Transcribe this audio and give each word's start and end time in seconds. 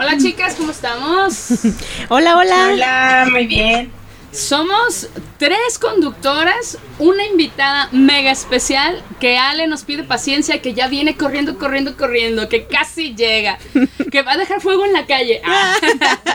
Hola 0.00 0.16
chicas, 0.16 0.54
¿cómo 0.54 0.70
estamos? 0.70 1.50
Hola, 2.08 2.38
hola. 2.38 2.70
Hola, 2.72 3.28
muy 3.30 3.46
bien. 3.46 3.92
Somos 4.32 5.10
tres 5.36 5.78
conductoras, 5.78 6.78
una 6.98 7.26
invitada 7.26 7.90
mega 7.92 8.30
especial 8.30 9.04
que 9.20 9.36
Ale 9.36 9.66
nos 9.66 9.84
pide 9.84 10.02
paciencia, 10.02 10.62
que 10.62 10.72
ya 10.72 10.88
viene 10.88 11.18
corriendo, 11.18 11.58
corriendo, 11.58 11.98
corriendo, 11.98 12.48
que 12.48 12.64
casi 12.64 13.14
llega, 13.14 13.58
que 14.10 14.22
va 14.22 14.32
a 14.32 14.36
dejar 14.38 14.62
fuego 14.62 14.86
en 14.86 14.94
la 14.94 15.04
calle. 15.04 15.42
Ah. 15.44 15.74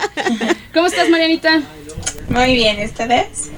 ¿Cómo 0.72 0.86
estás, 0.86 1.08
Marianita? 1.08 1.60
Muy 2.28 2.54
bien, 2.54 2.84
¿ustedes? 2.84 3.50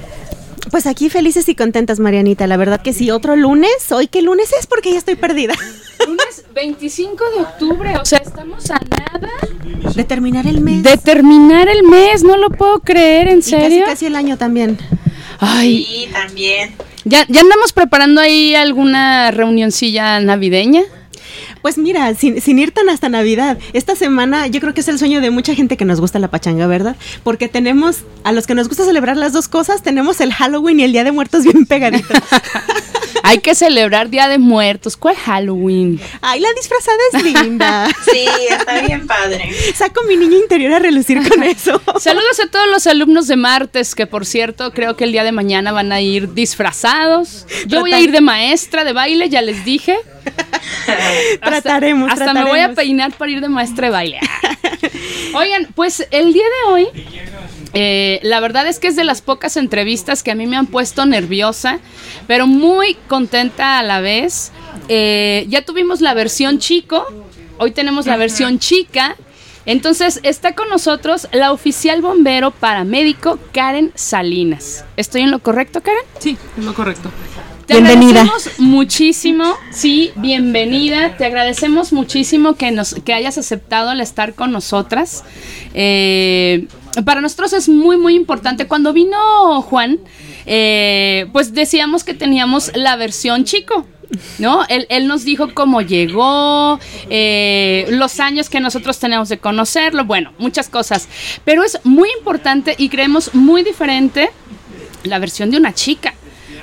Pues 0.71 0.85
aquí 0.85 1.09
felices 1.09 1.47
y 1.49 1.55
contentas, 1.55 1.99
Marianita. 1.99 2.45
La 2.47 2.57
verdad 2.57 2.81
que 2.81 2.93
sí, 2.93 3.09
otro 3.11 3.35
lunes. 3.35 3.91
¿Hoy 3.91 4.07
qué 4.07 4.21
lunes 4.21 4.51
es? 4.59 4.67
Porque 4.67 4.91
ya 4.91 4.97
estoy 4.99 5.15
perdida. 5.15 5.53
Lunes 6.07 6.45
25 6.55 7.23
de 7.35 7.41
octubre, 7.41 7.97
o 7.97 8.05
sea, 8.05 8.19
estamos 8.19 8.69
a 8.71 8.79
nada 8.79 9.29
De 9.95 10.03
terminar 10.05 10.47
el 10.47 10.61
mes. 10.61 10.81
de 10.81 10.95
terminar 10.97 11.67
el 11.67 11.83
mes, 11.83 12.23
no 12.23 12.37
lo 12.37 12.49
puedo 12.49 12.79
creer, 12.79 13.27
¿en 13.27 13.39
Y 13.39 13.41
casi, 13.41 13.49
serio? 13.51 13.83
casi 13.85 14.05
el 14.05 14.15
año 14.15 14.37
también. 14.37 14.77
Ay, 15.39 15.85
Sí, 15.85 16.09
también. 16.11 16.73
¿ya, 17.03 17.25
ya 17.27 17.41
andamos 17.41 17.73
preparando 17.73 18.21
ahí 18.21 18.55
alguna 18.55 19.31
reunioncilla 19.31 20.19
navideña. 20.21 20.83
Pues 21.61 21.77
mira, 21.77 22.13
sin, 22.15 22.41
sin 22.41 22.59
ir 22.59 22.71
tan 22.71 22.89
hasta 22.89 23.09
Navidad, 23.09 23.57
esta 23.73 23.95
semana 23.95 24.47
yo 24.47 24.61
creo 24.61 24.73
que 24.73 24.81
es 24.81 24.87
el 24.87 24.97
sueño 24.99 25.21
de 25.21 25.29
mucha 25.29 25.55
gente 25.55 25.77
que 25.77 25.85
nos 25.85 25.99
gusta 25.99 26.19
la 26.19 26.29
pachanga, 26.29 26.67
¿verdad? 26.67 26.95
Porque 27.23 27.49
tenemos, 27.49 28.03
a 28.23 28.31
los 28.31 28.47
que 28.47 28.55
nos 28.55 28.67
gusta 28.67 28.85
celebrar 28.85 29.17
las 29.17 29.33
dos 29.33 29.47
cosas, 29.47 29.83
tenemos 29.83 30.21
el 30.21 30.33
Halloween 30.33 30.79
y 30.79 30.83
el 30.83 30.91
Día 30.91 31.03
de 31.03 31.11
Muertos 31.11 31.43
bien 31.43 31.65
pegaditos. 31.65 32.17
Hay 33.29 33.39
que 33.39 33.53
celebrar 33.55 34.09
Día 34.09 34.27
de 34.27 34.37
Muertos. 34.37 34.97
¿Cuál 34.97 35.15
Halloween? 35.15 35.99
Ay, 36.21 36.39
la 36.39 36.49
disfrazada 36.53 36.97
es 37.13 37.23
linda. 37.23 37.87
Sí, 38.11 38.25
está 38.49 38.81
bien 38.81 39.05
padre. 39.07 39.51
Saco 39.75 40.03
mi 40.07 40.15
niño 40.17 40.37
interior 40.37 40.73
a 40.73 40.79
relucir 40.79 41.19
con 41.27 41.43
eso. 41.43 41.81
Saludos 41.99 42.39
a 42.43 42.49
todos 42.49 42.67
los 42.69 42.87
alumnos 42.87 43.27
de 43.27 43.35
martes, 43.35 43.93
que 43.95 44.07
por 44.07 44.25
cierto 44.25 44.71
creo 44.73 44.95
que 44.95 45.03
el 45.03 45.11
día 45.11 45.23
de 45.23 45.31
mañana 45.31 45.71
van 45.71 45.91
a 45.91 46.01
ir 46.01 46.33
disfrazados. 46.33 47.45
Yo 47.67 47.81
voy 47.81 47.93
a 47.93 47.99
ir 47.99 48.11
de 48.11 48.21
maestra 48.21 48.83
de 48.83 48.93
baile, 48.93 49.29
ya 49.29 49.41
les 49.41 49.63
dije. 49.65 49.97
Hasta- 50.87 51.39
Trataremos, 51.61 52.11
Hasta 52.11 52.33
me 52.33 52.45
voy 52.45 52.59
a 52.59 52.73
peinar 52.73 53.11
para 53.13 53.31
ir 53.31 53.41
de 53.41 53.49
maestra 53.49 53.87
de 53.87 53.91
baile. 53.91 54.19
Oigan, 55.33 55.67
pues 55.75 56.07
el 56.11 56.33
día 56.33 56.43
de 56.43 56.71
hoy, 56.71 56.87
eh, 57.73 58.19
la 58.23 58.39
verdad 58.39 58.67
es 58.67 58.79
que 58.79 58.87
es 58.87 58.95
de 58.95 59.03
las 59.03 59.21
pocas 59.21 59.57
entrevistas 59.57 60.23
que 60.23 60.31
a 60.31 60.35
mí 60.35 60.47
me 60.47 60.57
han 60.57 60.67
puesto 60.67 61.05
nerviosa, 61.05 61.79
pero 62.27 62.47
muy 62.47 62.95
contenta 63.07 63.79
a 63.79 63.83
la 63.83 64.01
vez. 64.01 64.51
Eh, 64.87 65.45
ya 65.49 65.63
tuvimos 65.63 66.01
la 66.01 66.13
versión 66.13 66.59
chico, 66.59 67.05
hoy 67.57 67.71
tenemos 67.71 68.05
la 68.05 68.17
versión 68.17 68.59
chica. 68.59 69.15
Entonces 69.65 70.19
está 70.23 70.55
con 70.55 70.67
nosotros 70.69 71.27
la 71.31 71.51
oficial 71.51 72.01
bombero 72.01 72.49
paramédico 72.49 73.37
Karen 73.53 73.91
Salinas. 73.93 74.85
¿Estoy 74.97 75.21
en 75.21 75.31
lo 75.31 75.39
correcto, 75.39 75.81
Karen? 75.81 76.01
Sí, 76.17 76.37
es 76.57 76.63
lo 76.63 76.73
correcto. 76.73 77.11
Te 77.67 77.75
Bienvenida. 77.75 78.21
agradecemos 78.21 78.59
muchísimo, 78.59 79.53
sí, 79.69 80.11
bienvenida. 80.15 81.15
Te 81.17 81.25
agradecemos 81.25 81.93
muchísimo 81.93 82.55
que 82.55 82.71
nos, 82.71 82.95
que 83.05 83.13
hayas 83.13 83.37
aceptado 83.37 83.91
el 83.91 84.01
estar 84.01 84.33
con 84.33 84.51
nosotras. 84.51 85.23
Eh, 85.75 86.65
para 87.05 87.21
nosotros 87.21 87.53
es 87.53 87.69
muy, 87.69 87.97
muy 87.97 88.15
importante. 88.15 88.67
Cuando 88.67 88.93
vino 88.93 89.61
Juan, 89.61 89.99
eh, 90.45 91.27
pues 91.31 91.53
decíamos 91.53 92.03
que 92.03 92.13
teníamos 92.13 92.71
la 92.75 92.95
versión 92.95 93.45
chico. 93.45 93.85
¿No? 94.39 94.65
Él, 94.69 95.07
nos 95.07 95.23
dijo 95.23 95.53
cómo 95.53 95.81
llegó, 95.81 96.79
eh, 97.11 97.85
los 97.89 98.19
años 98.19 98.49
que 98.49 98.59
nosotros 98.59 98.97
tenemos 98.97 99.29
de 99.29 99.37
conocerlo, 99.37 100.03
bueno, 100.03 100.33
muchas 100.39 100.67
cosas. 100.67 101.07
Pero 101.45 101.63
es 101.63 101.79
muy 101.83 102.09
importante 102.17 102.73
y 102.75 102.89
creemos 102.89 103.35
muy 103.35 103.61
diferente 103.61 104.31
la 105.03 105.19
versión 105.19 105.51
de 105.51 105.57
una 105.57 105.75
chica. 105.75 106.15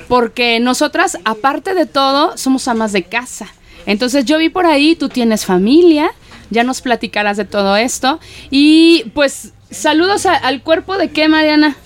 Porque 0.09 0.59
nosotras, 0.59 1.19
aparte 1.25 1.75
de 1.75 1.87
todo, 1.87 2.37
somos 2.37 2.67
amas 2.67 2.91
de 2.91 3.05
casa. 3.05 3.47
Entonces 3.87 4.25
yo 4.25 4.39
vi 4.39 4.49
por 4.49 4.67
ahí, 4.67 4.97
tú 4.97 5.09
tienes 5.09 5.45
familia, 5.45 6.11
ya 6.51 6.65
nos 6.65 6.81
platicarás 6.81 7.37
de 7.37 7.45
todo 7.45 7.77
esto. 7.77 8.19
Y 8.51 9.05
pues 9.15 9.53
saludos 9.71 10.27
a- 10.27 10.35
al 10.37 10.63
cuerpo 10.63 10.97
de 10.99 11.11
qué, 11.11 11.29
Mariana. 11.29 11.77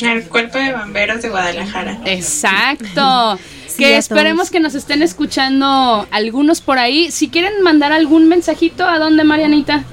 El 0.00 0.28
cuerpo 0.28 0.58
de 0.58 0.72
bomberos 0.74 1.22
de 1.22 1.28
Guadalajara. 1.28 1.98
Exacto. 2.04 3.38
Sí, 3.68 3.84
que 3.84 3.96
esperemos 3.96 4.50
que 4.50 4.58
nos 4.58 4.74
estén 4.74 5.02
escuchando 5.02 6.04
algunos 6.10 6.60
por 6.60 6.78
ahí. 6.80 7.12
Si 7.12 7.28
quieren 7.28 7.62
mandar 7.62 7.92
algún 7.92 8.26
mensajito, 8.28 8.84
¿a 8.84 8.98
dónde, 8.98 9.22
Marianita? 9.22 9.84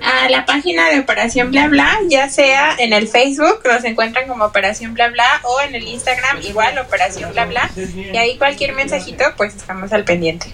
A 0.00 0.28
la 0.28 0.44
página 0.46 0.88
de 0.90 1.00
Operación 1.00 1.50
Bla 1.50 1.66
Bla, 1.66 1.98
ya 2.08 2.28
sea 2.28 2.76
en 2.78 2.92
el 2.92 3.08
Facebook, 3.08 3.60
nos 3.64 3.82
encuentran 3.84 4.28
como 4.28 4.44
Operación 4.44 4.94
Bla 4.94 5.08
Bla, 5.08 5.26
o 5.42 5.60
en 5.60 5.74
el 5.74 5.88
Instagram, 5.88 6.38
igual 6.42 6.78
Operación 6.78 7.32
Bla 7.32 7.46
Bla. 7.46 7.68
Y 8.12 8.16
ahí 8.16 8.36
cualquier 8.38 8.74
mensajito, 8.74 9.24
pues 9.36 9.56
estamos 9.56 9.92
al 9.92 10.04
pendiente. 10.04 10.46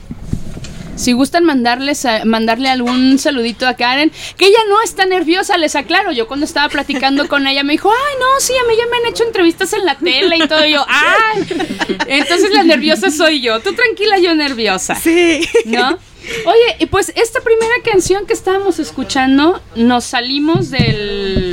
Si 0.99 1.13
gustan 1.13 1.45
mandarles 1.45 2.05
a- 2.05 2.25
mandarle 2.25 2.69
algún 2.69 3.19
saludito 3.19 3.67
a 3.69 3.75
Karen, 3.75 4.11
que 4.37 4.47
ella 4.47 4.59
no 4.69 4.83
está 4.83 5.07
nerviosa, 5.07 5.57
les 5.57 5.77
aclaro. 5.77 6.13
Yo 6.13 6.27
cuando 6.27 6.45
estaba 6.45 6.69
platicando 6.69 7.29
con 7.29 7.47
ella 7.47 7.63
me 7.63 7.73
dijo, 7.75 7.91
ay, 7.91 8.15
no, 8.19 8.41
sí, 8.41 8.53
a 8.63 8.67
mí 8.69 8.75
ya 8.77 8.85
me 8.91 8.97
han 8.99 9.07
hecho 9.13 9.25
entrevistas 9.25 9.73
en 9.73 9.85
la 9.85 9.95
tele 9.97 10.37
y 10.37 10.49
todo. 10.49 10.65
Y 10.67 10.73
yo, 10.73 10.85
ay. 10.89 11.47
Entonces 12.09 12.51
la 12.53 12.65
nerviosa 12.65 13.11
soy 13.11 13.41
yo. 13.41 13.61
Tú 13.61 13.73
tranquila, 13.75 14.19
yo 14.19 14.35
nerviosa. 14.35 14.97
Sí. 14.97 15.41
¿No? 15.67 15.99
Oye, 16.45 16.77
y 16.81 16.87
pues 16.87 17.11
esta 17.17 17.41
primera 17.41 17.73
canción 17.91 18.27
que 18.27 18.35
estábamos 18.35 18.79
escuchando, 18.79 19.63
nos 19.77 20.05
salimos 20.05 20.69
del 20.71 21.48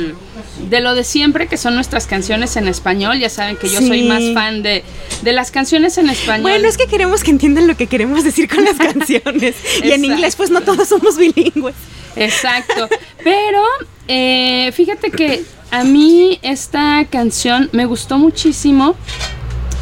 de 0.68 0.80
lo 0.80 0.94
de 0.94 1.04
siempre, 1.04 1.46
que 1.46 1.56
son 1.56 1.74
nuestras 1.74 2.06
canciones 2.06 2.56
en 2.56 2.68
español. 2.68 3.18
Ya 3.18 3.28
saben 3.28 3.56
que 3.56 3.68
yo 3.68 3.80
soy 3.80 4.04
más 4.04 4.22
fan 4.34 4.62
de, 4.62 4.82
de 5.22 5.32
las 5.32 5.50
canciones 5.50 5.98
en 5.98 6.10
español. 6.10 6.42
Bueno, 6.42 6.68
es 6.68 6.76
que 6.76 6.86
queremos 6.86 7.22
que 7.22 7.30
entiendan 7.30 7.66
lo 7.66 7.76
que 7.76 7.86
queremos 7.86 8.24
decir 8.24 8.48
con 8.48 8.64
las 8.64 8.76
canciones. 8.92 9.56
y 9.82 9.90
en 9.90 10.04
inglés, 10.04 10.36
pues 10.36 10.50
no 10.50 10.60
todos 10.62 10.88
somos 10.88 11.16
bilingües. 11.16 11.74
Exacto. 12.16 12.88
Pero 13.22 13.62
eh, 14.08 14.72
fíjate 14.72 15.10
que 15.10 15.44
a 15.70 15.84
mí 15.84 16.38
esta 16.42 17.06
canción 17.10 17.68
me 17.72 17.86
gustó 17.86 18.18
muchísimo. 18.18 18.94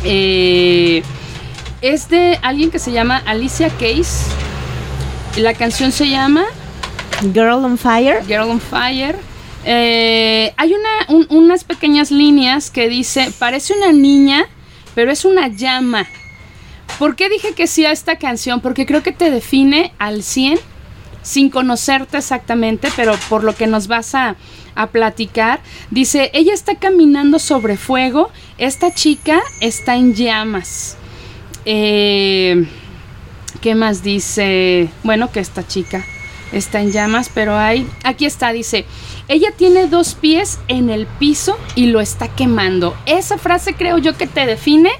Eh, 0.04 1.02
es 1.80 2.08
de 2.08 2.38
alguien 2.42 2.70
que 2.70 2.78
se 2.78 2.92
llama 2.92 3.22
Alicia 3.26 3.68
Case. 3.68 4.24
La 5.36 5.54
canción 5.54 5.92
se 5.92 6.08
llama 6.08 6.44
Girl 7.32 7.64
on 7.64 7.78
Fire. 7.78 8.22
Girl 8.26 8.50
on 8.50 8.60
Fire. 8.60 9.16
Eh, 9.64 10.52
hay 10.56 10.72
una, 10.74 11.16
un- 11.16 11.26
unas 11.30 11.64
pequeñas 11.64 12.10
líneas 12.10 12.70
que 12.70 12.88
dice, 12.88 13.32
parece 13.38 13.74
una 13.74 13.92
niña, 13.92 14.46
pero 14.94 15.10
es 15.10 15.24
una 15.24 15.48
llama. 15.48 16.06
¿Por 16.98 17.16
qué 17.16 17.28
dije 17.28 17.54
que 17.54 17.66
sí 17.66 17.84
a 17.86 17.92
esta 17.92 18.16
canción? 18.18 18.60
Porque 18.60 18.86
creo 18.86 19.02
que 19.02 19.12
te 19.12 19.30
define 19.30 19.92
al 19.98 20.22
100, 20.22 20.58
sin 21.22 21.50
conocerte 21.50 22.18
exactamente, 22.18 22.88
pero 22.94 23.14
por 23.28 23.42
lo 23.42 23.54
que 23.56 23.66
nos 23.66 23.88
vas 23.88 24.14
a, 24.14 24.36
a 24.74 24.86
platicar. 24.88 25.60
Dice, 25.90 26.30
ella 26.34 26.52
está 26.52 26.76
caminando 26.76 27.38
sobre 27.38 27.76
fuego, 27.76 28.30
esta 28.58 28.94
chica 28.94 29.40
está 29.60 29.96
en 29.96 30.14
llamas. 30.14 30.96
Eh, 31.64 32.66
¿Qué 33.62 33.74
más 33.74 34.02
dice? 34.02 34.88
Bueno, 35.02 35.32
que 35.32 35.40
esta 35.40 35.66
chica 35.66 36.04
está 36.56 36.80
en 36.80 36.92
llamas, 36.92 37.30
pero 37.32 37.56
hay... 37.56 37.88
Aquí 38.04 38.26
está, 38.26 38.52
dice, 38.52 38.84
ella 39.28 39.50
tiene 39.56 39.86
dos 39.86 40.14
pies 40.14 40.58
en 40.68 40.90
el 40.90 41.06
piso 41.06 41.58
y 41.74 41.86
lo 41.86 42.00
está 42.00 42.28
quemando. 42.28 42.96
Esa 43.06 43.38
frase 43.38 43.74
creo 43.74 43.98
yo 43.98 44.16
que 44.16 44.26
te 44.26 44.46
define 44.46 44.90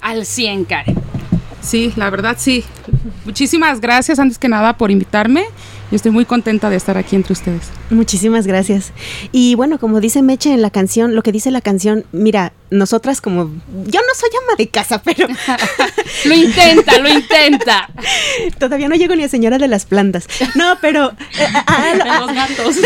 al 0.00 0.26
100, 0.26 0.64
Karen. 0.64 0.96
Sí, 1.60 1.92
la 1.96 2.10
verdad 2.10 2.36
sí. 2.38 2.64
Muchísimas 3.24 3.80
gracias 3.80 4.18
antes 4.18 4.38
que 4.38 4.48
nada 4.48 4.76
por 4.76 4.90
invitarme. 4.90 5.44
Yo 5.90 5.96
estoy 5.96 6.12
muy 6.12 6.24
contenta 6.24 6.70
de 6.70 6.76
estar 6.76 6.96
aquí 6.96 7.16
entre 7.16 7.32
ustedes. 7.32 7.62
Muchísimas 7.90 8.46
gracias. 8.46 8.92
Y 9.32 9.56
bueno, 9.56 9.80
como 9.80 10.00
dice 10.00 10.22
Meche 10.22 10.52
en 10.52 10.62
la 10.62 10.70
canción, 10.70 11.16
lo 11.16 11.22
que 11.24 11.32
dice 11.32 11.50
la 11.50 11.60
canción, 11.60 12.04
mira, 12.12 12.52
nosotras 12.70 13.20
como, 13.20 13.50
yo 13.86 14.00
no 14.00 14.14
soy 14.16 14.30
ama 14.44 14.54
de 14.56 14.68
casa, 14.68 15.02
pero 15.02 15.26
Lo 16.26 16.34
intenta, 16.34 16.98
lo 16.98 17.08
intenta. 17.08 17.90
todavía 18.60 18.88
no 18.88 18.94
llego 18.94 19.16
ni 19.16 19.24
a 19.24 19.28
señora 19.28 19.58
de 19.58 19.66
las 19.66 19.84
plantas. 19.84 20.28
No, 20.54 20.78
pero... 20.80 21.10
eh, 21.10 21.46
a- 21.54 21.64
a- 21.66 21.92
De 21.96 22.20
los 22.20 22.34
gatos. 22.34 22.76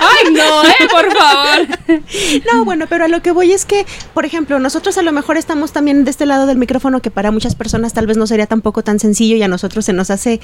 Ay, 0.00 0.32
no, 0.32 0.64
eh, 0.64 0.88
por 0.90 1.12
favor. 1.14 1.66
No, 2.52 2.64
bueno, 2.64 2.86
pero 2.88 3.04
a 3.04 3.08
lo 3.08 3.20
que 3.20 3.32
voy 3.32 3.52
es 3.52 3.66
que, 3.66 3.84
por 4.14 4.24
ejemplo, 4.24 4.58
nosotros 4.58 4.96
a 4.96 5.02
lo 5.02 5.12
mejor 5.12 5.36
estamos 5.36 5.72
también 5.72 6.04
de 6.04 6.10
este 6.10 6.24
lado 6.24 6.46
del 6.46 6.56
micrófono 6.56 7.02
que 7.02 7.10
para 7.10 7.30
muchas 7.30 7.54
personas 7.54 7.92
tal 7.92 8.06
vez 8.06 8.16
no 8.16 8.26
sería 8.26 8.46
tampoco 8.46 8.82
tan 8.82 8.98
sencillo 8.98 9.36
y 9.36 9.42
a 9.42 9.48
nosotros 9.48 9.84
se 9.84 9.92
nos 9.92 10.10
hace 10.10 10.40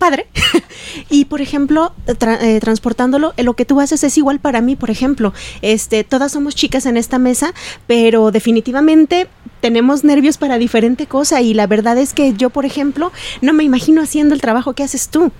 padre. 0.00 0.26
y 1.10 1.26
por 1.26 1.40
ejemplo, 1.40 1.92
eh, 2.08 2.58
transportándolo, 2.60 3.34
eh, 3.36 3.44
lo 3.44 3.54
que 3.54 3.64
tú 3.64 3.80
haces 3.80 4.02
es 4.02 4.18
igual 4.18 4.40
para 4.40 4.60
mí, 4.60 4.74
por 4.74 4.90
ejemplo. 4.90 5.32
Este, 5.62 6.02
todas 6.02 6.32
somos 6.32 6.56
chicas 6.56 6.86
en 6.86 6.96
esta 6.96 7.18
mesa, 7.18 7.54
pero 7.86 8.32
definitivamente 8.32 9.28
tenemos 9.60 10.02
nervios 10.02 10.38
para 10.38 10.58
diferente 10.58 11.06
cosa 11.06 11.42
y 11.42 11.54
la 11.54 11.68
verdad 11.68 11.98
es 11.98 12.14
que 12.14 12.32
yo, 12.32 12.50
por 12.50 12.64
ejemplo, 12.64 13.12
no 13.42 13.52
me 13.52 13.62
imagino 13.62 14.02
haciendo 14.02 14.34
el 14.34 14.40
trabajo 14.40 14.72
que 14.72 14.82
haces 14.82 15.08
tú 15.08 15.30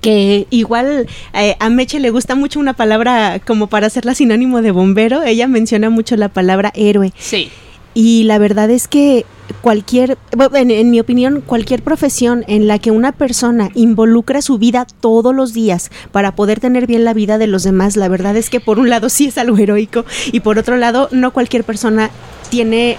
que 0.00 0.46
igual 0.48 1.06
eh, 1.34 1.54
a 1.60 1.68
Meche 1.68 2.00
le 2.00 2.08
gusta 2.08 2.34
mucho 2.34 2.58
una 2.58 2.72
palabra 2.72 3.42
como 3.46 3.66
para 3.66 3.88
hacerla 3.88 4.14
sinónimo 4.14 4.62
de 4.62 4.70
bombero, 4.70 5.22
ella 5.22 5.46
menciona 5.48 5.90
mucho 5.90 6.16
la 6.16 6.30
palabra 6.30 6.72
héroe 6.74 7.12
Sí. 7.18 7.50
Y 7.94 8.24
la 8.24 8.38
verdad 8.38 8.70
es 8.70 8.88
que 8.88 9.26
cualquier, 9.60 10.16
bueno, 10.36 10.56
en, 10.56 10.70
en 10.70 10.90
mi 10.90 11.00
opinión, 11.00 11.42
cualquier 11.44 11.82
profesión 11.82 12.44
en 12.48 12.66
la 12.66 12.78
que 12.78 12.90
una 12.90 13.12
persona 13.12 13.70
involucra 13.74 14.40
su 14.42 14.58
vida 14.58 14.86
todos 15.00 15.34
los 15.34 15.52
días 15.52 15.90
para 16.10 16.34
poder 16.34 16.60
tener 16.60 16.86
bien 16.86 17.04
la 17.04 17.14
vida 17.14 17.38
de 17.38 17.46
los 17.46 17.62
demás, 17.62 17.96
la 17.96 18.08
verdad 18.08 18.36
es 18.36 18.50
que 18.50 18.60
por 18.60 18.78
un 18.78 18.88
lado 18.88 19.08
sí 19.10 19.26
es 19.26 19.38
algo 19.38 19.56
heroico 19.58 20.04
y 20.30 20.40
por 20.40 20.58
otro 20.58 20.76
lado 20.76 21.08
no 21.12 21.32
cualquier 21.32 21.64
persona 21.64 22.10
tiene 22.50 22.96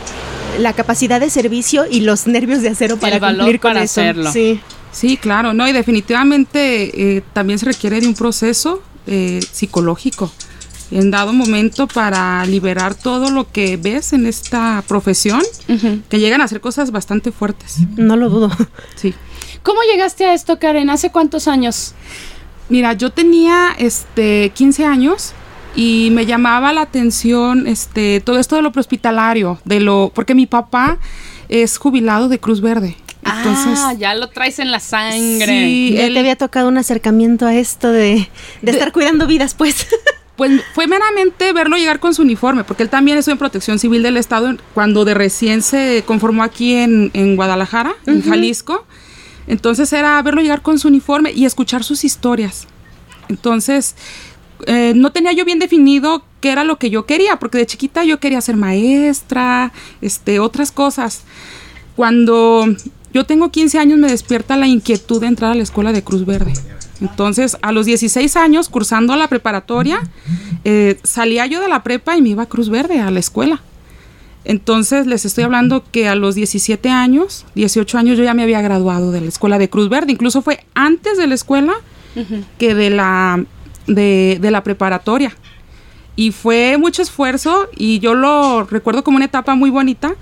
la 0.60 0.74
capacidad 0.74 1.20
de 1.20 1.30
servicio 1.30 1.86
y 1.90 2.02
los 2.02 2.28
nervios 2.28 2.62
de 2.62 2.70
acero 2.70 2.98
para 2.98 3.20
valor 3.20 3.42
cumplir 3.42 3.60
con 3.60 3.74
para 3.74 3.84
eso. 3.84 4.02
hacerlo. 4.02 4.32
Sí. 4.32 4.60
Sí, 4.92 5.18
claro, 5.18 5.56
no, 5.56 5.68
y 5.68 5.72
definitivamente 5.72 7.18
eh, 7.18 7.24
también 7.34 7.58
se 7.58 7.66
requiere 7.66 8.00
de 8.00 8.06
un 8.06 8.14
proceso 8.14 8.84
eh, 9.08 9.40
psicológico 9.52 10.32
en 10.92 11.12
dado 11.12 11.34
momento 11.34 11.88
para 11.88 12.46
liberar 12.46 12.96
todo 12.96 13.30
lo 13.32 13.52
que 13.52 13.78
ves 13.78 14.14
en 14.14 14.26
esta 14.26 14.84
profesión, 14.88 15.42
que 16.10 16.20
llegan 16.20 16.42
a 16.42 16.46
hacer 16.46 16.62
cosas 16.62 16.92
bastante 16.92 17.32
fuertes. 17.32 17.78
No 17.98 18.16
lo 18.16 18.30
dudo. 18.30 18.52
Sí. 18.96 19.14
¿Cómo 19.64 19.80
llegaste 19.92 20.26
a 20.26 20.34
esto, 20.34 20.60
Karen? 20.60 20.90
¿Hace 20.90 21.10
cuántos 21.12 21.48
años? 21.48 21.94
Mira, 22.70 22.94
yo 22.94 23.12
tenía 23.12 23.70
este 23.78 24.52
15 24.54 24.86
años 24.86 25.34
y 25.76 26.10
me 26.12 26.26
llamaba 26.26 26.72
la 26.74 26.82
atención 26.82 27.66
este 27.68 28.22
todo 28.22 28.40
esto 28.40 28.56
de 28.56 28.62
lo 28.62 28.72
prehospitalario, 28.72 29.60
de 29.66 29.80
lo 29.80 30.12
porque 30.14 30.36
mi 30.36 30.46
papá 30.46 30.98
es 31.50 31.78
jubilado 31.78 32.30
de 32.30 32.40
Cruz 32.40 32.62
Verde. 32.62 32.96
Entonces, 33.26 33.80
ah, 33.82 33.94
ya 33.94 34.16
lo 34.16 34.28
traes 34.30 34.60
en 34.60 34.70
la 34.72 34.82
sangre. 34.82 35.46
sí, 35.66 35.94
Ya 35.96 36.06
él- 36.08 36.14
te 36.14 36.20
había 36.20 36.36
tocado 36.36 36.68
un 36.68 36.78
acercamiento 36.78 37.46
a 37.46 37.56
esto 37.56 37.90
de, 37.90 38.30
de 38.62 38.72
estar 38.72 38.92
cuidando 38.92 39.28
vidas, 39.28 39.54
pues. 39.54 39.88
Pues 40.36 40.62
fue 40.74 40.88
meramente 40.88 41.54
verlo 41.54 41.78
llegar 41.78 42.00
con 42.00 42.16
su 42.16 42.24
uniforme, 42.24 42.64
porque 42.64 42.84
él 42.84 42.90
también 42.90 43.18
estuvo 43.18 43.34
en 43.34 43.40
protección 43.40 43.78
civil 43.78 44.02
del 44.02 44.18
Estado 44.18 44.56
cuando 44.74 45.06
de 45.06 45.14
recién 45.14 45.62
se 45.62 46.04
conformó 46.08 46.44
aquí 46.44 46.74
en, 46.74 47.12
en 47.14 47.36
Guadalajara, 47.36 47.94
en 48.08 48.24
Jalisco. 48.24 48.86
Entonces 49.46 49.94
era 49.94 50.22
verlo 50.24 50.42
llegar 50.42 50.62
con 50.62 50.80
su 50.80 50.88
uniforme 50.88 51.32
y 51.32 51.46
escuchar 51.46 51.84
sus 51.84 52.04
historias. 52.04 52.68
Entonces, 53.30 53.96
eh, 54.66 54.94
no 54.96 55.12
tenía 55.12 55.34
yo 55.34 55.46
bien 55.46 55.60
definido 55.60 56.24
qué 56.40 56.52
era 56.52 56.64
lo 56.64 56.78
que 56.78 56.90
yo 56.90 57.06
quería, 57.06 57.38
porque 57.38 57.58
de 57.58 57.66
chiquita 57.66 58.04
yo 58.04 58.20
quería 58.20 58.42
ser 58.42 58.56
maestra, 58.56 59.72
este, 60.02 60.40
otras 60.40 60.72
cosas. 60.72 61.24
Cuando 61.96 62.66
yo 63.14 63.26
tengo 63.26 63.52
15 63.52 63.78
años 63.78 64.00
me 64.00 64.10
despierta 64.10 64.58
la 64.58 64.68
inquietud 64.68 65.22
de 65.22 65.28
entrar 65.28 65.52
a 65.52 65.56
la 65.56 65.64
escuela 65.64 65.92
de 65.92 66.04
Cruz 66.04 66.26
Verde. 66.26 66.54
Entonces, 67.04 67.58
a 67.62 67.74
los 67.74 67.86
16 67.86 68.38
años, 68.38 68.70
cursando 68.70 69.16
la 69.18 69.28
preparatoria, 69.28 70.02
eh, 70.64 70.98
salía 71.04 71.46
yo 71.46 71.60
de 71.60 71.68
la 71.68 71.84
prepa 71.84 72.16
y 72.16 72.22
me 72.22 72.30
iba 72.30 72.44
a 72.44 72.46
Cruz 72.46 72.70
Verde, 72.70 73.02
a 73.02 73.12
la 73.12 73.20
escuela. 73.20 73.62
Entonces, 74.46 75.06
les 75.06 75.26
estoy 75.26 75.44
hablando 75.44 75.84
que 75.92 76.08
a 76.08 76.16
los 76.16 76.36
17 76.36 76.90
años, 76.90 77.46
18 77.56 77.98
años, 77.98 78.18
yo 78.18 78.24
ya 78.24 78.34
me 78.34 78.44
había 78.44 78.62
graduado 78.62 79.12
de 79.12 79.20
la 79.20 79.28
escuela 79.28 79.60
de 79.60 79.70
Cruz 79.70 79.90
Verde. 79.90 80.14
Incluso 80.14 80.42
fue 80.42 80.66
antes 80.74 81.18
de 81.18 81.28
la 81.28 81.36
escuela 81.36 81.74
que 82.58 82.74
de 82.74 82.90
la, 82.90 83.44
de, 83.88 84.38
de 84.42 84.52
la 84.52 84.64
preparatoria. 84.64 85.36
Y 86.16 86.32
fue 86.32 86.78
mucho 86.78 87.02
esfuerzo 87.02 87.68
y 87.76 88.00
yo 88.00 88.14
lo 88.14 88.64
recuerdo 88.66 89.04
como 89.04 89.18
una 89.18 89.26
etapa 89.26 89.56
muy 89.56 89.72
bonita 89.72 90.16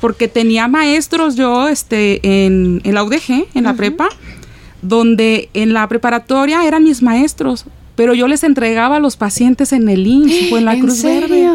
porque 0.00 0.28
tenía 0.28 0.68
maestros 0.68 1.36
yo 1.36 1.68
este, 1.68 2.20
en, 2.44 2.80
en 2.84 2.94
la 2.94 3.02
UDG, 3.04 3.46
en 3.54 3.64
la 3.64 3.74
prepa, 3.74 4.08
donde 4.82 5.48
en 5.54 5.72
la 5.72 5.86
preparatoria 5.88 6.66
eran 6.66 6.84
mis 6.84 7.02
maestros, 7.02 7.64
pero 7.96 8.14
yo 8.14 8.28
les 8.28 8.44
entregaba 8.44 8.96
a 8.96 9.00
los 9.00 9.16
pacientes 9.16 9.72
en 9.72 9.88
el 9.88 10.06
IMSS 10.06 10.52
o 10.52 10.58
en 10.58 10.64
la 10.64 10.74
¿En 10.74 10.80
Cruz 10.80 11.02
Verde. 11.02 11.48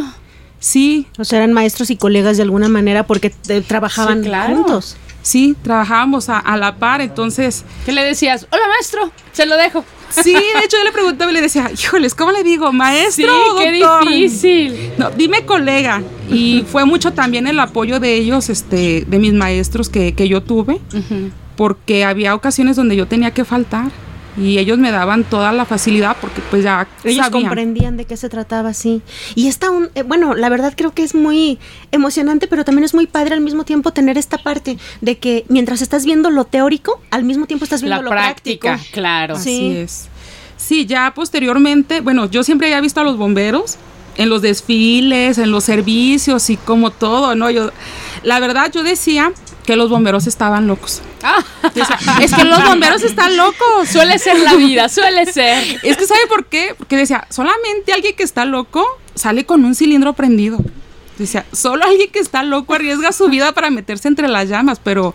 Sí, 0.60 1.08
O 1.18 1.26
sea, 1.26 1.40
eran 1.40 1.52
maestros 1.54 1.90
y 1.90 1.98
colegas 1.98 2.38
de 2.38 2.44
alguna 2.44 2.70
manera 2.70 3.06
porque 3.06 3.34
eh, 3.50 3.62
trabajaban 3.68 4.24
Sí, 4.24 4.30
claro. 4.30 4.56
juntos. 4.56 4.96
sí, 5.22 5.56
trabajábamos 5.62 6.30
a, 6.30 6.38
a 6.40 6.56
la 6.58 6.76
par, 6.78 7.02
entonces 7.02 7.66
¿Qué 7.86 7.92
le 7.92 8.02
decías? 8.04 8.48
Hola, 8.52 8.64
maestro, 8.70 9.12
se 9.34 9.46
lo 9.46 9.58
dejo. 9.58 9.84
Sí, 10.10 10.32
de 10.32 10.64
hecho 10.64 10.78
yo 10.78 10.84
le 10.84 10.92
preguntaba 10.92 11.32
y 11.32 11.34
le 11.34 11.42
decía, 11.42 11.72
híjoles, 11.74 12.14
¿cómo 12.14 12.32
le 12.32 12.44
digo? 12.44 12.70
Sí, 12.70 12.78
¿Maestro 12.78 13.34
o 13.54 13.58
qué 13.58 13.80
doctor?" 13.80 14.08
difícil. 14.08 14.92
No, 14.98 15.10
dime 15.12 15.44
colega. 15.46 16.02
Y 16.30 16.64
fue 16.72 16.86
mucho 16.86 17.12
también 17.14 17.48
el 17.48 17.60
apoyo 17.60 18.00
de 18.00 18.16
ellos, 18.16 18.50
este, 18.50 19.06
de 19.08 19.20
mis 19.20 19.34
maestros 19.34 19.90
que, 19.90 20.14
que 20.14 20.28
yo 20.30 20.44
tuve, 20.44 20.80
porque 21.56 22.04
había 22.06 22.36
ocasiones 22.36 22.76
donde 22.76 22.96
yo 22.96 23.08
tenía 23.08 23.32
que 23.32 23.46
faltar. 23.46 23.92
y 24.36 24.58
ellos 24.58 24.80
me 24.80 24.90
daban 24.90 25.24
toda 25.26 25.52
la 25.52 25.64
facilidad 25.64 26.18
porque 26.20 26.42
pues 26.50 26.64
ya 26.64 26.88
Ellos 27.04 27.24
sabían. 27.26 27.44
comprendían 27.44 27.98
de 27.98 28.06
qué 28.06 28.18
se 28.18 28.30
trataba, 28.30 28.74
sí. 28.74 29.04
Y 29.36 29.48
está 29.48 29.70
un, 29.70 29.90
eh, 29.94 30.02
bueno, 30.02 30.34
la 30.34 30.50
verdad 30.50 30.74
creo 30.76 30.92
que 30.92 31.04
es 31.04 31.14
muy 31.14 31.60
emocionante, 31.92 32.48
pero 32.48 32.66
también 32.66 32.84
es 32.84 32.96
muy 32.96 33.06
padre 33.06 33.36
al 33.36 33.42
mismo 33.42 33.64
tiempo 33.64 33.92
tener 33.94 34.18
esta 34.18 34.40
parte 34.40 34.80
de 35.02 35.20
que 35.20 35.46
mientras 35.50 35.84
estás 35.84 36.04
viendo 36.04 36.32
lo 36.32 36.46
teórico, 36.46 37.00
al 37.12 37.24
mismo 37.26 37.46
tiempo 37.46 37.64
estás 37.66 37.82
viendo 37.84 37.98
La 37.98 38.02
lo 38.02 38.10
práctica, 38.10 38.70
práctico. 38.70 38.92
claro. 38.94 39.36
Sí. 39.38 39.68
Así 39.68 39.78
es. 39.78 40.08
Sí, 40.58 40.86
ya 40.88 41.14
posteriormente, 41.14 42.02
bueno, 42.02 42.26
yo 42.28 42.42
siempre 42.44 42.68
había 42.70 42.82
visto 42.82 43.02
a 43.02 43.04
los 43.04 43.18
bomberos 43.18 43.76
en 44.18 44.30
los 44.30 44.42
desfiles, 44.42 45.38
en 45.38 45.52
los 45.52 45.64
servicios 45.64 46.50
y 46.50 46.58
como 46.58 46.90
todo, 46.90 47.36
¿no? 47.36 47.52
Yo, 47.52 47.70
la 48.24 48.40
verdad, 48.40 48.72
yo 48.74 48.82
decía 48.82 49.32
que 49.66 49.76
los 49.76 49.90
bomberos 49.90 50.28
estaban 50.28 50.68
locos. 50.68 51.02
Ah, 51.24 51.44
es 52.22 52.34
que 52.34 52.44
los 52.44 52.64
bomberos 52.64 53.02
están 53.04 53.38
locos. 53.38 53.88
suele 53.92 54.20
ser 54.20 54.40
la 54.40 54.56
vida, 54.56 54.90
suele 54.90 55.26
ser. 55.26 55.80
Es 55.84 55.98
que 55.98 56.06
¿sabe 56.06 56.22
por 56.28 56.46
qué? 56.46 56.76
Porque 56.78 56.98
decía, 56.98 57.26
solamente 57.30 57.94
alguien 57.94 58.16
que 58.16 58.24
está 58.24 58.46
loco 58.46 58.86
sale 59.16 59.46
con 59.46 59.64
un 59.66 59.74
cilindro 59.76 60.14
prendido. 60.14 60.60
Decía, 61.18 61.46
solo 61.54 61.86
alguien 61.86 62.10
que 62.12 62.20
está 62.20 62.42
loco 62.44 62.74
arriesga 62.74 63.12
su 63.12 63.30
vida 63.30 63.52
para 63.52 63.70
meterse 63.70 64.08
entre 64.08 64.28
las 64.28 64.50
llamas, 64.50 64.80
pero 64.84 65.14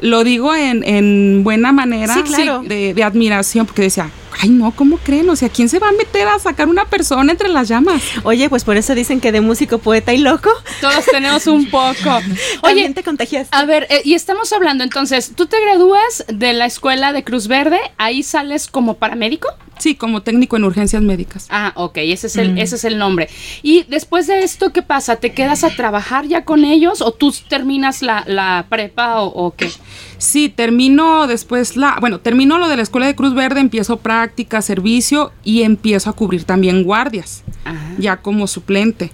lo 0.00 0.22
digo 0.22 0.54
en, 0.54 0.84
en 0.84 1.42
buena 1.42 1.72
manera 1.72 2.14
Sí, 2.14 2.22
claro. 2.22 2.62
de, 2.62 2.92
de 2.94 3.02
admiración, 3.02 3.64
porque 3.66 3.82
decía, 3.82 4.10
ay 4.40 4.50
no, 4.50 4.70
¿cómo 4.72 4.98
creen? 4.98 5.28
O 5.30 5.36
sea, 5.36 5.48
¿quién 5.48 5.68
se 5.68 5.78
va 5.78 5.88
a 5.88 5.92
meter 5.92 6.28
a 6.28 6.38
sacar 6.38 6.68
una 6.68 6.84
persona 6.84 7.32
entre 7.32 7.48
las 7.48 7.68
llamas? 7.68 8.02
Oye, 8.24 8.48
pues 8.48 8.64
por 8.64 8.76
eso 8.76 8.94
dicen 8.94 9.20
que 9.20 9.32
de 9.32 9.40
músico, 9.40 9.78
poeta 9.78 10.12
y 10.12 10.18
loco, 10.18 10.50
Todos 10.80 11.04
tenemos 11.06 11.46
un 11.46 11.68
poco. 11.70 12.20
Oye, 12.62 12.90
te 12.94 13.02
contagias. 13.02 13.48
a 13.50 13.64
ver, 13.64 13.86
eh, 13.90 14.02
y 14.04 14.14
estamos 14.14 14.52
hablando 14.52 14.84
entonces, 14.84 15.32
tú 15.34 15.46
te 15.46 15.60
gradúas 15.60 16.24
de 16.28 16.52
la 16.52 16.66
escuela 16.66 17.12
de 17.12 17.24
Cruz 17.24 17.48
Verde, 17.48 17.78
ahí 17.96 18.22
sales 18.22 18.68
como 18.68 18.94
paramédico. 18.94 19.48
Sí, 19.78 19.94
como 19.94 20.22
técnico 20.22 20.56
en 20.56 20.64
urgencias 20.64 21.02
médicas. 21.02 21.46
Ah, 21.50 21.72
ok, 21.76 21.98
ese 21.98 22.26
es 22.26 22.36
el, 22.36 22.58
ese 22.58 22.74
es 22.74 22.84
el 22.84 22.98
nombre. 22.98 23.28
Y 23.62 23.84
después 23.84 24.26
de 24.26 24.42
esto, 24.42 24.72
¿qué 24.72 24.82
pasa? 24.82 25.16
¿Te 25.16 25.32
quedas 25.32 25.62
a 25.62 25.70
trabajar 25.70 26.26
ya 26.26 26.44
con 26.44 26.64
ellos 26.64 27.00
o 27.00 27.12
tú 27.12 27.32
terminas 27.48 28.02
la, 28.02 28.24
la 28.26 28.66
prepa 28.68 29.20
o, 29.22 29.26
o 29.28 29.54
qué? 29.54 29.70
Sí, 30.18 30.48
termino 30.48 31.26
después 31.26 31.76
la, 31.76 31.96
bueno, 32.00 32.18
termino 32.18 32.58
lo 32.58 32.68
de 32.68 32.76
la 32.76 32.82
escuela 32.82 33.06
de 33.06 33.14
Cruz 33.14 33.34
Verde, 33.34 33.60
empiezo 33.60 33.98
práctica, 33.98 34.60
servicio 34.62 35.32
y 35.44 35.62
empiezo 35.62 36.10
a 36.10 36.12
cubrir 36.12 36.44
también 36.44 36.82
guardias, 36.82 37.44
Ajá. 37.64 37.94
ya 37.98 38.16
como 38.18 38.46
suplente. 38.46 39.10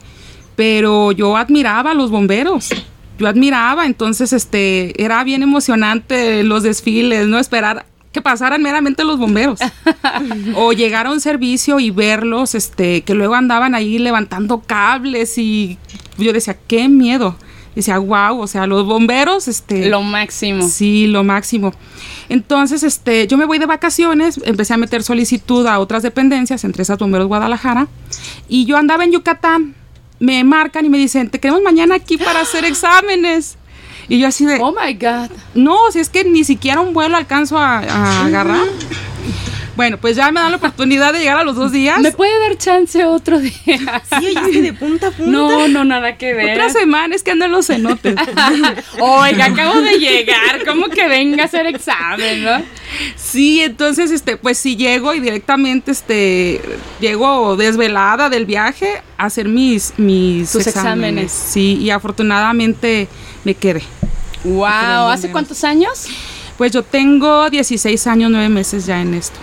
Pero 0.57 1.13
yo 1.13 1.37
admiraba 1.37 1.91
a 1.91 1.95
los 1.95 2.11
bomberos. 2.11 2.71
Yo 3.19 3.29
admiraba, 3.29 3.87
entonces 3.87 4.33
este 4.33 5.01
era 5.01 5.23
bien 5.23 5.43
emocionante 5.43 6.43
los 6.43 6.65
desfiles, 6.65 7.29
no 7.29 7.39
esperar 7.39 7.87
que 8.11 8.23
pasaran 8.23 8.63
meramente 8.63 9.05
los 9.05 9.19
bomberos 9.19 9.59
o 10.55 10.73
llegar 10.73 11.07
a 11.07 11.11
un 11.11 11.21
servicio 11.21 11.81
y 11.81 11.91
verlos 11.91 12.55
este 12.55 13.03
que 13.03 13.15
luego 13.15 13.35
andaban 13.35 13.75
ahí 13.75 13.99
levantando 13.99 14.61
cables 14.61 15.37
y 15.37 15.79
yo 16.17 16.33
decía, 16.33 16.57
qué 16.67 16.89
miedo. 16.89 17.37
Decía, 17.75 17.99
wow, 17.99 18.41
o 18.41 18.47
sea, 18.47 18.67
los 18.67 18.87
bomberos 18.87 19.49
este 19.49 19.89
Lo 19.89 20.03
máximo. 20.03 20.69
Sí, 20.69 21.07
lo 21.07 21.25
máximo. 21.25 21.73
Entonces, 22.29 22.83
este, 22.83 23.27
yo 23.27 23.37
me 23.37 23.45
voy 23.45 23.59
de 23.59 23.67
vacaciones, 23.67 24.41
empecé 24.45 24.75
a 24.75 24.77
meter 24.77 25.03
solicitud 25.03 25.67
a 25.67 25.79
otras 25.79 26.03
dependencias, 26.03 26.65
entre 26.65 26.83
esas 26.83 26.99
Bomberos 26.99 27.27
Guadalajara, 27.27 27.89
y 28.49 28.65
yo 28.65 28.77
andaba 28.77 29.05
en 29.05 29.13
Yucatán. 29.13 29.75
Me 30.21 30.43
marcan 30.45 30.87
y 30.87 30.89
me 30.89 30.97
dicen, 30.99 31.29
te 31.29 31.41
queremos 31.41 31.63
mañana 31.63 31.97
aquí 31.97 32.17
para 32.17 32.41
hacer 32.41 32.65
exámenes. 32.65 33.59
Y 34.09 34.21
yo 34.21 34.29
así 34.29 34.47
de, 34.47 34.59
Oh 34.61 34.73
my 34.73 34.95
God. 34.95 35.31
no, 35.55 35.77
si 35.91 35.99
es 35.99 36.09
que 36.09 36.25
ni 36.25 36.45
siquiera 36.45 36.81
un 36.81 36.95
vuelo 36.95 37.17
alcanzo 37.17 37.59
a, 37.59 37.79
a 37.79 38.25
agarrar. 38.27 38.67
Bueno, 39.77 39.99
pues 39.99 40.17
ya 40.17 40.31
me 40.31 40.41
dan 40.41 40.53
la 40.53 40.59
oportunidad 40.59 41.13
de 41.13 41.19
llegar 41.19 41.39
a 41.39 41.45
los 41.45 41.57
dos 41.57 41.73
días. 41.73 41.99
¿Me 42.01 42.13
puede 42.13 42.39
dar 42.41 42.57
chance 42.57 43.05
otro 43.05 43.41
día? 43.41 43.53
Sí, 43.65 44.27
oye, 44.27 44.41
es 44.41 44.49
que 44.49 44.63
de 44.63 44.73
punta 44.73 45.09
a 45.09 45.11
punta. 45.11 45.31
No, 45.31 45.69
no, 45.69 45.85
nada 45.85 46.17
que 46.17 46.33
ver. 46.33 46.53
Otra 46.53 46.71
semana 46.71 47.15
es 47.15 47.23
que 47.23 47.33
ando 47.33 47.47
en 47.47 47.53
los 47.53 47.67
cenotes. 47.67 48.15
Oiga, 49.01 49.47
acabo 49.47 49.81
de 49.81 49.99
llegar. 49.99 50.65
¿Cómo 50.65 50.89
que 50.89 51.09
venga 51.09 51.43
a 51.43 51.47
hacer 51.47 51.67
examen, 51.67 52.45
no? 52.45 52.63
Sí, 53.17 53.63
entonces, 53.63 54.13
este, 54.13 54.37
pues 54.37 54.59
sí 54.59 54.77
llego 54.77 55.13
y 55.15 55.21
directamente, 55.21 55.91
este, 55.91 56.61
llego 57.01 57.57
desvelada 57.57 58.29
del 58.29 58.47
viaje 58.47 59.03
a 59.19 59.27
hacer 59.27 59.49
mis, 59.49 59.95
mis 59.97 60.53
Tus 60.53 60.67
exámenes. 60.69 61.33
Sí, 61.33 61.79
y 61.81 61.91
afortunadamente 61.91 63.09
me 63.43 63.55
quedé. 63.55 63.83
Wow, 64.45 65.09
¿hace 65.09 65.33
cuántos 65.33 65.65
años? 65.65 66.07
Pues 66.57 66.71
yo 66.71 66.83
tengo 66.85 67.51
16 67.51 68.07
años, 68.07 68.31
9 68.31 68.49
meses 68.49 68.87
ya 68.87 69.01
en 69.01 69.15
esto. 69.15 69.41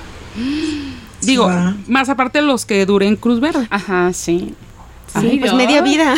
Digo, 1.22 1.48
Wow. 1.48 1.76
más 1.88 2.10
aparte 2.10 2.40
de 2.40 2.46
los 2.46 2.66
que 2.66 2.86
duré 2.86 3.08
en 3.08 3.16
Cruz 3.16 3.40
Verde. 3.40 3.68
Ajá, 3.70 4.12
sí. 4.14 4.54
Sí, 5.14 5.28
Ay, 5.32 5.40
pues 5.40 5.54
media 5.54 5.82
vida. 5.82 6.16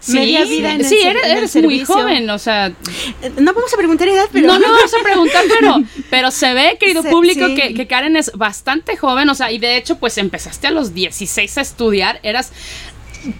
Sí, 0.00 0.12
media 0.12 0.44
vida 0.44 0.74
en 0.74 0.80
el 0.80 0.86
sí, 0.86 0.98
ser- 1.00 1.16
eres, 1.16 1.24
en 1.24 1.30
el 1.30 1.38
eres 1.38 1.54
muy 1.64 1.84
joven, 1.84 2.28
o 2.28 2.38
sea, 2.38 2.66
Eh, 3.22 3.32
No 3.38 3.54
vamos 3.54 3.72
a 3.72 3.76
preguntar 3.78 4.06
edad, 4.08 4.26
pero. 4.32 4.48
no, 4.48 4.58
no 4.58 4.66
vamos 4.70 4.92
a 4.92 5.02
preguntar, 5.02 5.44
pero, 5.48 5.76
pero 6.10 6.30
se 6.30 6.52
ve, 6.52 6.76
querido 6.78 7.00
Se- 7.02 7.08
público, 7.10 7.46
sí. 7.46 7.54
que, 7.54 7.72
que 7.72 7.86
Karen 7.86 8.16
es 8.16 8.30
bastante 8.34 8.98
joven, 8.98 9.30
o 9.30 9.34
sea, 9.34 9.50
y 9.50 9.58
de 9.58 9.78
hecho, 9.78 9.96
pues 9.96 10.18
empezaste 10.18 10.66
a 10.66 10.72
los 10.72 10.92
16 10.92 11.56
a 11.56 11.60
estudiar, 11.62 12.20
eras 12.22 12.52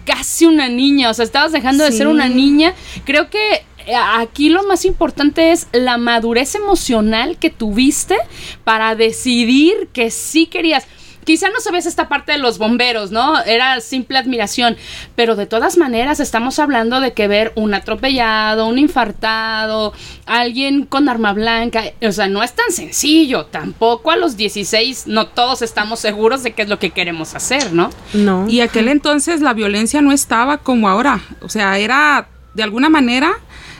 casi 0.07 0.47
una 0.47 0.69
niña, 0.71 1.11
o 1.11 1.15
sea, 1.15 1.27
estabas 1.27 1.53
dejando 1.53 1.85
de 1.85 1.93
ser 1.93 2.07
una 2.07 2.29
niña. 2.29 2.73
Creo 3.05 3.29
que 3.29 3.63
aquí 3.97 4.49
lo 4.49 4.65
más 4.65 4.85
importante 4.85 5.53
es 5.53 5.67
la 5.73 5.99
madurez 5.99 6.55
emocional 6.55 7.39
que 7.39 7.51
tuviste 7.51 8.17
para 8.65 8.95
decidir 8.95 9.89
que 9.93 10.11
sí 10.11 10.47
querías. 10.47 10.87
Quizá 11.25 11.49
no 11.49 11.59
sabías 11.61 11.87
esta 11.87 12.09
parte 12.09 12.33
de 12.33 12.39
los 12.39 12.59
bomberos, 12.59 13.11
¿no? 13.11 13.41
Era 13.45 13.81
simple 13.81 14.19
admiración, 14.19 14.77
pero 15.17 15.37
de 15.37 15.47
todas 15.47 15.79
maneras 15.79 16.21
estamos 16.21 16.59
hablando 16.59 17.01
de 17.01 17.15
que 17.15 17.29
ver 17.29 17.53
un 17.55 17.73
atropellado, 17.73 18.67
un 18.67 18.79
infartado, 18.79 19.95
alguien 20.27 20.85
con 20.85 21.09
arma 21.09 21.33
blanca, 21.33 21.85
o 22.07 22.13
sea, 22.13 22.29
no 22.29 22.43
es 22.43 22.53
tan 22.53 22.71
sencillo, 22.71 23.47
tampoco 23.47 24.11
a 24.11 24.17
los 24.17 24.37
16 24.37 25.07
no 25.07 25.27
todos 25.29 25.63
estamos 25.63 26.01
seguros 26.01 26.43
de 26.43 26.53
qué 26.53 26.63
es 26.63 26.69
lo 26.69 26.79
que 26.79 26.91
queremos 26.91 27.35
hacer, 27.35 27.73
¿no? 27.73 27.89
No. 28.13 28.47
Y 28.47 28.61
aquel 28.61 28.89
entonces 28.89 29.41
la 29.41 29.55
violencia 29.55 30.03
no 30.03 30.13
estaba 30.13 30.59
como 30.59 30.91
ahora. 30.91 31.23
O 31.41 31.49
sea, 31.49 31.79
era 31.79 32.29
de 32.53 32.63
alguna 32.63 32.91
manera 32.91 33.33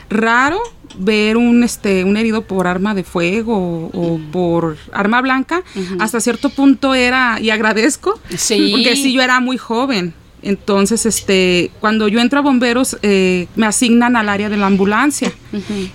raro 0.09 0.59
ver 0.97 1.35
un 1.35 1.63
este 1.63 2.03
un 2.05 2.15
herido 2.15 2.43
por 2.43 2.67
arma 2.67 2.93
de 2.93 3.03
fuego 3.03 3.53
o, 3.57 3.91
o 3.93 4.19
por 4.31 4.77
arma 4.93 5.21
blanca. 5.21 5.63
Hasta 5.99 6.19
cierto 6.21 6.49
punto 6.49 6.93
era, 6.95 7.39
y 7.41 7.49
agradezco, 7.49 8.19
Sí. 8.37 8.69
porque 8.71 8.95
sí 8.95 9.11
yo 9.13 9.21
era 9.21 9.39
muy 9.39 9.57
joven. 9.57 10.13
Entonces, 10.41 11.07
este, 11.07 11.71
cuando 11.79 12.07
yo 12.07 12.19
entro 12.19 12.37
a 12.37 12.43
bomberos, 12.43 12.97
eh, 13.01 13.47
me 13.55 13.65
asignan 13.65 14.15
al 14.15 14.29
área 14.29 14.47
de 14.47 14.57
la 14.57 14.67
ambulancia. 14.67 15.33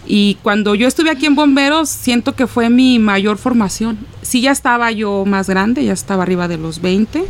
Y 0.09 0.38
cuando 0.43 0.75
yo 0.75 0.88
estuve 0.88 1.09
aquí 1.11 1.26
en 1.26 1.37
bomberos, 1.37 1.88
siento 1.88 2.35
que 2.35 2.49
fue 2.49 2.69
mi 2.69 2.99
mayor 2.99 3.38
formación. 3.38 3.97
Sí, 4.23 4.40
ya 4.40 4.50
estaba 4.50 4.90
yo 4.90 5.25
más 5.25 5.49
grande, 5.49 5.85
ya 5.85 5.93
estaba 5.93 6.25
arriba 6.25 6.49
de 6.49 6.57
los 6.59 6.81
20, 6.81 7.23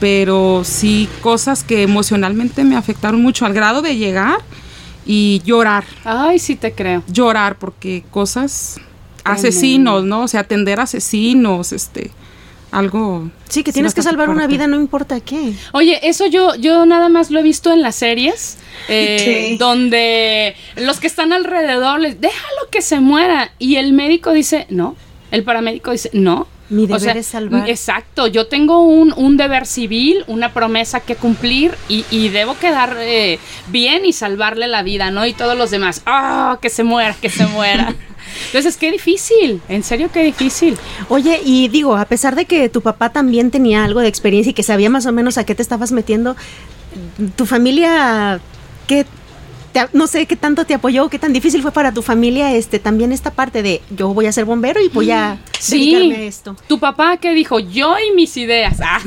pero 0.00 0.62
sí 0.64 1.08
cosas 1.20 1.62
que 1.62 1.82
emocionalmente 1.82 2.64
me 2.64 2.76
afectaron 2.76 3.22
mucho 3.22 3.46
al 3.46 3.52
grado 3.52 3.80
de 3.80 3.96
llegar 3.96 4.38
y 5.12 5.42
llorar, 5.44 5.82
Ay, 6.04 6.38
sí 6.38 6.54
te 6.54 6.70
creo. 6.72 7.02
llorar 7.08 7.58
porque 7.58 8.04
cosas 8.12 8.78
asesinos, 9.24 10.04
¿no? 10.04 10.22
O 10.22 10.28
sea, 10.28 10.40
atender 10.40 10.78
asesinos, 10.78 11.72
este, 11.72 12.10
algo. 12.70 13.28
Sí, 13.48 13.64
que 13.64 13.72
tienes 13.72 13.92
que 13.94 14.02
salvar 14.02 14.28
una 14.28 14.46
vida, 14.46 14.68
no 14.68 14.76
importa 14.76 15.18
qué. 15.20 15.52
Oye, 15.72 15.98
eso 16.08 16.26
yo, 16.26 16.54
yo 16.54 16.86
nada 16.86 17.08
más 17.08 17.30
lo 17.32 17.40
he 17.40 17.42
visto 17.42 17.72
en 17.72 17.82
las 17.82 17.96
series, 17.96 18.58
eh, 18.88 19.48
Sí. 19.50 19.56
donde 19.58 20.54
los 20.76 21.00
que 21.00 21.08
están 21.08 21.32
alrededor 21.32 21.98
les 21.98 22.20
déjalo 22.20 22.68
que 22.70 22.80
se 22.80 23.00
muera 23.00 23.50
y 23.58 23.76
el 23.76 23.92
médico 23.92 24.32
dice 24.32 24.66
no, 24.70 24.94
el 25.32 25.42
paramédico 25.42 25.90
dice 25.90 26.10
no. 26.12 26.46
Mi 26.70 26.84
O 26.84 26.86
deber 26.86 27.00
sea, 27.00 27.12
es 27.14 27.26
salvar. 27.26 27.68
Exacto, 27.68 28.28
yo 28.28 28.46
tengo 28.46 28.84
un, 28.84 29.12
un 29.16 29.36
deber 29.36 29.66
civil, 29.66 30.24
una 30.28 30.52
promesa 30.52 31.00
que 31.00 31.16
cumplir 31.16 31.74
y, 31.88 32.04
y 32.10 32.28
debo 32.28 32.56
quedar 32.58 32.96
eh, 33.00 33.38
bien 33.68 34.06
y 34.06 34.12
salvarle 34.12 34.68
la 34.68 34.82
vida, 34.82 35.10
¿no? 35.10 35.26
Y 35.26 35.32
todos 35.32 35.58
los 35.58 35.70
demás, 35.70 36.02
¡ah, 36.06 36.58
que 36.62 36.70
se 36.70 36.84
muera, 36.84 37.14
que 37.20 37.28
se 37.28 37.46
muera! 37.46 37.94
Entonces, 38.46 38.76
qué 38.76 38.92
difícil, 38.92 39.60
en 39.68 39.82
serio, 39.82 40.10
qué 40.12 40.22
difícil. 40.22 40.76
Oye, 41.08 41.40
y 41.44 41.68
digo, 41.68 41.96
a 41.96 42.04
pesar 42.04 42.36
de 42.36 42.44
que 42.44 42.68
tu 42.68 42.80
papá 42.80 43.10
también 43.10 43.50
tenía 43.50 43.84
algo 43.84 44.00
de 44.00 44.08
experiencia 44.08 44.50
y 44.50 44.54
que 44.54 44.62
sabía 44.62 44.88
más 44.90 45.06
o 45.06 45.12
menos 45.12 45.38
a 45.38 45.44
qué 45.44 45.54
te 45.54 45.62
estabas 45.62 45.92
metiendo, 45.92 46.36
tu 47.36 47.46
familia, 47.46 48.40
¿qué? 48.86 49.06
Te- 49.72 49.88
no 49.92 50.06
sé 50.06 50.26
qué 50.26 50.36
tanto 50.36 50.64
te 50.64 50.74
apoyó, 50.74 51.08
qué 51.08 51.18
tan 51.18 51.32
difícil 51.32 51.62
fue 51.62 51.72
para 51.72 51.92
tu 51.92 52.02
familia 52.02 52.54
este 52.54 52.78
también 52.78 53.12
esta 53.12 53.30
parte 53.30 53.62
de 53.62 53.80
yo 53.90 54.12
voy 54.14 54.26
a 54.26 54.32
ser 54.32 54.44
bombero 54.44 54.80
y 54.80 54.88
voy 54.88 55.10
a 55.10 55.38
dedicarme 55.68 56.16
a 56.16 56.22
esto. 56.22 56.56
Tu 56.66 56.78
papá 56.78 57.16
que 57.16 57.32
dijo, 57.32 57.58
yo 57.58 57.94
y 57.98 58.14
mis 58.14 58.36
ideas, 58.36 58.78
Ah. 58.82 59.00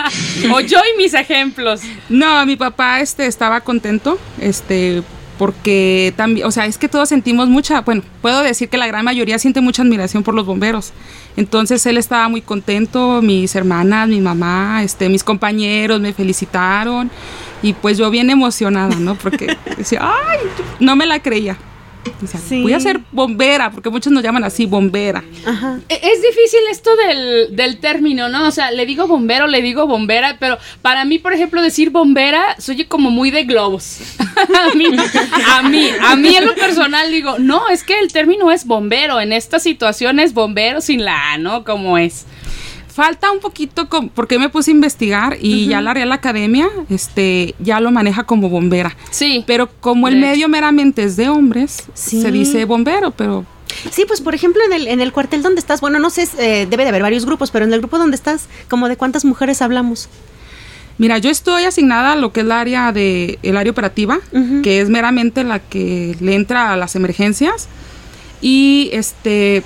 o 0.54 0.60
yo 0.60 0.78
y 0.78 0.96
mis 0.98 1.14
ejemplos. 1.14 1.80
No, 2.08 2.44
mi 2.46 2.56
papá 2.56 3.00
este 3.00 3.26
estaba 3.26 3.60
contento, 3.60 4.18
este 4.40 5.02
porque 5.38 6.12
también, 6.18 6.46
o 6.46 6.50
sea, 6.50 6.66
es 6.66 6.76
que 6.76 6.86
todos 6.86 7.08
sentimos 7.08 7.48
mucha, 7.48 7.80
bueno, 7.80 8.02
puedo 8.20 8.42
decir 8.42 8.68
que 8.68 8.76
la 8.76 8.86
gran 8.86 9.06
mayoría 9.06 9.38
siente 9.38 9.62
mucha 9.62 9.80
admiración 9.80 10.22
por 10.22 10.34
los 10.34 10.44
bomberos. 10.44 10.92
Entonces 11.34 11.86
él 11.86 11.96
estaba 11.96 12.28
muy 12.28 12.42
contento, 12.42 13.22
mis 13.22 13.54
hermanas, 13.54 14.06
mi 14.06 14.20
mamá, 14.20 14.82
este, 14.82 15.08
mis 15.08 15.24
compañeros 15.24 15.98
me 15.98 16.12
felicitaron 16.12 17.10
y 17.62 17.72
pues 17.74 17.98
yo 17.98 18.10
bien 18.10 18.30
emocionada, 18.30 18.96
¿no? 18.96 19.14
Porque 19.16 19.56
decía, 19.76 20.00
ay, 20.02 20.38
no 20.78 20.96
me 20.96 21.06
la 21.06 21.20
creía. 21.20 21.56
Decía, 22.18 22.40
Sí. 22.40 22.62
Voy 22.62 22.72
a 22.72 22.80
ser 22.80 23.00
bombera, 23.12 23.70
porque 23.70 23.90
muchos 23.90 24.10
nos 24.10 24.22
llaman 24.22 24.42
así, 24.42 24.64
bombera. 24.64 25.22
Ajá. 25.44 25.78
E- 25.86 26.00
Es 26.02 26.22
difícil 26.22 26.60
esto 26.70 26.90
del, 26.96 27.54
del 27.54 27.78
término, 27.78 28.30
¿no? 28.30 28.48
O 28.48 28.50
sea, 28.50 28.70
le 28.70 28.86
digo 28.86 29.06
bombero, 29.06 29.46
le 29.46 29.60
digo 29.60 29.86
bombera, 29.86 30.38
pero 30.40 30.56
para 30.80 31.04
mí, 31.04 31.18
por 31.18 31.34
ejemplo, 31.34 31.60
decir 31.60 31.90
bombera 31.90 32.56
soy 32.58 32.86
como 32.86 33.10
muy 33.10 33.30
de 33.30 33.44
globos. 33.44 33.98
a, 34.18 34.74
mí, 34.74 34.86
a 35.50 35.62
mí, 35.68 35.90
a 36.00 36.16
mí 36.16 36.34
en 36.36 36.46
lo 36.46 36.54
personal 36.54 37.10
digo, 37.12 37.38
no, 37.38 37.68
es 37.68 37.84
que 37.84 37.98
el 37.98 38.10
término 38.10 38.50
es 38.50 38.64
bombero. 38.64 39.20
En 39.20 39.34
esta 39.34 39.58
situación 39.58 40.20
es 40.20 40.32
bombero 40.32 40.80
sin 40.80 41.04
la 41.04 41.34
A, 41.34 41.38
¿no? 41.38 41.64
Como 41.64 41.98
es. 41.98 42.24
Falta 43.02 43.30
un 43.30 43.40
poquito, 43.40 43.88
con- 43.88 44.10
porque 44.10 44.38
me 44.38 44.50
puse 44.50 44.70
a 44.70 44.74
investigar 44.74 45.38
y 45.40 45.64
ya 45.66 45.80
la 45.80 45.94
Real 45.94 46.12
Academia 46.12 46.68
este, 46.90 47.54
ya 47.58 47.80
lo 47.80 47.90
maneja 47.90 48.24
como 48.24 48.50
bombera. 48.50 48.94
Sí. 49.10 49.42
Pero 49.46 49.70
como 49.80 50.06
el 50.06 50.16
medio 50.16 50.50
meramente 50.50 51.04
es 51.04 51.16
de 51.16 51.30
hombres, 51.30 51.84
Sí. 51.94 52.20
se 52.20 52.30
dice 52.30 52.66
bombero, 52.66 53.10
pero 53.12 53.46
Sí, 53.90 54.04
pues 54.06 54.20
por 54.20 54.34
ejemplo 54.34 54.60
en 54.66 54.74
el, 54.74 54.86
en 54.88 55.00
el 55.00 55.12
cuartel 55.12 55.42
donde 55.42 55.60
estás, 55.60 55.80
bueno, 55.80 55.98
no 55.98 56.10
sé, 56.10 56.28
eh, 56.38 56.66
debe 56.68 56.82
de 56.82 56.90
haber 56.90 57.00
varios 57.02 57.24
grupos, 57.24 57.50
pero 57.50 57.64
en 57.64 57.72
el 57.72 57.78
grupo 57.78 57.96
donde 57.98 58.16
estás, 58.16 58.48
como 58.68 58.86
de 58.88 58.96
cuántas 58.98 59.24
mujeres 59.24 59.62
hablamos. 59.62 60.10
Mira, 60.98 61.16
yo 61.16 61.30
estoy 61.30 61.64
asignada 61.64 62.12
a 62.12 62.16
lo 62.16 62.34
que 62.34 62.40
es 62.40 62.46
la 62.46 62.60
área 62.60 62.92
de 62.92 63.38
el 63.42 63.56
área 63.56 63.72
operativa, 63.72 64.18
que 64.62 64.82
es 64.82 64.90
meramente 64.90 65.42
la 65.44 65.58
que 65.60 66.16
le 66.20 66.34
entra 66.34 66.74
a 66.74 66.76
las 66.76 66.96
emergencias 66.96 67.68
y 68.42 68.90
este 68.92 69.62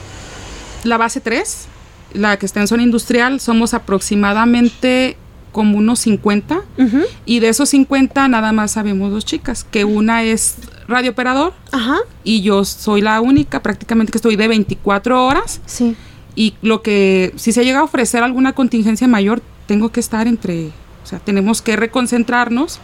la 0.85 0.99
base 0.99 1.21
3, 1.21 1.67
la 2.15 2.39
que 2.39 2.47
está 2.47 2.61
en 2.61 2.69
zona 2.69 2.83
industrial, 2.83 3.41
somos 3.41 3.75
aproximadamente 3.75 5.17
como 5.53 5.79
unos 5.79 6.01
50 6.01 6.63
Ujú. 6.79 7.03
y 7.27 7.39
de 7.39 7.49
esos 7.49 7.69
50 7.69 8.27
nada 8.29 8.53
más 8.53 8.73
sabemos 8.73 9.13
dos 9.13 9.25
chicas, 9.25 9.63
que 9.63 9.85
una 9.85 10.25
es 10.25 10.57
radiooperador 10.89 11.53
Ajá, 11.71 11.99
y 12.25 12.43
yo 12.43 12.65
soy 12.65 13.01
la 13.03 13.21
única 13.21 13.63
prácticamente 13.63 14.11
que 14.11 14.19
estoy 14.19 14.35
de 14.37 14.49
24 14.49 15.25
horas 15.25 15.61
sí. 15.67 15.97
y 16.35 16.55
lo 16.61 16.83
que 16.83 17.33
si 17.37 17.53
se 17.53 17.65
llega 17.65 17.79
a 17.81 17.85
ofrecer 17.85 18.23
alguna 18.25 18.53
contingencia 18.53 19.07
mayor 19.07 19.43
tengo 19.67 19.91
que 19.93 20.01
estar 20.01 20.27
entre 20.27 20.67
o 21.05 21.07
sea 21.07 21.21
tenemos 21.21 21.63
que 21.63 21.77
reconcentrarnos 21.77 22.81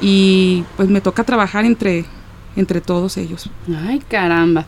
y 0.00 0.64
pues 0.76 0.88
me 0.88 1.00
toca 1.00 1.22
trabajar 1.24 1.64
entre 1.64 2.04
entre 2.56 2.80
todos 2.80 3.16
ellos 3.16 3.48
Ay, 3.86 4.00
caramba. 4.08 4.66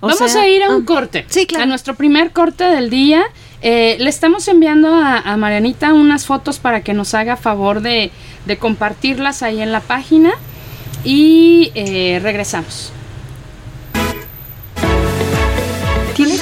O 0.00 0.08
Vamos 0.08 0.30
sea, 0.30 0.42
a 0.42 0.48
ir 0.48 0.62
a 0.62 0.74
un 0.74 0.82
ah, 0.82 0.86
corte. 0.86 1.24
sí, 1.28 1.46
claro. 1.46 1.64
A 1.64 1.66
nuestro 1.66 1.94
primer 1.94 2.32
corte 2.32 2.64
del 2.64 2.90
día. 2.90 3.24
Eh, 3.62 3.96
le 4.00 4.08
estamos 4.08 4.48
enviando 4.48 4.94
a, 4.94 5.18
a 5.18 5.36
Marianita 5.36 5.92
unas 5.92 6.24
fotos 6.26 6.58
para 6.58 6.82
que 6.82 6.94
nos 6.94 7.12
haga 7.14 7.36
favor 7.36 7.82
de, 7.82 8.10
de 8.46 8.56
compartirlas 8.58 9.42
ahí 9.42 9.60
en 9.60 9.70
la 9.70 9.80
página. 9.80 10.32
Y 11.04 11.70
eh, 11.74 12.20
regresamos. 12.22 12.92
¿Tienes 16.14 16.39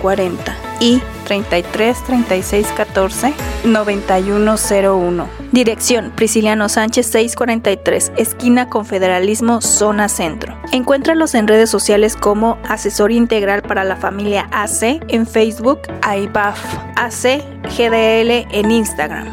40 0.00 0.56
y 0.80 1.00
33 1.26 2.04
36 2.04 2.66
14 2.76 3.34
9101. 3.64 5.28
Dirección 5.52 6.12
Prisciliano 6.14 6.68
Sánchez 6.68 7.06
643, 7.06 8.12
esquina 8.16 8.68
Confederalismo, 8.68 9.60
zona 9.60 10.08
centro. 10.08 10.58
Encuéntralos 10.72 11.34
en 11.34 11.48
redes 11.48 11.70
sociales 11.70 12.16
como 12.16 12.58
Asesor 12.68 13.12
Integral 13.12 13.62
para 13.62 13.84
la 13.84 13.96
Familia 13.96 14.48
AC 14.52 15.00
en 15.08 15.26
Facebook, 15.26 15.80
AIBAF 16.02 16.58
AC 16.96 17.42
GDL 17.76 18.46
en 18.52 18.70
Instagram. 18.70 19.28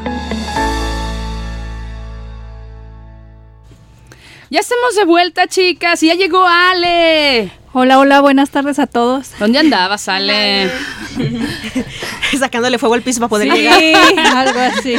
Ya 4.50 4.60
estamos 4.60 4.96
de 4.96 5.06
vuelta, 5.06 5.48
chicas. 5.48 6.04
y 6.04 6.08
Ya 6.08 6.14
llegó 6.14 6.46
Ale. 6.46 7.63
Hola, 7.76 7.98
hola, 7.98 8.22
buenas 8.22 8.52
tardes 8.52 8.78
a 8.78 8.86
todos. 8.88 9.32
¿Dónde 9.40 9.58
andabas, 9.60 10.08
Ale? 10.08 10.70
Sacándole 12.38 12.78
fuego 12.78 12.94
al 12.96 13.02
piso 13.02 13.20
para 13.20 13.30
poder 13.30 13.52
Sí, 13.52 13.58
llegar. 13.58 14.38
algo 14.48 14.60
así. 14.60 14.96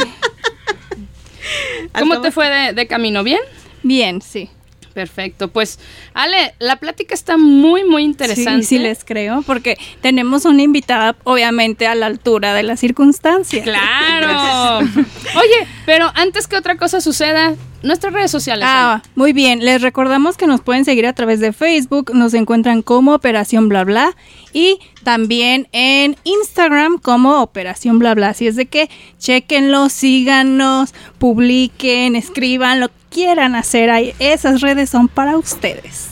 ¿Cómo 1.97 2.19
te 2.21 2.31
fue 2.31 2.49
de, 2.49 2.73
de 2.73 2.87
camino? 2.87 3.23
¿Bien? 3.23 3.39
Bien, 3.83 4.21
sí. 4.21 4.49
Perfecto. 4.95 5.49
Pues, 5.49 5.77
Ale, 6.13 6.55
la 6.57 6.77
plática 6.77 7.13
está 7.13 7.37
muy, 7.37 7.83
muy 7.83 8.03
interesante. 8.03 8.63
Sí, 8.63 8.77
sí 8.77 8.79
les 8.79 9.03
creo, 9.03 9.41
porque 9.41 9.77
tenemos 9.99 10.45
una 10.45 10.61
invitada 10.61 11.17
obviamente 11.25 11.85
a 11.85 11.95
la 11.95 12.05
altura 12.05 12.53
de 12.53 12.63
las 12.63 12.79
circunstancias. 12.79 13.65
Claro. 13.65 14.79
Oye, 14.79 15.67
pero 15.85 16.09
antes 16.15 16.47
que 16.47 16.55
otra 16.55 16.77
cosa 16.77 17.01
suceda, 17.01 17.55
nuestras 17.83 18.13
redes 18.13 18.31
sociales. 18.31 18.65
Ah, 18.65 19.03
muy 19.15 19.33
bien. 19.33 19.63
Les 19.65 19.81
recordamos 19.81 20.37
que 20.37 20.47
nos 20.47 20.61
pueden 20.61 20.85
seguir 20.85 21.05
a 21.07 21.13
través 21.13 21.41
de 21.41 21.51
Facebook, 21.51 22.11
nos 22.13 22.33
encuentran 22.33 22.81
como 22.81 23.13
Operación 23.13 23.67
Bla 23.67 23.83
Bla 23.83 24.15
y 24.53 24.79
también 25.03 25.67
en 25.73 26.15
Instagram 26.23 26.99
como 26.99 27.41
Operación 27.41 27.99
Bla 27.99 28.15
Bla. 28.15 28.29
Así 28.29 28.47
es 28.47 28.55
de 28.55 28.65
que 28.67 28.89
chequenlo, 29.19 29.89
síganos, 29.89 30.93
publiquen, 31.19 32.15
escriban 32.15 32.79
lo 32.79 32.87
que 32.87 33.04
quieran 33.15 33.55
hacer 33.55 33.89
ahí. 33.89 34.13
Esas 34.19 34.59
redes 34.59 34.89
son 34.89 35.07
para 35.07 35.37
ustedes. 35.37 36.07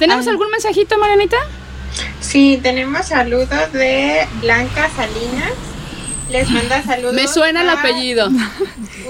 ¿Tenemos 0.00 0.26
algún 0.26 0.50
mensajito, 0.50 0.98
Marianita? 0.98 1.36
Sí, 2.20 2.58
tenemos 2.60 3.06
saludos 3.06 3.72
de 3.72 4.26
Blanca 4.40 4.90
Salinas. 4.90 5.52
Les 6.30 6.50
manda 6.50 6.82
saludos. 6.82 7.14
Me 7.14 7.28
suena 7.28 7.62
el 7.62 7.70
apellido. 7.70 8.28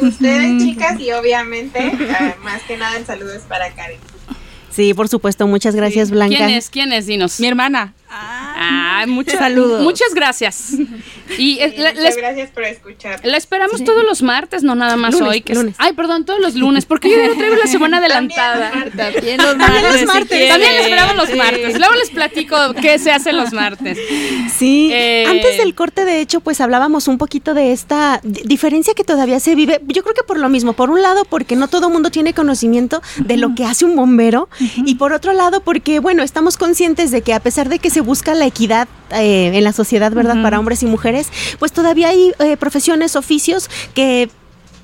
Ustedes, 0.03 0.63
chicas, 0.63 1.01
y 1.01 1.11
obviamente, 1.13 1.93
ah, 2.21 2.35
más 2.43 2.63
que 2.63 2.77
nada, 2.77 2.97
el 2.99 3.07
saludo 3.07 3.33
es 3.33 3.43
para 3.43 3.73
Karen. 3.73 3.99
Sí, 4.71 4.93
por 4.93 5.09
supuesto, 5.09 5.47
muchas 5.47 5.75
gracias, 5.75 6.11
Blanca. 6.11 6.37
¿Quién 6.37 6.51
es? 6.51 6.71
¿Quién 6.71 6.93
es? 6.93 7.07
Dinos. 7.07 7.41
mi 7.41 7.49
hermana 7.49 7.95
Ah, 8.11 9.05
muchas 9.07 9.39
Saludos. 9.39 9.83
Muchas 9.83 10.15
gracias. 10.15 10.73
Y 11.39 11.59
eh, 11.61 11.73
Sí, 11.77 11.83
la, 11.83 11.93
muchas 11.93 12.17
gracias 12.17 12.51
por 12.51 12.65
escuchar. 12.65 13.21
la 13.23 13.37
esperamos 13.37 13.85
todos 13.85 14.03
los 14.05 14.23
martes, 14.23 14.63
no 14.63 14.75
nada 14.75 14.97
más 14.97 15.13
Lunes, 15.15 15.29
hoy. 15.29 15.41
Que 15.43 15.53
es- 15.53 15.59
ay, 15.79 15.93
perdón, 15.93 16.25
todos 16.25 16.41
los 16.41 16.55
lunes, 16.55 16.87
porque 16.87 17.11
yo 17.11 17.17
lo 17.19 17.35
traigo 17.37 17.57
la 17.57 17.67
semana 17.71 17.99
adelantada. 17.99 18.71
También 18.97 19.37
los 19.43 19.57
martes. 19.57 20.01
si 20.01 20.07
martes. 20.07 20.29
quieren. 20.29 20.49
También 20.49 20.73
les 20.75 20.83
esperamos 20.85 21.17
los 21.17 21.29
Sí. 21.29 21.37
martes. 21.37 21.79
Luego 21.79 21.95
les 21.95 22.11
platico 22.11 22.57
qué 22.81 22.99
se 22.99 23.11
hace 23.13 23.33
los 23.33 23.53
martes. 23.53 23.99
Sí, 24.57 24.91
Eh, 24.93 25.25
antes 25.29 25.59
del 25.59 25.75
corte, 25.75 26.05
de 26.05 26.21
hecho, 26.21 26.41
pues 26.41 26.61
hablábamos 26.61 27.09
un 27.09 27.19
poquito 27.19 27.55
de 27.55 27.73
esta 27.73 28.21
di- 28.23 28.43
diferencia 28.45 28.95
que 28.95 29.05
todavía 29.05 29.39
se 29.41 29.55
vive. 29.55 29.81
Yo 29.87 30.03
creo 30.03 30.15
que 30.15 30.23
por 30.23 30.39
lo 30.39 30.49
mismo, 30.49 30.73
por 30.73 30.91
un 30.91 31.03
lado, 31.03 31.25
porque 31.25 31.57
no 31.57 31.69
todo 31.69 31.89
el 31.89 31.93
mundo 31.93 32.11
tiene 32.11 32.33
conocimiento 32.35 33.03
de 33.19 33.37
lo 33.37 33.55
que 33.55 33.65
hace 33.65 33.85
un 33.85 33.95
bombero, 33.97 34.49
y 34.85 34.95
por 34.97 35.13
otro 35.13 35.33
lado, 35.33 35.61
porque, 35.63 36.01
bueno, 36.01 36.23
estamos 36.23 36.57
conscientes 36.57 37.11
de 37.11 37.23
que 37.23 37.35
a 37.35 37.41
pesar 37.41 37.69
de 37.69 37.79
que 37.79 37.91
se 37.91 37.98
busca 38.01 38.35
la 38.35 38.47
equidad 38.47 38.89
eh, 39.11 39.51
en 39.55 39.65
la 39.65 39.73
sociedad, 39.73 40.13
¿verdad?, 40.13 40.41
para 40.43 40.59
hombres 40.59 40.83
y 40.83 40.87
mujeres, 40.87 41.29
pues 41.59 41.73
todavía 41.73 42.09
hay 42.09 42.33
eh, 42.39 42.57
profesiones, 42.57 43.17
oficios 43.17 43.69
que 43.95 44.29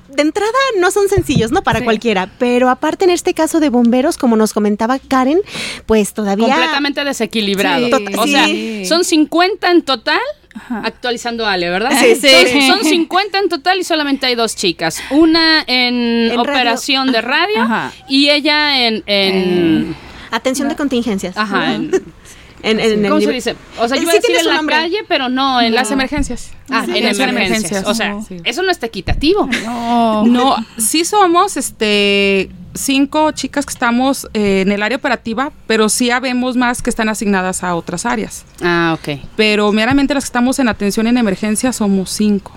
de 0.09 0.21
entrada 0.21 0.51
no 0.79 0.91
son 0.91 1.09
sencillos, 1.09 1.51
¿no? 1.51 1.61
Para 1.61 1.79
Sí. 1.79 1.85
cualquiera. 1.85 2.29
Pero 2.39 2.69
aparte 2.69 3.03
en 3.05 3.11
este 3.11 3.33
caso 3.33 3.59
de 3.59 3.69
bomberos, 3.69 4.17
como 4.17 4.35
nos 4.37 4.53
comentaba 4.53 4.97
Karen, 4.99 5.41
pues 5.85 6.13
todavía... 6.13 6.47
Completamente 6.47 7.03
desequilibrado. 7.03 7.87
Sí. 7.87 8.05
O 8.17 8.27
sea, 8.27 8.45
sí. 8.45 8.85
son 8.85 9.03
50 9.03 9.71
en 9.71 9.81
total. 9.81 10.19
Ajá. 10.53 10.83
Actualizando 10.85 11.45
Ale, 11.45 11.69
¿verdad? 11.69 11.91
Sí, 11.99 12.15
sí. 12.15 12.29
Son, 12.65 12.77
son 12.79 12.85
50 12.89 13.39
en 13.39 13.49
total 13.49 13.79
y 13.79 13.83
solamente 13.83 14.25
hay 14.25 14.35
dos 14.35 14.55
chicas. 14.55 15.01
Una 15.09 15.61
en, 15.67 15.95
En 15.95 16.29
radio. 16.29 16.41
operación 16.43 17.11
de 17.11 17.19
radio 17.21 17.61
Ajá. 17.63 17.91
y 18.07 18.29
ella 18.29 18.87
en... 18.87 19.03
en 19.07 19.95
Atención 20.31 20.69
de 20.69 20.75
contingencias. 20.77 21.35
ajá, 21.37 21.75
en- 21.75 21.91
En- 22.65 22.79
en 22.79 23.05
el 23.05 23.09
¿Cómo 23.11 23.21
se 23.21 23.31
dice? 23.31 23.55
O 23.79 23.87
sea, 23.87 23.95
yo 23.95 23.95
Sí 23.97 24.01
iba 24.03 24.11
a 24.11 24.15
decir 24.15 24.21
tiene 24.25 24.39
en 24.39 24.43
su 24.43 24.49
la 24.49 24.55
nombre. 24.57 24.75
calle, 24.75 24.97
pero 25.07 25.29
no, 25.29 25.61
en 25.61 25.73
las 25.75 25.89
la... 25.89 25.93
emergencias 25.93 26.51
Ah, 26.69 26.83
Sí, 26.85 26.97
en 26.97 27.03
las 27.05 27.19
emergencias. 27.19 27.83
O 27.85 27.93
sea, 27.93 28.17
sí. 28.27 28.37
eso 28.43 28.63
no 28.63 28.71
está 28.71 28.87
equitativo. 28.87 29.47
No. 29.65 30.25
No, 30.25 30.55
sí 30.77 31.05
somos, 31.05 31.57
este, 31.57 32.49
cinco 32.73 33.31
chicas 33.31 33.65
que 33.65 33.71
estamos 33.73 34.27
eh, 34.33 34.61
en 34.65 34.71
el 34.71 34.81
área 34.83 34.97
operativa, 34.97 35.51
pero 35.67 35.87
sí 35.89 36.09
habemos 36.11 36.57
más 36.57 36.81
que 36.81 36.89
están 36.89 37.07
asignadas 37.07 37.63
a 37.63 37.75
otras 37.75 38.05
áreas. 38.05 38.43
Ah, 38.61 38.97
ok. 38.99 39.19
Pero 39.37 39.71
meramente 39.71 40.13
las 40.13 40.23
que 40.23 40.27
estamos 40.29 40.59
en 40.59 40.67
atención 40.67 41.07
en 41.07 41.17
emergencia 41.17 41.71
somos 41.71 42.09
cinco. 42.09 42.51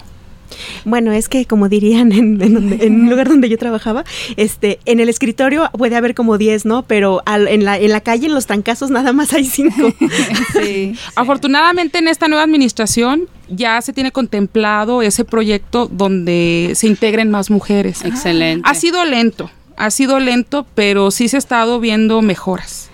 Bueno, 0.85 1.13
es 1.13 1.29
que 1.29 1.45
como 1.47 1.69
dirían 1.69 2.13
en, 2.13 2.41
en 2.43 2.55
donde- 2.55 2.87
en 2.87 3.01
un 3.03 3.11
lugar 3.11 3.29
donde 3.29 3.49
yo 3.49 3.59
trabajaba, 3.59 4.05
este, 4.37 4.79
en 4.87 5.01
el 5.01 5.09
escritorio 5.09 5.71
puede 5.77 5.97
haber 5.97 6.15
como 6.15 6.39
10, 6.39 6.65
¿no? 6.65 6.83
Pero 6.83 7.23
al- 7.27 7.49
en, 7.49 7.65
la, 7.65 7.79
en 7.79 7.91
la 7.91 8.01
calle, 8.01 8.27
en 8.27 8.35
los 8.35 8.47
trancazos, 8.47 8.91
nada 8.91 9.13
más 9.13 9.33
hay 9.33 9.45
5. 9.45 9.75
Sí. 10.63 10.95
Afortunadamente 11.15 11.99
en 11.99 12.09
esta 12.09 12.29
nueva 12.29 12.43
administración 12.45 13.29
ya 13.49 13.81
se 13.83 13.93
tiene 13.93 14.13
contemplado 14.13 15.03
ese 15.03 15.25
proyecto 15.25 15.87
donde 15.91 16.73
se 16.75 16.87
integren 16.87 17.31
más 17.31 17.51
mujeres. 17.51 18.05
Excelente. 18.05 18.69
Ha 18.69 18.75
sido 18.75 19.05
lento, 19.05 19.51
ha 19.77 19.91
sido 19.91 20.19
lento, 20.19 20.67
pero 20.75 21.11
sí 21.11 21.29
se 21.29 21.37
ha 21.37 21.39
estado 21.39 21.81
viendo 21.81 22.21
mejoras. 22.23 22.91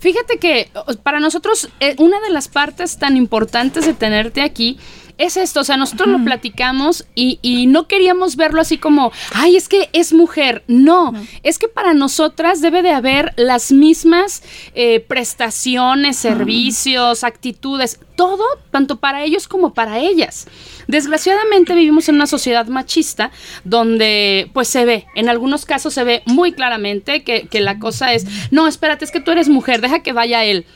Fíjate 0.00 0.38
que 0.38 0.68
para 1.02 1.20
nosotros 1.20 1.68
eh, 1.80 1.94
una 1.98 2.20
de 2.20 2.30
las 2.30 2.48
partes 2.48 2.98
tan 2.98 3.16
importantes 3.16 3.86
de 3.86 3.94
tenerte 3.94 4.42
aquí 4.42 4.78
es 5.18 5.36
esto, 5.36 5.60
o 5.60 5.64
sea, 5.64 5.76
nosotros 5.76 6.08
lo 6.08 6.24
platicamos 6.24 7.06
y, 7.14 7.38
y 7.42 7.66
no 7.66 7.86
queríamos 7.86 8.36
verlo 8.36 8.60
así 8.60 8.78
como, 8.78 9.12
ay, 9.32 9.56
es 9.56 9.68
que 9.68 9.88
es 9.92 10.12
mujer. 10.12 10.64
No, 10.66 11.12
es 11.42 11.58
que 11.58 11.68
para 11.68 11.94
nosotras 11.94 12.60
debe 12.60 12.82
de 12.82 12.90
haber 12.90 13.32
las 13.36 13.70
mismas 13.70 14.42
eh, 14.74 15.00
prestaciones, 15.00 16.16
servicios, 16.16 17.22
actitudes, 17.22 18.00
todo, 18.16 18.44
tanto 18.70 18.96
para 18.96 19.22
ellos 19.24 19.48
como 19.48 19.72
para 19.74 19.98
ellas. 19.98 20.46
Desgraciadamente 20.88 21.74
vivimos 21.74 22.08
en 22.08 22.16
una 22.16 22.26
sociedad 22.26 22.66
machista 22.66 23.30
donde 23.64 24.50
pues 24.52 24.68
se 24.68 24.84
ve, 24.84 25.06
en 25.14 25.28
algunos 25.28 25.64
casos 25.64 25.94
se 25.94 26.04
ve 26.04 26.22
muy 26.26 26.52
claramente 26.52 27.22
que, 27.22 27.46
que 27.48 27.60
la 27.60 27.78
cosa 27.78 28.12
es, 28.12 28.26
no, 28.50 28.66
espérate, 28.66 29.04
es 29.04 29.10
que 29.10 29.20
tú 29.20 29.30
eres 29.30 29.48
mujer, 29.48 29.80
deja 29.80 30.02
que 30.02 30.12
vaya 30.12 30.44
él. 30.44 30.66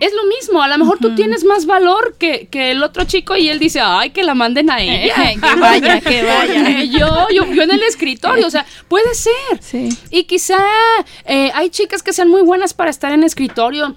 Es 0.00 0.12
lo 0.12 0.24
mismo, 0.24 0.62
a 0.62 0.68
lo 0.68 0.78
mejor 0.78 0.98
tú 0.98 1.14
tienes 1.14 1.44
más 1.44 1.64
valor 1.64 2.16
que, 2.18 2.48
que 2.50 2.72
el 2.72 2.82
otro 2.82 3.04
chico 3.04 3.36
y 3.36 3.48
él 3.48 3.58
dice, 3.58 3.80
ay, 3.80 4.10
que 4.10 4.24
la 4.24 4.34
manden 4.34 4.70
a 4.70 4.80
ella. 4.80 5.14
Que 5.40 5.54
vaya, 5.60 6.00
que 6.00 6.22
vaya. 6.22 6.82
Yo, 6.84 7.28
yo, 7.32 7.44
yo 7.52 7.62
en 7.62 7.70
el 7.70 7.82
escritorio, 7.82 8.46
o 8.46 8.50
sea, 8.50 8.66
puede 8.88 9.14
ser. 9.14 9.32
Sí. 9.60 9.88
Y 10.10 10.24
quizá 10.24 10.58
eh, 11.24 11.50
hay 11.54 11.70
chicas 11.70 12.02
que 12.02 12.12
sean 12.12 12.28
muy 12.28 12.42
buenas 12.42 12.74
para 12.74 12.90
estar 12.90 13.12
en 13.12 13.22
escritorio 13.22 13.96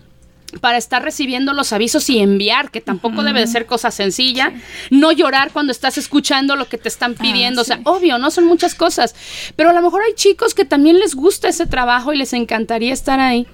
para 0.62 0.78
estar 0.78 1.04
recibiendo 1.04 1.54
los 1.54 1.74
avisos 1.74 2.10
y 2.10 2.20
enviar, 2.20 2.72
que 2.72 2.82
tampoco 2.82 3.24
debe 3.24 3.40
de 3.40 3.48
ser 3.48 3.66
cosa 3.66 3.92
sencilla, 3.92 4.54
no 4.90 5.12
llorar 5.12 5.52
cuando 5.52 5.72
estás 5.72 5.98
escuchando 5.98 6.56
lo 6.56 6.66
que 6.66 6.78
te 6.78 6.90
están 6.90 7.16
pidiendo, 7.16 7.62
o 7.62 7.64
sea, 7.64 7.80
obvio, 7.86 8.18
no 8.18 8.32
son 8.32 8.46
muchas 8.46 8.76
cosas, 8.76 9.16
pero 9.56 9.72
a 9.72 9.74
lo 9.74 9.82
mejor 9.82 10.02
hay 10.04 10.14
chicos 10.14 10.54
que 10.54 10.66
también 10.66 11.00
les 11.00 11.16
gusta 11.16 11.48
ese 11.48 11.66
trabajo 11.66 12.14
y 12.14 12.18
les 12.18 12.34
encantaría 12.34 12.94
estar 12.94 13.20
ahí. 13.20 13.48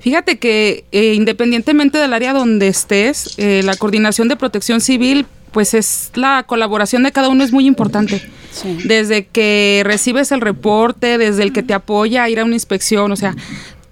Fíjate 0.00 0.38
que 0.38 0.84
eh, 0.92 1.14
independientemente 1.14 1.98
del 1.98 2.12
área 2.12 2.32
donde 2.32 2.68
estés, 2.68 3.34
eh, 3.38 3.62
la 3.64 3.76
coordinación 3.76 4.28
de 4.28 4.36
protección 4.36 4.80
civil, 4.80 5.26
pues 5.52 5.74
es 5.74 6.10
la 6.14 6.44
colaboración 6.46 7.02
de 7.02 7.12
cada 7.12 7.28
uno 7.28 7.42
es 7.44 7.52
muy 7.52 7.66
importante. 7.66 8.22
Sí. 8.52 8.78
Desde 8.84 9.26
que 9.26 9.82
recibes 9.84 10.32
el 10.32 10.40
reporte, 10.40 11.18
desde 11.18 11.42
el 11.42 11.52
que 11.52 11.62
te 11.62 11.74
apoya 11.74 12.24
a 12.24 12.30
ir 12.30 12.40
a 12.40 12.44
una 12.44 12.54
inspección, 12.54 13.12
o 13.12 13.16
sea, 13.16 13.34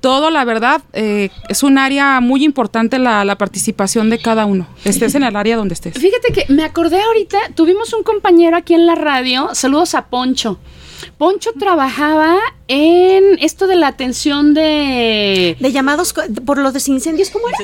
todo, 0.01 0.31
la 0.31 0.45
verdad, 0.45 0.83
eh, 0.93 1.31
es 1.49 1.63
un 1.63 1.79
área 1.79 2.21
muy 2.21 2.45
importante 2.45 2.99
la, 2.99 3.25
la 3.25 3.37
participación 3.37 4.11
de 4.11 4.19
cada 4.19 4.47
uno, 4.47 4.69
estés 4.85 5.15
en 5.15 5.25
el 5.25 5.35
área 5.35 5.57
donde 5.57 5.75
estés. 5.75 5.95
Fíjate 5.95 6.33
que 6.33 6.53
me 6.53 6.63
acordé 6.65 7.01
ahorita, 7.01 7.39
tuvimos 7.55 7.93
un 7.93 8.03
compañero 8.03 8.57
aquí 8.57 8.75
en 8.75 8.87
la 8.87 8.95
radio, 8.95 9.51
saludos 9.55 9.95
a 9.95 10.07
Poncho. 10.07 10.61
Poncho 11.19 11.51
trabajaba 11.59 12.39
en 12.69 13.39
esto 13.41 13.67
de 13.67 13.77
la 13.77 13.89
atención 13.89 14.55
de 14.55 15.57
De 15.61 15.73
llamados 15.73 16.15
por 16.45 16.59
los 16.59 16.73
desincendios, 16.73 17.31
¿cómo 17.31 17.49
era? 17.49 17.59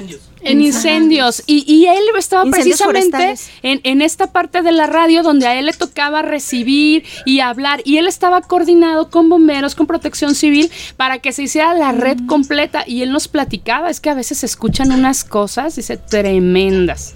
en 0.44 0.60
incendios 0.60 1.42
y, 1.46 1.64
y 1.72 1.86
él 1.86 2.02
estaba 2.18 2.44
Incendios 2.44 2.82
precisamente 2.82 3.40
en, 3.62 3.80
en 3.84 4.02
esta 4.02 4.32
parte 4.32 4.62
de 4.62 4.72
la 4.72 4.86
radio 4.86 5.22
donde 5.22 5.46
a 5.46 5.56
él 5.56 5.66
le 5.66 5.72
tocaba 5.72 6.22
recibir 6.22 7.04
y 7.24 7.40
hablar 7.40 7.80
y 7.84 7.98
él 7.98 8.08
estaba 8.08 8.40
coordinado 8.40 9.08
con 9.08 9.28
bomberos, 9.28 9.74
con 9.74 9.86
protección 9.86 10.34
civil 10.34 10.70
para 10.96 11.20
que 11.20 11.32
se 11.32 11.44
hiciera 11.44 11.74
la 11.74 11.92
red 11.92 12.18
completa 12.26 12.84
y 12.86 13.02
él 13.02 13.12
nos 13.12 13.28
platicaba, 13.28 13.90
es 13.90 14.00
que 14.00 14.10
a 14.10 14.14
veces 14.14 14.38
se 14.38 14.46
escuchan 14.46 14.92
unas 14.92 15.24
cosas, 15.24 15.76
dice, 15.76 15.96
tremendas. 15.96 17.14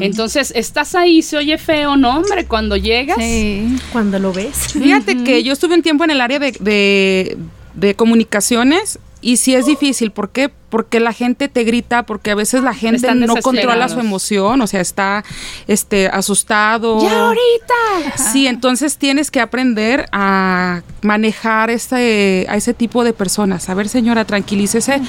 Entonces, 0.00 0.52
estás 0.54 0.94
ahí, 0.94 1.22
se 1.22 1.36
oye 1.36 1.58
feo, 1.58 1.96
¿no, 1.96 2.16
hombre? 2.18 2.46
Cuando 2.46 2.76
llegas. 2.76 3.16
Sí. 3.18 3.76
Cuando 3.92 4.18
lo 4.18 4.32
ves. 4.32 4.72
Fíjate 4.72 5.22
que 5.22 5.42
yo 5.46 5.52
estuve 5.52 5.74
un 5.74 5.82
tiempo 5.82 6.04
en 6.04 6.10
el 6.10 6.20
área 6.20 6.38
de, 6.38 6.52
de- 6.60 7.36
de 7.74 7.94
comunicaciones 7.94 8.98
y 9.20 9.38
sí 9.38 9.54
es 9.54 9.66
difícil. 9.66 10.10
¿Por 10.12 10.30
qué? 10.30 10.50
Porque 10.70 11.00
la 11.00 11.12
gente 11.12 11.48
te 11.48 11.64
grita, 11.64 12.04
porque 12.04 12.30
a 12.30 12.34
veces 12.34 12.62
la 12.62 12.74
gente 12.74 12.96
Están 12.98 13.20
no 13.20 13.34
controla 13.36 13.88
su 13.88 13.98
emoción, 13.98 14.60
o 14.60 14.66
sea, 14.66 14.80
está 14.80 15.24
este, 15.66 16.06
asustado. 16.08 17.00
¡Ya 17.02 17.26
ahorita! 17.26 18.16
Sí, 18.32 18.46
entonces 18.46 18.96
tienes 18.98 19.30
que 19.30 19.40
aprender 19.40 20.08
a 20.12 20.82
manejar 21.02 21.70
ese, 21.70 22.46
a 22.48 22.56
ese 22.56 22.72
tipo 22.74 23.04
de 23.04 23.12
personas. 23.12 23.68
A 23.68 23.74
ver, 23.74 23.88
señora, 23.88 24.24
tranquilícese. 24.24 25.00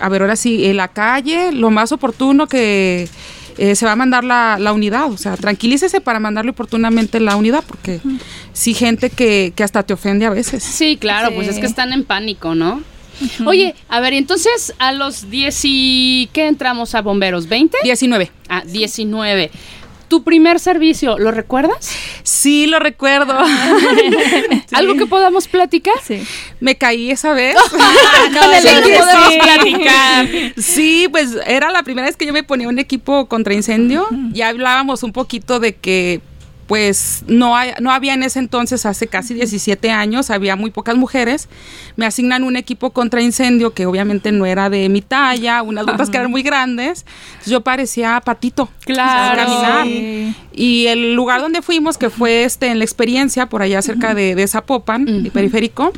A 0.00 0.08
ver, 0.08 0.22
ahora 0.22 0.36
sí, 0.36 0.64
en 0.66 0.76
la 0.78 0.88
calle, 0.88 1.52
lo 1.52 1.70
más 1.70 1.92
oportuno 1.92 2.46
que 2.46 3.08
eh, 3.58 3.74
se 3.74 3.86
va 3.86 3.92
a 3.92 3.96
mandar 3.96 4.24
la, 4.24 4.56
la 4.60 4.72
unidad. 4.72 5.10
O 5.10 5.16
sea, 5.16 5.36
tranquilícese 5.36 6.00
para 6.00 6.20
mandarle 6.20 6.50
oportunamente 6.52 7.20
la 7.20 7.36
unidad, 7.36 7.64
porque 7.66 8.00
sí, 8.52 8.74
gente 8.74 9.10
que, 9.10 9.52
que 9.56 9.62
hasta 9.64 9.82
te 9.82 9.94
ofende 9.94 10.26
a 10.26 10.30
veces. 10.30 10.62
Sí, 10.62 10.96
claro, 10.96 11.30
pues 11.34 11.46
Sí. 11.48 11.54
es 11.54 11.58
que 11.60 11.66
están 11.66 11.92
en 11.92 12.04
pánico, 12.04 12.54
¿no? 12.54 12.82
Oye, 13.46 13.74
a 13.88 14.00
ver, 14.00 14.12
entonces 14.12 14.74
a 14.78 14.92
los 14.92 15.30
10 15.30 15.60
y... 15.64 16.28
¿Qué 16.34 16.48
entramos 16.48 16.94
a 16.94 17.00
bomberos? 17.00 17.48
¿20? 17.48 17.70
19. 17.82 18.30
Ah, 18.50 18.62
19. 18.66 19.50
¿Tu 20.08 20.22
primer 20.22 20.60
servicio, 20.60 21.18
lo 21.18 21.32
recuerdas? 21.32 21.90
Sí, 22.22 22.66
lo 22.66 22.78
recuerdo. 22.78 23.36
¿Algo 24.72 24.94
que 24.94 25.06
podamos 25.06 25.48
platicar? 25.48 25.94
Sí. 26.04 26.22
Me 26.60 26.76
caí 26.76 27.10
esa 27.10 27.32
vez. 27.32 27.56
Con 27.70 28.54
el 28.54 28.62
Sí, 28.62 28.68
que 28.68 28.82
sí. 28.84 28.98
podemos 28.98 29.34
platicar. 29.42 30.26
Sí, 30.58 31.08
pues 31.10 31.36
era 31.46 31.70
la 31.70 31.82
primera 31.82 32.06
vez 32.06 32.16
que 32.16 32.26
yo 32.26 32.32
me 32.32 32.42
ponía 32.44 32.68
un 32.68 32.78
equipo 32.78 33.26
contra 33.26 33.54
incendio. 33.54 34.06
Ya 34.32 34.48
hablábamos 34.48 35.02
un 35.02 35.12
poquito 35.12 35.58
de 35.60 35.74
que 35.74 36.20
pues 36.66 37.22
no, 37.28 37.56
hay- 37.56 37.72
no 37.80 37.92
había 37.92 38.14
en 38.14 38.22
ese 38.22 38.38
entonces, 38.40 38.86
hace 38.86 39.06
casi 39.06 39.34
17 39.34 39.90
años, 39.90 40.30
había 40.30 40.56
muy 40.56 40.70
pocas 40.70 40.96
mujeres. 40.96 41.48
Me 41.96 42.06
asignan 42.06 42.42
un 42.42 42.56
equipo 42.56 42.90
contra 42.90 43.22
incendio 43.22 43.72
que 43.72 43.86
obviamente 43.86 44.32
no 44.32 44.46
era 44.46 44.68
de 44.68 44.88
mi 44.88 45.00
talla, 45.00 45.62
unas 45.62 45.86
botas 45.86 46.10
que 46.10 46.16
eran 46.16 46.30
muy 46.30 46.42
grandes. 46.42 47.04
Entonces, 47.32 47.52
yo 47.52 47.60
parecía 47.60 48.20
patito. 48.24 48.68
Claro. 48.84 49.42
caminar. 49.42 49.86
Sí. 49.86 50.34
Y 50.52 50.86
el 50.88 51.14
lugar 51.14 51.40
donde 51.40 51.62
fuimos, 51.62 51.98
que 51.98 52.10
fue 52.10 52.44
este 52.44 52.66
en 52.66 52.78
la 52.78 52.84
experiencia, 52.84 53.46
por 53.46 53.62
allá 53.62 53.80
cerca 53.82 54.14
de, 54.14 54.34
de 54.34 54.48
Zapopan, 54.48 55.06
el 55.08 55.30
periférico, 55.30 55.92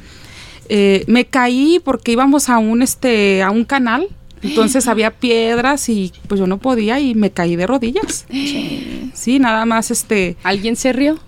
eh, 0.68 1.04
me 1.07 1.24
caí 1.24 1.81
porque 1.83 2.12
íbamos 2.12 2.48
a 2.50 2.59
un 2.59 2.83
este 2.83 3.42
a 3.42 3.50
un 3.50 3.64
canal. 3.64 4.07
Entonces 4.42 4.87
había 4.88 5.11
piedras 5.11 5.88
y 5.88 6.12
pues 6.27 6.38
yo 6.40 6.46
no 6.46 6.59
podía 6.59 7.01
y 7.01 7.14
me 7.14 7.31
caí 7.31 7.57
de 7.57 7.66
rodillas. 7.66 8.27
Sí, 9.14 9.40
nada 9.40 9.66
más 9.66 9.90
este. 9.90 10.37
¿Alguien 10.44 10.77
se 10.77 10.92
rió? 10.92 11.18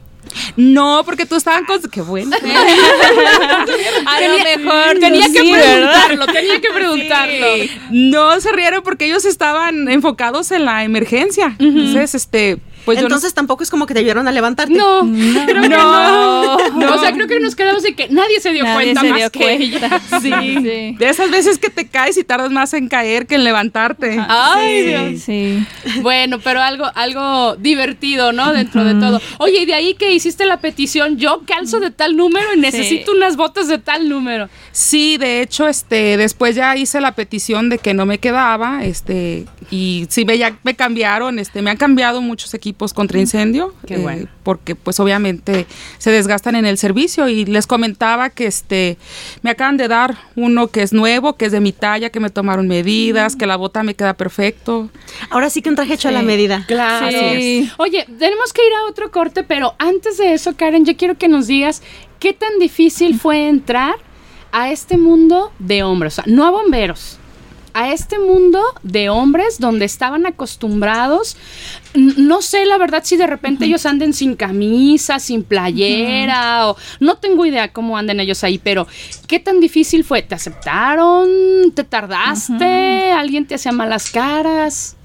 No, 0.57 1.03
porque 1.05 1.27
tú 1.27 1.37
estaban 1.37 1.65
con. 1.65 1.81
Qué 1.91 2.03
bueno. 2.03 2.37
A 4.07 4.21
lo 4.21 4.63
mejor 4.65 4.99
Tenía 4.99 5.27
que 5.27 5.41
preguntarlo, 5.41 6.27
tenía 6.27 6.61
que 6.61 6.71
preguntarlo. 6.71 7.47
No 7.91 8.41
se 8.41 8.53
rieron 8.53 8.83
porque 8.83 9.07
ellos 9.07 9.25
estaban 9.25 9.89
enfocados 9.89 10.51
en 10.51 10.65
la 10.65 10.85
emergencia. 10.85 11.57
Entonces, 11.59 12.15
este, 12.15 12.59
pues 12.85 12.99
no- 12.99 13.05
Entonces 13.05 13.35
tampoco 13.35 13.63
es 13.63 13.71
como 13.71 13.87
que 13.87 13.95
te 13.95 14.01
ayudaron 14.01 14.27
a 14.29 14.33
levantarte. 14.33 14.73
No, 14.75 15.01
creo 15.47 15.63
que 15.63 15.69
no. 15.69 16.59
No. 16.75 16.95
O 16.95 16.99
sea, 17.01 17.13
creo 17.13 17.27
que 17.27 17.41
nos 17.41 17.55
quedamos 17.57 17.85
en 17.85 17.95
que 17.95 18.09
nadie 18.09 18.41
se 18.41 18.53
dio 18.53 18.65
Nadie 18.65 18.75
cuenta 18.95 19.01
se 19.03 19.09
más 19.11 19.19
dio 19.19 19.31
que 19.31 19.39
cuenta. 19.41 19.87
ella. 19.87 20.01
Sí. 20.21 20.31
Sí. 20.63 20.97
De 20.99 21.09
esas 21.09 21.31
veces 21.31 21.59
que 21.59 21.71
te 21.71 21.89
caes 21.89 22.17
y 22.17 22.25
tardas 22.25 22.51
más 22.51 22.75
en 22.75 22.89
caer 22.89 23.27
que 23.27 23.37
en 23.37 23.45
levantarte. 23.45 24.19
Ay, 24.29 24.83
Dios. 24.83 25.23
Sí. 25.23 25.65
Bueno, 26.03 26.39
pero 26.41 26.61
algo, 26.61 26.87
algo 26.95 27.57
divertido, 27.57 28.33
¿no? 28.33 28.53
Dentro 28.53 28.85
de 28.85 28.95
todo. 28.95 29.21
Oye, 29.39 29.63
y 29.63 29.67
de 29.67 29.75
ahí 29.75 29.95
que 29.95 30.13
hiciste 30.13 30.47
la 30.47 30.61
petición, 30.61 31.17
yo 31.19 31.43
calzo 31.47 31.81
de 31.81 31.91
tal 31.91 32.17
número 32.17 32.55
y 32.55 32.59
necesito 32.59 33.13
unas 33.13 33.37
botas 33.37 33.69
de 33.69 33.79
tal 33.79 34.09
número. 34.09 34.49
Sí, 34.73 35.17
de 35.19 35.43
hecho, 35.43 35.69
este, 35.69 36.17
después 36.17 36.55
ya 36.55 36.77
hice 36.77 37.01
la 37.01 37.15
petición 37.15 37.69
de 37.69 37.79
que 37.79 37.95
no 37.95 38.07
me 38.07 38.19
quedaba, 38.19 38.85
este, 38.85 39.47
y 39.71 40.07
sí 40.11 40.25
me 40.25 40.39
ya 40.39 40.57
me 40.63 40.75
cambiaron, 40.75 41.39
este, 41.39 41.63
me 41.63 41.71
han 41.71 41.77
cambiado 41.77 42.21
muchos 42.23 42.53
equipos 42.55 42.70
contra 42.95 43.19
incendio, 43.21 43.75
Qué 43.87 43.95
eh, 43.95 43.99
bueno. 43.99 44.29
porque 44.43 44.75
pues 44.75 44.99
obviamente 45.01 45.67
se 45.99 46.11
desgastan 46.11 46.55
en 46.57 46.67
el 46.67 46.79
servicio 46.79 47.29
y 47.29 47.45
les 47.45 47.67
comentaba 47.67 48.31
que 48.31 48.47
este, 48.47 48.97
me 49.43 49.51
acaban 49.51 49.77
de 49.77 49.89
dar 49.89 50.17
uno 50.37 50.69
que 50.69 50.83
es 50.83 50.93
nuevo, 50.93 51.37
que 51.37 51.47
es 51.47 51.53
de 51.53 51.61
mi 51.61 51.73
talla, 51.73 52.11
que 52.11 52.21
me 52.21 52.31
tomaron 52.31 52.69
medidas, 52.69 53.37
que 53.37 53.47
la 53.47 53.57
bota 53.57 53.83
me 53.83 53.95
queda 53.95 54.15
perfecto. 54.15 54.91
Ahora 55.31 55.51
sí 55.51 55.63
que 55.63 55.69
un 55.69 55.77
traje 55.77 55.95
hecho 55.95 56.09
a 56.09 56.13
la 56.13 56.23
medida. 56.23 56.65
Claro. 56.67 57.11
Sí. 57.11 57.71
Oye, 57.79 58.07
tenemos 58.19 58.53
que 58.53 58.67
ir 58.67 58.73
a 58.75 58.91
otro 58.91 59.11
corte, 59.11 59.43
pero 59.45 59.75
antes 59.79 60.19
de 60.19 60.35
eso, 60.35 60.57
Karen, 60.57 60.85
yo 60.85 60.97
quiero 60.97 61.17
que 61.17 61.29
nos 61.29 61.47
digas 61.47 61.83
qué 62.19 62.33
tan 62.33 62.59
difícil 62.59 63.19
fue 63.19 63.49
entrar 63.49 63.95
a 64.53 64.71
este 64.71 64.97
mundo 64.97 65.53
de 65.59 65.83
hombres, 65.85 66.15
o 66.19 66.23
sea, 66.23 66.25
no 66.27 66.45
a 66.45 66.51
bomberos, 66.51 67.20
a 67.75 67.93
este 67.93 68.19
mundo 68.19 68.63
de 68.83 69.09
hombres 69.09 69.59
donde 69.59 69.85
estaban 69.85 70.27
acostumbrados, 70.27 71.37
no 71.95 72.43
sé 72.43 72.67
la 72.67 72.79
verdad 72.79 73.03
si 73.05 73.17
de 73.17 73.27
repente 73.27 73.65
ellos 73.65 73.87
anden 73.87 74.13
sin 74.13 74.37
camisa, 74.37 75.19
sin 75.19 75.43
playera, 75.43 76.69
o 76.69 76.77
no 77.01 77.17
tengo 77.17 77.47
idea 77.47 77.73
cómo 77.73 77.97
anden 77.97 78.21
ellos 78.21 78.45
ahí, 78.45 78.59
pero 78.59 78.87
¿qué 79.27 79.39
tan 79.39 79.61
difícil 79.61 80.05
fue? 80.05 80.23
¿Te 80.23 80.35
aceptaron? 80.35 81.29
¿Te 81.75 81.85
tardaste? 81.85 83.13
¿Alguien 83.13 83.47
te 83.47 83.55
hacía 83.55 83.73
malas 83.73 84.11
caras? 84.11 84.97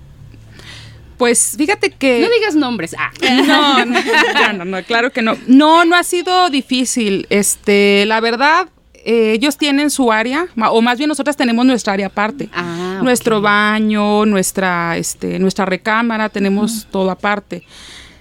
Pues 1.17 1.55
fíjate 1.57 1.91
que... 1.91 2.19
No 2.19 2.29
digas 2.29 2.55
nombres. 2.55 2.95
Ah. 2.97 3.11
No, 3.21 3.85
no, 3.85 4.01
no, 4.01 4.53
no, 4.53 4.65
no, 4.65 4.83
claro 4.83 5.11
que 5.11 5.21
no. 5.21 5.37
No, 5.47 5.85
no 5.85 5.95
ha 5.95 6.03
sido 6.03 6.49
difícil. 6.49 7.25
Este, 7.29 8.05
la 8.05 8.19
verdad, 8.19 8.67
eh, 9.05 9.33
ellos 9.33 9.57
tienen 9.57 9.91
su 9.91 10.11
área, 10.11 10.47
o 10.71 10.81
más 10.81 10.97
bien 10.97 11.07
nosotras 11.07 11.37
tenemos 11.37 11.63
nuestra 11.65 11.93
área 11.93 12.07
aparte. 12.07 12.49
Ah, 12.51 12.99
Nuestro 13.03 13.39
baño, 13.39 14.25
nuestra, 14.25 14.97
este, 14.97 15.37
nuestra 15.37 15.65
recámara, 15.65 16.29
tenemos 16.29 16.87
todo 16.89 17.11
aparte. 17.11 17.63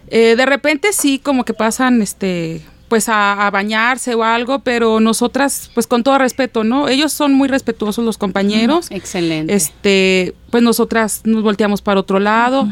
Eh, 0.08 0.34
de 0.36 0.44
repente 0.44 0.92
sí, 0.92 1.18
como 1.18 1.46
que 1.46 1.54
pasan, 1.54 2.02
este, 2.02 2.60
pues 2.88 3.08
a, 3.08 3.46
a 3.46 3.50
bañarse 3.50 4.14
o 4.14 4.22
algo, 4.22 4.58
pero 4.58 5.00
nosotras, 5.00 5.70
pues 5.72 5.86
con 5.86 6.02
todo 6.02 6.18
respeto, 6.18 6.64
¿no? 6.64 6.86
Ellos 6.88 7.14
son 7.14 7.32
muy 7.32 7.48
respetuosos 7.48 8.04
los 8.04 8.18
compañeros. 8.18 8.90
Excelente. 8.90 9.54
Este, 9.54 10.34
pues 10.50 10.62
nosotras 10.62 11.22
nos 11.24 11.42
volteamos 11.42 11.80
para 11.80 11.98
otro 12.00 12.20
lado. 12.20 12.68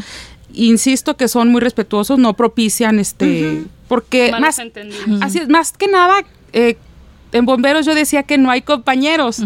Insisto 0.53 1.17
que 1.17 1.29
son 1.29 1.49
muy 1.49 1.63
respetuosos, 1.63 2.19
no 2.19 2.35
propician 2.35 2.99
este, 2.99 3.63
porque 3.89 4.31
Malos 4.33 4.59
más, 4.59 5.23
así 5.23 5.39
es, 5.39 5.49
más 5.49 5.73
que 5.73 5.89
nada, 5.89 6.23
eh, 6.53 6.77
en 7.33 7.47
bomberos 7.47 7.87
yo 7.87 7.95
decía 7.95 8.23
que 8.23 8.39
no 8.39 8.51
hay 8.51 8.63
compañeros, 8.63 9.43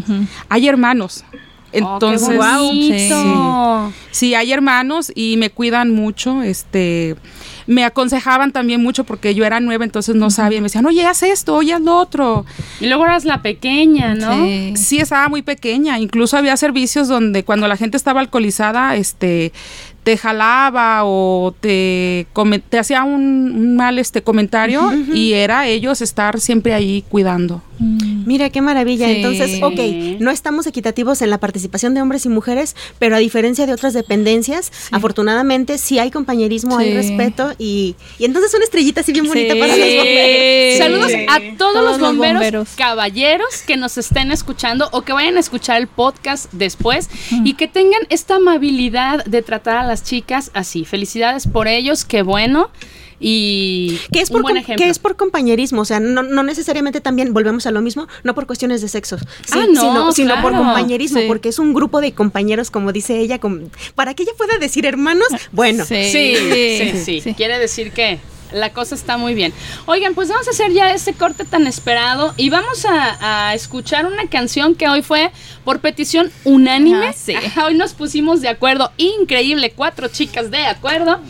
hay 0.49 0.69
hermanos. 0.69 1.25
Entonces, 1.73 2.39
oh, 2.41 2.59
bonito. 2.59 3.93
sí. 3.93 3.97
Sí, 4.11 4.35
hay 4.35 4.53
hermanos 4.53 5.13
y 5.15 5.37
me 5.37 5.51
cuidan 5.51 5.91
mucho, 5.91 6.43
este, 6.43 7.17
me 7.67 7.85
aconsejaban 7.85 8.51
también 8.53 8.83
mucho 8.83 9.05
porque 9.05 9.35
yo 9.35 9.45
era 9.45 9.61
nueva, 9.61 9.85
entonces 9.85 10.15
no 10.15 10.31
sabía, 10.31 10.61
me 10.61 10.67
decían, 10.67 10.87
oye, 10.87 11.05
haz 11.05 11.23
esto, 11.23 11.55
oye, 11.55 11.75
haz 11.75 11.83
lo 11.83 11.99
otro. 11.99 12.47
Y 12.81 12.87
luego 12.87 13.05
eras 13.05 13.27
la 13.27 13.43
pequeña, 13.43 14.15
¿no? 14.15 14.33
Sí. 14.33 14.73
Sí, 14.77 14.99
estaba 15.01 15.29
muy 15.29 15.43
pequeña. 15.43 15.99
Incluso 15.99 16.39
había 16.39 16.57
servicios 16.57 17.09
donde 17.09 17.45
cuando 17.45 17.69
la 17.69 17.77
gente 17.77 17.99
estaba 17.99 18.21
alcoholizada, 18.21 18.97
este, 18.97 19.53
te 20.07 20.17
jalaba 20.17 21.01
o 21.05 21.53
te, 21.59 22.29
te 22.69 22.79
hacía 22.79 23.03
un, 23.03 23.51
un 23.51 23.75
mal 23.75 23.99
este 23.99 24.23
comentario 24.23 24.93
y 25.13 25.33
era 25.33 25.67
ellos 25.67 26.01
estar 26.01 26.39
siempre 26.39 26.75
ahí 26.75 27.03
cuidando. 27.09 27.61
Mira 27.79 28.49
qué 28.49 28.63
maravilla. 28.63 29.07
Sí. 29.07 29.17
Entonces, 29.17 29.63
ok, 29.63 30.19
no 30.21 30.31
estamos 30.31 30.67
equitativos 30.67 31.21
en 31.23 31.29
la 31.29 31.39
participación 31.39 31.93
de 31.93 32.01
hombres 32.01 32.25
y 32.25 32.29
mujeres, 32.31 32.75
pero 32.99 33.17
a 33.17 33.19
diferencia 33.19 33.67
de 33.67 33.73
otras 33.75 33.93
dependencias, 33.95 34.71
afortunadamente 34.93 35.77
sí 35.77 35.99
hay 35.99 36.11
compañerismo, 36.11 36.79
hay 36.79 36.95
respeto 36.95 37.53
y, 37.59 37.97
y 38.19 38.25
entonces 38.25 38.55
una 38.55 38.65
estrellita 38.65 39.01
así 39.03 39.13
bien 39.13 39.27
bonita 39.27 39.55
Sí. 39.55 39.61
para 39.61 39.77
los 39.77 39.87
bomberos. 39.97 40.79
Saludos 40.79 41.13
a 41.29 41.39
todos, 41.59 41.73
Todos 41.75 41.75
los 41.85 41.85
los 41.85 42.11
bomberos, 42.11 42.35
bomberos. 42.35 42.69
caballeros 42.77 43.63
que 43.67 43.77
nos 43.77 43.99
estén 43.99 44.31
escuchando 44.33 44.89
o 44.93 45.03
que 45.03 45.13
vayan 45.13 45.37
a 45.37 45.41
escuchar 45.41 45.77
el 45.79 45.87
podcast 45.89 46.51
después 46.53 47.11
y 47.45 47.55
que 47.55 47.67
tengan 47.69 48.03
esta 48.09 48.37
amabilidad 48.37 49.23
de 49.27 49.43
tratar 49.43 49.77
a 49.77 49.83
las 49.87 49.96
chicas 50.03 50.51
así. 50.55 50.85
Felicidades 50.85 51.47
por 51.47 51.69
ellos, 51.69 52.05
qué 52.05 52.23
bueno. 52.23 52.71
Y 53.19 53.99
Que 54.13 54.21
es, 54.21 54.29
un 54.29 54.35
por 54.35 54.43
buen 54.43 54.57
com- 54.57 54.63
ejemplo. 54.63 54.85
que 54.85 54.91
es 54.91 54.99
por 54.99 55.17
compañerismo, 55.17 55.81
o 55.81 55.85
sea, 55.87 56.01
no, 56.01 56.23
no 56.23 56.43
necesariamente 56.43 57.01
también 57.01 57.33
volvemos 57.33 57.67
a 57.67 57.71
lo 57.71 57.81
mismo, 57.81 58.07
no 58.25 58.35
por 58.35 58.47
cuestiones 58.47 58.83
de 58.83 58.89
sexo, 58.89 59.17
sí, 59.17 59.25
Ah, 59.53 59.65
no, 59.73 59.81
sino, 59.81 60.13
sino 60.13 60.43
por 60.43 60.53
compañerismo, 60.53 61.21
Sí. 61.21 61.25
porque 61.27 61.49
es 61.49 61.59
un 61.59 61.73
grupo 61.73 62.03
de 62.03 62.13
compañeros, 62.13 62.71
como 62.71 62.93
dice 62.93 63.19
ella, 63.19 63.39
con- 63.39 63.71
para 63.95 64.13
que 64.13 64.25
ella 64.25 64.33
pueda 64.37 64.59
decir 64.59 64.85
hermanos, 64.85 65.29
bueno, 65.51 65.87
Sí, 65.87 66.05
sí, 66.13 66.93
sí, 67.03 67.21
sí. 67.23 67.35
Quiere 67.35 67.59
decir 67.59 67.93
que 67.93 68.19
la 68.53 68.71
cosa 68.73 68.95
está 68.95 69.17
muy 69.17 69.35
bien. 69.35 69.53
Oigan, 69.87 70.15
pues 70.15 70.29
vamos 70.29 70.47
a 70.47 70.51
hacer 70.51 70.73
ya 70.73 70.93
este 70.93 71.13
corte 71.15 71.45
tan 71.45 71.67
esperado 71.67 72.35
y 72.37 72.51
vamos 72.51 72.85
a, 72.85 73.49
a 73.49 73.55
escuchar 73.55 74.07
una 74.07 74.27
canción 74.29 74.75
que 74.75 74.89
hoy 74.89 75.03
fue 75.03 75.31
por 75.65 75.81
petición 75.81 76.31
unánime. 76.45 77.09
Ah, 77.09 77.13
sí. 77.13 77.35
Hoy 77.65 77.75
nos 77.75 77.93
pusimos 77.95 78.41
de 78.41 78.49
acuerdo, 78.49 78.93
increíble, 78.97 79.73
cuatro 79.75 80.09
chicas 80.09 80.51
de 80.51 80.67
acuerdo. 80.67 81.21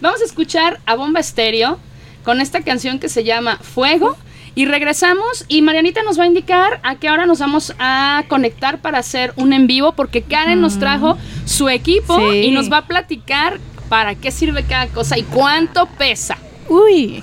Vamos 0.00 0.20
a 0.20 0.24
escuchar 0.24 0.80
a 0.86 0.94
Bomba 0.94 1.20
Estéreo 1.20 1.78
con 2.24 2.40
esta 2.40 2.62
canción 2.62 2.98
que 2.98 3.08
se 3.08 3.24
llama 3.24 3.58
Fuego. 3.62 4.16
Y 4.54 4.64
regresamos 4.64 5.44
y 5.48 5.60
Marianita 5.60 6.02
nos 6.02 6.18
va 6.18 6.24
a 6.24 6.26
indicar 6.26 6.80
a 6.82 6.94
qué 6.96 7.10
hora 7.10 7.26
nos 7.26 7.40
vamos 7.40 7.74
a 7.78 8.24
conectar 8.28 8.80
para 8.80 8.98
hacer 8.98 9.34
un 9.36 9.52
en 9.52 9.66
vivo 9.66 9.92
porque 9.92 10.22
Karen 10.22 10.62
nos 10.62 10.78
trajo 10.78 11.18
su 11.44 11.68
equipo 11.68 12.18
Sí. 12.30 12.38
y 12.38 12.50
nos 12.52 12.72
va 12.72 12.78
a 12.78 12.86
platicar 12.86 13.60
para 13.90 14.14
qué 14.14 14.30
sirve 14.30 14.64
cada 14.64 14.86
cosa 14.88 15.18
y 15.18 15.24
cuánto 15.24 15.84
pesa. 15.98 16.38
Uy. 16.68 17.22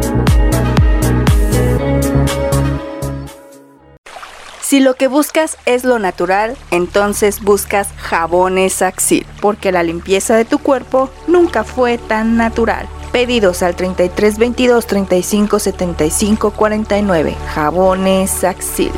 Si 4.71 4.79
lo 4.79 4.95
que 4.95 5.09
buscas 5.09 5.57
es 5.65 5.83
lo 5.83 5.99
natural, 5.99 6.55
entonces 6.71 7.41
buscas 7.41 7.89
jabones 7.97 8.81
Axil, 8.81 9.25
porque 9.41 9.73
la 9.73 9.83
limpieza 9.83 10.37
de 10.37 10.45
tu 10.45 10.59
cuerpo 10.59 11.09
nunca 11.27 11.65
fue 11.65 11.97
tan 11.97 12.37
natural. 12.37 12.87
Pedidos 13.11 13.63
al 13.63 13.75
33 13.75 14.37
22 14.37 14.87
35 14.87 15.59
75 15.59 16.51
49. 16.51 17.35
Jabones 17.53 18.45
Axil. 18.45 18.93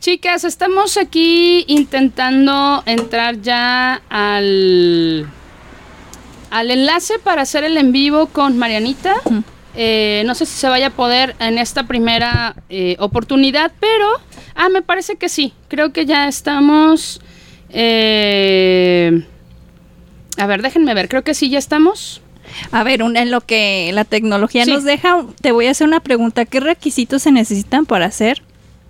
Chicas, 0.00 0.44
estamos 0.44 0.96
aquí 0.96 1.66
intentando 1.68 2.82
entrar 2.86 3.42
ya 3.42 4.00
al, 4.08 5.28
al 6.50 6.70
enlace 6.70 7.18
para 7.18 7.42
hacer 7.42 7.64
el 7.64 7.76
en 7.76 7.92
vivo 7.92 8.28
con 8.28 8.56
Marianita. 8.56 9.16
Eh, 9.76 10.22
no 10.26 10.34
sé 10.34 10.46
si 10.46 10.56
se 10.58 10.68
vaya 10.68 10.88
a 10.88 10.90
poder 10.90 11.36
en 11.38 11.58
esta 11.58 11.84
primera 11.86 12.54
eh, 12.68 12.96
oportunidad, 12.98 13.72
pero... 13.80 14.06
Ah, 14.54 14.70
me 14.70 14.80
parece 14.80 15.16
que 15.16 15.28
sí. 15.28 15.52
Creo 15.68 15.92
que 15.92 16.06
ya 16.06 16.28
estamos... 16.28 17.20
eh, 17.68 19.22
a 20.38 20.46
ver, 20.46 20.62
déjenme 20.62 20.94
ver. 20.94 21.08
Creo 21.08 21.22
que 21.24 21.34
sí, 21.34 21.48
ya 21.50 21.58
estamos. 21.58 22.20
A 22.72 22.84
ver, 22.84 23.02
un- 23.02 23.16
en 23.16 23.30
lo 23.30 23.40
que 23.42 23.90
la 23.92 24.04
tecnología 24.04 24.64
Sí. 24.64 24.72
nos 24.72 24.84
deja, 24.84 25.24
te 25.40 25.52
voy 25.52 25.66
a 25.66 25.70
hacer 25.72 25.86
una 25.86 26.00
pregunta. 26.00 26.44
¿Qué 26.44 26.60
requisitos 26.60 27.22
se 27.22 27.32
necesitan 27.32 27.86
para 27.86 28.10
ser 28.10 28.42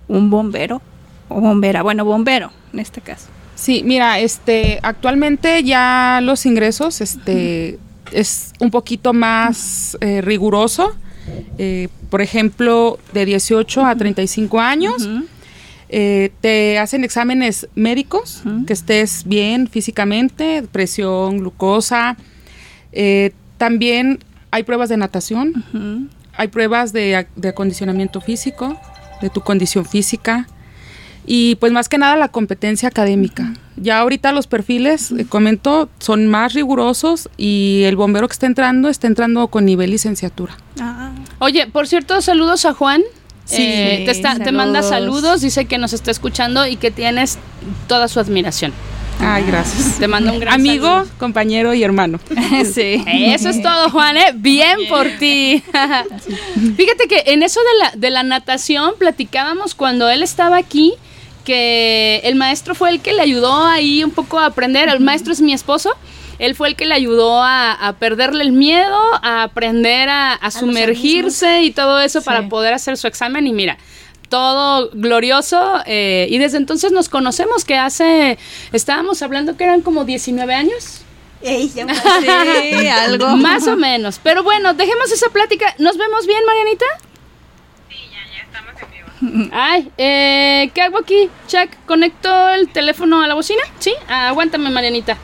un 0.07 0.29
bombero 0.29 0.81
o 1.29 1.41
bombera? 1.41 1.81
Bueno, 1.83 2.05
bombero 2.05 2.51
en 2.73 2.79
este 2.79 3.01
caso. 3.01 3.27
Sí, 3.55 3.81
mira, 3.83 4.19
este, 4.19 4.79
actualmente 4.83 5.63
ya 5.63 6.19
los 6.21 6.45
ingresos, 6.45 7.01
este, 7.01 7.79
es 8.11 8.53
un 8.59 8.71
poquito 8.71 9.13
más 9.13 9.97
eh, 10.01 10.21
riguroso. 10.21 10.95
Eh, 11.57 11.89
por 12.09 12.21
ejemplo, 12.21 12.99
de 13.13 13.25
18 13.25 13.85
a 13.85 13.95
35 13.95 14.59
años. 14.59 15.09
Eh, 15.89 16.31
te 16.41 16.79
hacen 16.79 17.03
exámenes 17.03 17.67
médicos, 17.75 18.43
que 18.65 18.73
estés 18.73 19.23
bien 19.25 19.67
físicamente, 19.67 20.63
presión, 20.71 21.39
glucosa. 21.39 22.17
También 23.57 24.19
hay 24.51 24.63
pruebas 24.63 24.89
de 24.89 24.97
natación, 24.97 26.09
hay 26.33 26.47
pruebas 26.49 26.93
de 26.93 27.15
acondicionamiento 27.47 28.21
físico, 28.21 28.79
de 29.21 29.29
tu 29.29 29.41
condición 29.41 29.85
física 29.85 30.47
y 31.27 31.55
pues 31.55 31.71
más 31.71 31.89
que 31.89 31.97
nada 31.99 32.15
la 32.15 32.29
competencia 32.29 32.89
académica. 32.89 33.53
Ya 33.75 33.99
ahorita 33.99 34.31
los 34.31 34.47
perfiles, 34.47 35.11
eh, 35.11 35.25
comento, 35.29 35.87
son 35.99 36.25
más 36.27 36.53
rigurosos 36.53 37.29
y 37.37 37.83
el 37.83 37.95
bombero 37.95 38.27
que 38.27 38.33
está 38.33 38.47
entrando 38.47 38.89
está 38.89 39.05
entrando 39.05 39.47
con 39.49 39.65
nivel 39.65 39.91
licenciatura. 39.91 40.57
Ah, 40.79 41.11
Oye, 41.39 41.67
por 41.67 41.87
cierto, 41.87 42.19
saludos 42.21 42.65
a 42.65 42.73
Juan. 42.73 43.03
Sí, 43.45 43.61
Eh, 43.61 44.01
te, 44.05 44.11
está- 44.11 44.39
te 44.39 44.51
manda 44.51 44.81
saludos. 44.81 45.41
dice 45.41 45.65
que 45.65 45.77
nos 45.77 45.93
está 45.93 46.09
escuchando 46.11 46.65
y 46.65 46.75
que 46.77 46.89
tienes 46.91 47.37
toda 47.87 48.07
su 48.07 48.19
admiración. 48.19 48.73
Ay, 49.19 49.43
gracias. 49.47 49.97
Te 49.97 50.07
manda 50.07 50.31
un 50.31 50.39
gran 50.39 50.53
Amigo, 50.55 50.85
saludo. 50.87 51.11
compañero 51.17 51.73
y 51.73 51.81
hermano. 51.83 52.19
sí. 52.73 53.03
Eso 53.07 53.49
es 53.49 53.61
todo, 53.63 53.89
Juan, 53.89 54.15
¿eh? 54.17 54.31
Bien 54.35 54.77
por 54.89 55.07
ti. 55.19 55.63
Fíjate 56.77 57.07
que 57.07 57.23
en 57.27 57.43
eso 57.43 57.59
de 57.59 57.79
la, 57.85 57.91
de 57.95 58.09
la 58.11 58.23
natación 58.23 58.93
platicábamos 58.97 59.75
cuando 59.75 60.09
él 60.09 60.23
estaba 60.23 60.57
aquí, 60.57 60.93
que 61.47 62.19
el 62.25 62.35
maestro 62.35 62.75
fue 62.75 62.89
el 62.89 62.99
que 62.99 63.13
le 63.13 63.21
ayudó 63.21 63.63
ahí 63.63 64.03
un 64.03 64.11
poco 64.11 64.37
a 64.37 64.47
aprender. 64.47 64.89
El 64.89 64.99
maestro 64.99 65.31
es 65.31 65.39
mi 65.39 65.53
esposo. 65.53 65.91
Él 66.39 66.55
fue 66.55 66.67
el 66.67 66.75
que 66.75 66.85
le 66.85 66.93
ayudó 66.93 67.41
a, 67.41 67.71
a 67.71 67.93
perderle 67.93 68.43
el 68.43 68.51
miedo, 68.51 68.99
a 69.21 69.43
aprender 69.43 70.09
a, 70.09 70.33
a 70.33 70.51
sumergirse 70.51 71.61
y 71.63 71.71
todo 71.71 72.01
eso 72.01 72.21
para 72.21 72.49
poder 72.49 72.73
hacer 72.73 72.97
su 72.97 73.07
examen. 73.07 73.47
Y 73.47 73.53
mira, 73.53 73.77
todo 74.27 74.89
glorioso. 74.91 75.81
eh, 75.85 76.27
y 76.29 76.37
desde 76.37 76.57
entonces 76.57 76.91
nos 76.91 77.07
conocemos, 77.07 77.63
que 77.63 77.75
hace, 77.77 78.37
estábamos 78.73 79.21
hablando 79.21 79.55
que 79.55 79.63
eran 79.63 79.81
como 79.81 80.03
19 80.03 80.53
años. 80.53 81.01
Sí, 81.41 81.71
algo. 82.91 83.37
Más 83.37 83.65
o 83.67 83.77
menos. 83.77 84.19
Pero 84.21 84.43
bueno, 84.43 84.73
dejemos 84.73 85.11
esa 85.13 85.29
plática. 85.29 85.73
¿Nos 85.77 85.97
vemos 85.97 86.27
bien, 86.27 86.43
Marianita? 86.45 86.85
Sí, 87.89 87.95
ya, 88.11 88.35
ya 88.35 88.43
estamos 88.43 88.81
en 88.81 88.91
vivo. 88.91 89.07
Ay, 89.51 89.89
eh, 89.97 90.69
¿qué 90.73 90.81
hago 90.81 90.97
aquí? 90.99 91.29
Chuck, 91.47 91.69
¿conecto 91.85 92.49
el 92.49 92.69
teléfono 92.69 93.21
a 93.21 93.27
la 93.27 93.33
bocina? 93.35 93.61
Sí, 93.79 93.93
Ah, 94.07 94.29
aguántame, 94.29 94.69
Marianita. 94.69 95.17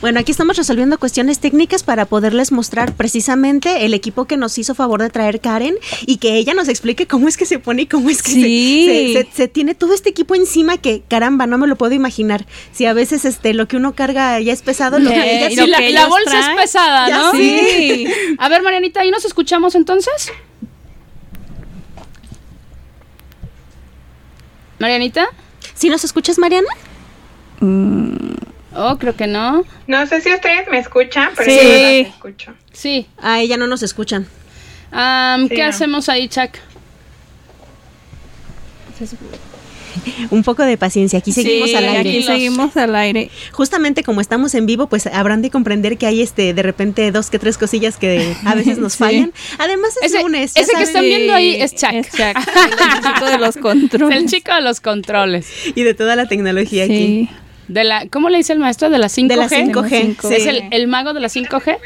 Bueno, 0.00 0.18
aquí 0.18 0.32
estamos 0.32 0.56
resolviendo 0.56 0.96
cuestiones 0.98 1.40
técnicas 1.40 1.82
para 1.82 2.06
poderles 2.06 2.52
mostrar 2.52 2.94
precisamente 2.94 3.84
el 3.84 3.92
equipo 3.92 4.24
que 4.24 4.38
nos 4.38 4.56
hizo 4.56 4.74
favor 4.74 5.02
de 5.02 5.10
traer 5.10 5.40
Karen 5.40 5.74
y 6.06 6.16
que 6.16 6.36
ella 6.38 6.54
nos 6.54 6.68
explique 6.68 7.06
cómo 7.06 7.28
es 7.28 7.36
que 7.36 7.44
se 7.44 7.58
pone 7.58 7.82
y 7.82 7.86
cómo 7.86 8.08
es 8.08 8.22
que 8.22 8.30
se- 8.30 8.40
Sí. 8.40 9.12
se, 9.14 9.22
se- 9.24 9.28
se 9.36 9.48
tiene 9.48 9.74
todo 9.74 9.92
este 9.92 10.08
equipo 10.08 10.34
encima 10.34 10.78
que, 10.78 11.02
caramba, 11.06 11.46
no 11.46 11.58
me 11.58 11.66
lo 11.66 11.76
puedo 11.76 11.92
imaginar. 11.92 12.46
Si 12.72 12.86
a 12.86 12.94
veces 12.94 13.26
este 13.26 13.52
lo 13.52 13.68
que 13.68 13.76
uno 13.76 13.94
carga 13.94 14.40
ya 14.40 14.54
es 14.54 14.62
pesado, 14.62 14.98
lo 14.98 15.10
que 15.10 15.36
ella 15.36 15.50
y 15.50 15.54
Sí, 15.54 15.60
lo 15.60 15.66
la, 15.66 15.78
que 15.78 15.90
la 15.90 16.06
bolsa 16.06 16.30
traen. 16.30 16.50
es 16.58 16.62
pesada, 16.62 17.08
¿no? 17.10 17.32
Sí. 17.32 18.06
A 18.38 18.48
ver, 18.48 18.62
Marianita, 18.62 19.00
¿ahí 19.02 19.10
nos 19.10 19.26
escuchamos 19.26 19.74
entonces? 19.74 20.32
¿Marianita? 24.80 25.26
¿Sí 25.74 25.88
nos 25.90 26.02
escuchas, 26.04 26.38
Mariana? 26.38 26.68
Oh, 28.74 28.96
creo 28.98 29.14
que 29.14 29.26
no. 29.26 29.62
No 29.86 30.06
sé 30.06 30.20
si 30.22 30.32
ustedes 30.32 30.66
me 30.70 30.78
escuchan, 30.78 31.30
pero 31.36 31.50
Sí. 31.50 31.56
yo 31.58 31.62
no 31.64 31.70
las 31.70 32.14
escucho. 32.14 32.52
Sí. 32.72 33.06
A 33.20 33.40
ella 33.40 33.56
no 33.58 33.66
nos 33.66 33.82
escuchan. 33.82 34.24
Sí, 34.24 35.48
¿Qué 35.50 35.62
no. 35.62 35.68
hacemos 35.68 36.08
ahí, 36.08 36.28
Chuck? 36.28 36.50
Un 40.30 40.42
poco 40.42 40.62
de 40.64 40.76
paciencia, 40.76 41.18
aquí 41.18 41.32
seguimos 41.32 41.70
Sí, 41.70 41.76
al 41.76 41.84
aire. 41.88 42.10
Aquí 42.10 42.22
seguimos 42.22 42.76
al 42.76 42.94
aire. 42.96 43.30
Justamente 43.52 44.02
como 44.02 44.20
estamos 44.20 44.54
en 44.54 44.66
vivo, 44.66 44.86
pues 44.88 45.06
habrán 45.06 45.42
de 45.42 45.50
comprender 45.50 45.98
que 45.98 46.06
hay 46.06 46.20
este 46.22 46.54
de 46.54 46.62
repente 46.62 47.10
dos 47.12 47.30
que 47.30 47.38
tres 47.38 47.58
cosillas 47.58 47.96
que 47.96 48.34
a 48.44 48.54
veces 48.54 48.78
nos 48.78 48.92
Sí. 48.94 48.98
fallan. 48.98 49.32
Además 49.58 49.90
es 50.02 50.12
Ese- 50.12 50.22
lunes. 50.22 50.52
ese 50.56 50.72
que 50.76 50.82
están 50.82 51.02
viendo 51.02 51.32
ahí 51.34 51.56
es 51.60 51.74
Chuck. 51.74 51.92
Es 51.92 52.08
Chuck, 52.10 52.20
el 52.36 53.02
chico 53.14 53.26
de 53.26 53.38
los 53.38 53.56
controles. 53.56 54.18
El 54.18 54.26
chico 54.28 54.54
de 54.54 54.60
los 54.60 54.80
controles. 54.80 55.46
y 55.74 55.82
de 55.82 55.94
toda 55.94 56.16
la 56.16 56.26
tecnología 56.26 56.84
aquí. 56.84 57.28
De 57.68 57.84
la, 57.84 58.06
¿Cómo 58.08 58.30
le 58.30 58.38
dice 58.38 58.52
el 58.52 58.58
maestro? 58.58 58.90
De 58.90 58.98
la 58.98 59.06
5G. 59.08 59.28
De 59.28 59.36
la 59.36 59.48
5G. 59.48 59.88
cinco 60.00 60.28
sí. 60.28 60.34
Es 60.34 60.46
el, 60.46 60.64
el 60.72 60.88
mago 60.88 61.12
de 61.14 61.20
la 61.20 61.28
5G. 61.28 61.76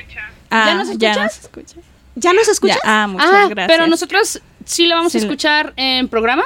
Ah, 0.50 0.64
¿Ya 0.68 0.74
nos 0.76 0.88
escuchas? 0.88 1.40
escucha. 1.42 1.74
¿Ya 2.16 2.32
nos 2.32 2.48
escuchas? 2.48 2.78
Ya, 2.82 3.02
ah, 3.02 3.06
muchas 3.08 3.28
ah, 3.30 3.46
gracias. 3.50 3.66
pero 3.66 3.86
nosotros 3.88 4.40
sí 4.64 4.86
le 4.86 4.94
vamos 4.94 5.12
Sí. 5.12 5.18
a 5.18 5.20
escuchar 5.22 5.72
en 5.76 6.08
programa 6.08 6.44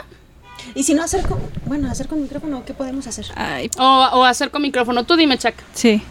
Y 0.74 0.82
si 0.84 0.94
no 0.94 1.02
acerco, 1.02 1.38
bueno, 1.66 1.90
acerco 1.90 2.14
el 2.14 2.22
micrófono, 2.22 2.64
¿qué 2.64 2.74
podemos 2.74 3.06
hacer? 3.06 3.26
Ay, 3.34 3.70
o, 3.78 3.82
o 4.12 4.24
hacer 4.24 4.50
con 4.50 4.62
micrófono. 4.62 5.04
Tú 5.04 5.16
dime, 5.16 5.38
Chuck. 5.38 5.54
sí. 5.74 6.02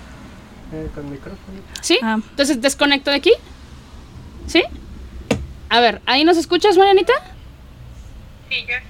¿Sí? 1.82 1.97
Ah. 2.03 2.18
Entonces 2.30 2.62
desconecto 2.62 3.10
de 3.10 3.18
aquí. 3.18 3.32
¿Sí? 4.47 4.64
A 5.70 5.80
ver, 5.80 6.01
¿ahí 6.05 6.24
nos 6.24 6.38
escuchas, 6.38 6.78
Marianita? 6.78 7.14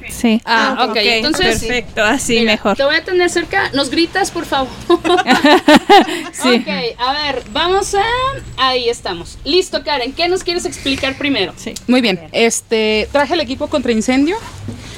Sí. 0.10 0.40
Ah, 0.46 0.88
ok, 0.90 0.96
entonces- 0.98 1.60
Perfecto, 1.60 2.04
así 2.04 2.40
Mira, 2.40 2.52
mejor. 2.54 2.78
Te 2.78 2.84
voy 2.84 2.96
a 2.96 3.04
tener 3.04 3.30
cerca. 3.30 3.70
¿Nos 3.74 3.90
gritas, 3.90 4.30
por 4.32 4.46
favor? 4.46 4.70
Sí. 6.32 6.64
Ok, 6.64 6.68
a 7.00 7.14
ver, 7.14 7.44
vamos 7.52 7.96
a... 7.96 8.04
Ahí 8.58 8.88
estamos. 8.90 9.38
Listo, 9.44 9.84
Karen. 9.84 10.14
¿Qué 10.14 10.28
nos 10.28 10.44
quieres 10.44 10.66
explicar 10.66 11.18
primero? 11.18 11.54
Sí. 11.58 11.74
Muy 11.88 12.02
bien, 12.02 12.28
este, 12.32 13.10
traje 13.12 13.34
el 13.34 13.40
equipo 13.40 13.68
contra 13.68 13.92
incendio. 13.92 14.38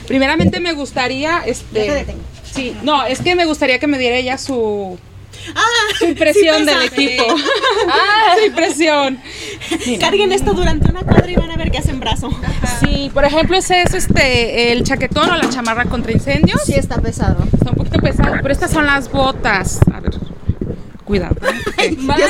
Primeramente 0.10 0.60
me 0.60 0.74
gustaría, 0.74 1.43
este, 1.45 2.03
sí, 2.51 2.76
no, 2.82 3.05
es 3.05 3.20
que 3.22 3.36
me 3.36 3.45
gustaría 3.45 3.78
que 3.78 3.86
me 3.86 3.99
diera 3.99 4.16
ella 4.16 4.39
su, 4.39 4.97
su 5.99 6.05
impresión 6.05 6.66
del 6.66 6.82
equipo. 6.82 7.24
Ah, 7.91 8.36
su 8.39 8.45
impresión. 8.47 9.20
Carguen 9.99 10.32
esto 10.32 10.53
durante 10.53 10.89
una 10.89 11.01
cuadra 11.01 11.30
y 11.30 11.36
van 11.36 11.51
a 11.51 11.57
ver 11.57 11.70
que 11.70 11.78
hacen 11.78 11.99
brazo. 11.99 12.30
Sí, 12.80 13.12
por 13.14 13.24
ejemplo, 13.24 13.55
ese 13.55 13.84
es 13.84 13.93
este, 13.93 14.72
el 14.72 14.84
chaquetón 14.84 15.30
o 15.30 15.36
la 15.38 15.47
chamarra 15.49 15.86
contra 15.86 16.12
incendios. 16.12 16.62
Sí 16.66 16.74
está 16.74 16.99
pesado. 16.99 17.45
Está 17.53 17.70
un 17.70 17.78
poquito 17.78 17.99
pesado, 17.99 18.36
pero 18.41 18.51
estas 18.51 18.72
son 18.72 18.88
las 18.88 19.12
botas. 19.12 19.80
A 19.93 19.99
ver, 19.99 20.12
cuidado. 21.10 21.36
¿eh? 21.80 21.95
Madre 21.97 22.28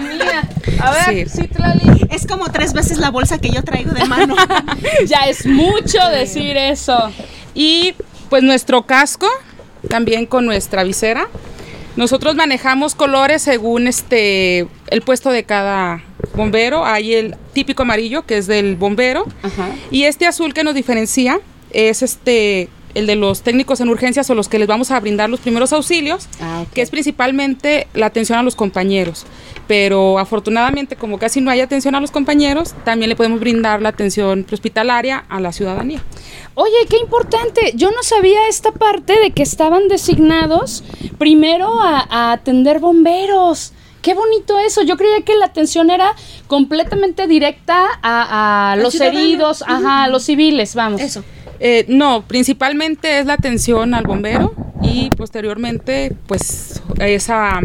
mía. 0.00 0.48
A 0.80 0.90
ver, 1.10 1.28
Sí. 1.28 1.42
Citlali. 1.42 2.06
Es 2.10 2.26
como 2.26 2.50
tres 2.50 2.72
veces 2.72 2.98
la 2.98 3.10
bolsa 3.10 3.38
que 3.38 3.50
yo 3.50 3.62
traigo 3.64 3.90
de 3.90 4.04
mano. 4.04 4.36
Ya 5.06 5.22
es 5.28 5.44
mucho 5.44 5.98
decir 6.12 6.56
eso. 6.56 7.10
Y 7.54 7.94
pues 8.30 8.42
nuestro 8.44 8.86
casco, 8.86 9.26
también 9.88 10.26
con 10.26 10.46
nuestra 10.46 10.84
visera. 10.84 11.26
Nosotros 11.96 12.36
manejamos 12.36 12.94
colores 12.94 13.42
según 13.42 13.86
este 13.88 14.66
el 14.88 15.02
puesto 15.02 15.30
de 15.30 15.42
cada 15.44 16.02
bombero. 16.34 16.86
Hay 16.86 17.14
el 17.14 17.36
típico 17.52 17.82
amarillo 17.82 18.24
que 18.24 18.38
es 18.38 18.46
del 18.46 18.76
bombero 18.76 19.26
Ajá. 19.42 19.70
y 19.90 20.04
este 20.04 20.26
azul 20.26 20.54
que 20.54 20.62
nos 20.64 20.74
diferencia 20.74 21.40
es 21.72 22.02
este 22.02 22.68
el 22.94 23.06
de 23.06 23.16
los 23.16 23.42
técnicos 23.42 23.80
en 23.80 23.88
urgencias 23.88 24.28
o 24.30 24.34
los 24.34 24.48
que 24.48 24.58
les 24.58 24.68
vamos 24.68 24.90
a 24.90 25.00
brindar 25.00 25.30
los 25.30 25.40
primeros 25.40 25.72
auxilios, 25.72 26.28
Ah, 26.40 26.64
que 26.74 26.82
es 26.82 26.90
principalmente 26.90 27.86
la 27.94 28.06
atención 28.06 28.38
a 28.38 28.42
los 28.42 28.54
compañeros. 28.56 29.24
Pero 29.68 30.18
afortunadamente, 30.18 30.96
como 30.96 31.18
casi 31.18 31.40
no 31.40 31.50
hay 31.50 31.60
atención 31.60 31.94
a 31.94 32.00
los 32.00 32.10
compañeros, 32.10 32.74
también 32.84 33.08
le 33.08 33.16
podemos 33.16 33.40
brindar 33.40 33.80
la 33.80 33.90
atención 33.90 34.44
hospitalaria 34.52 35.24
a 35.28 35.40
la 35.40 35.52
ciudadanía. 35.52 36.02
Oye, 36.54 36.74
qué 36.90 36.98
importante. 36.98 37.72
Yo 37.74 37.90
no 37.90 38.02
sabía 38.02 38.48
esta 38.48 38.72
parte 38.72 39.18
de 39.20 39.30
que 39.30 39.42
estaban 39.42 39.88
designados 39.88 40.84
primero 41.18 41.80
a, 41.80 42.06
a 42.10 42.32
atender 42.32 42.80
bomberos. 42.80 43.72
Qué 44.02 44.14
bonito 44.14 44.58
eso. 44.58 44.82
Yo 44.82 44.96
creía 44.96 45.20
que 45.24 45.36
la 45.36 45.46
atención 45.46 45.88
era 45.88 46.14
completamente 46.48 47.26
directa 47.28 47.86
a, 48.02 48.72
a 48.72 48.76
los 48.76 48.92
ciudadano. 48.94 49.18
heridos, 49.20 49.62
ajá, 49.66 50.04
a 50.04 50.08
los 50.08 50.24
civiles, 50.24 50.74
vamos. 50.74 51.00
Eso. 51.00 51.22
Eh, 51.64 51.84
no, 51.86 52.22
principalmente 52.26 53.20
es 53.20 53.26
la 53.26 53.34
atención 53.34 53.94
al 53.94 54.02
bombero 54.02 54.52
y 54.82 55.10
posteriormente 55.10 56.12
pues 56.26 56.82
esa 56.98 57.60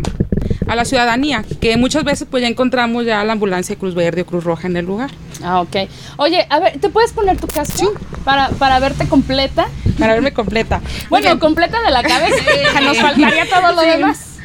a 0.67 0.75
la 0.75 0.85
ciudadanía, 0.85 1.43
que 1.61 1.77
muchas 1.77 2.03
veces 2.03 2.27
pues 2.29 2.41
ya 2.43 2.47
encontramos 2.47 3.05
ya 3.05 3.23
la 3.23 3.33
ambulancia 3.33 3.73
de 3.73 3.79
Cruz 3.79 3.95
Verde 3.95 4.21
o 4.21 4.25
Cruz 4.27 4.43
Roja 4.43 4.67
en 4.67 4.77
el 4.77 4.85
lugar. 4.85 5.09
Ah, 5.43 5.61
ok. 5.61 5.75
Oye, 6.17 6.45
a 6.49 6.59
ver, 6.59 6.77
¿te 6.79 6.89
puedes 6.89 7.11
poner 7.13 7.37
tu 7.39 7.47
casco 7.47 7.91
para, 8.23 8.49
para 8.49 8.77
verte 8.79 9.07
completa? 9.07 9.67
Para 9.97 10.13
verme 10.13 10.31
completa. 10.31 10.79
Bueno, 11.09 11.39
completa 11.39 11.81
de 11.81 11.89
la 11.89 12.03
cabeza. 12.03 12.35
Nos 12.83 12.97
faltaría 12.99 13.49
todo 13.49 13.71
lo 13.73 13.81
Sí. 13.81 13.87
demás. 13.87 14.35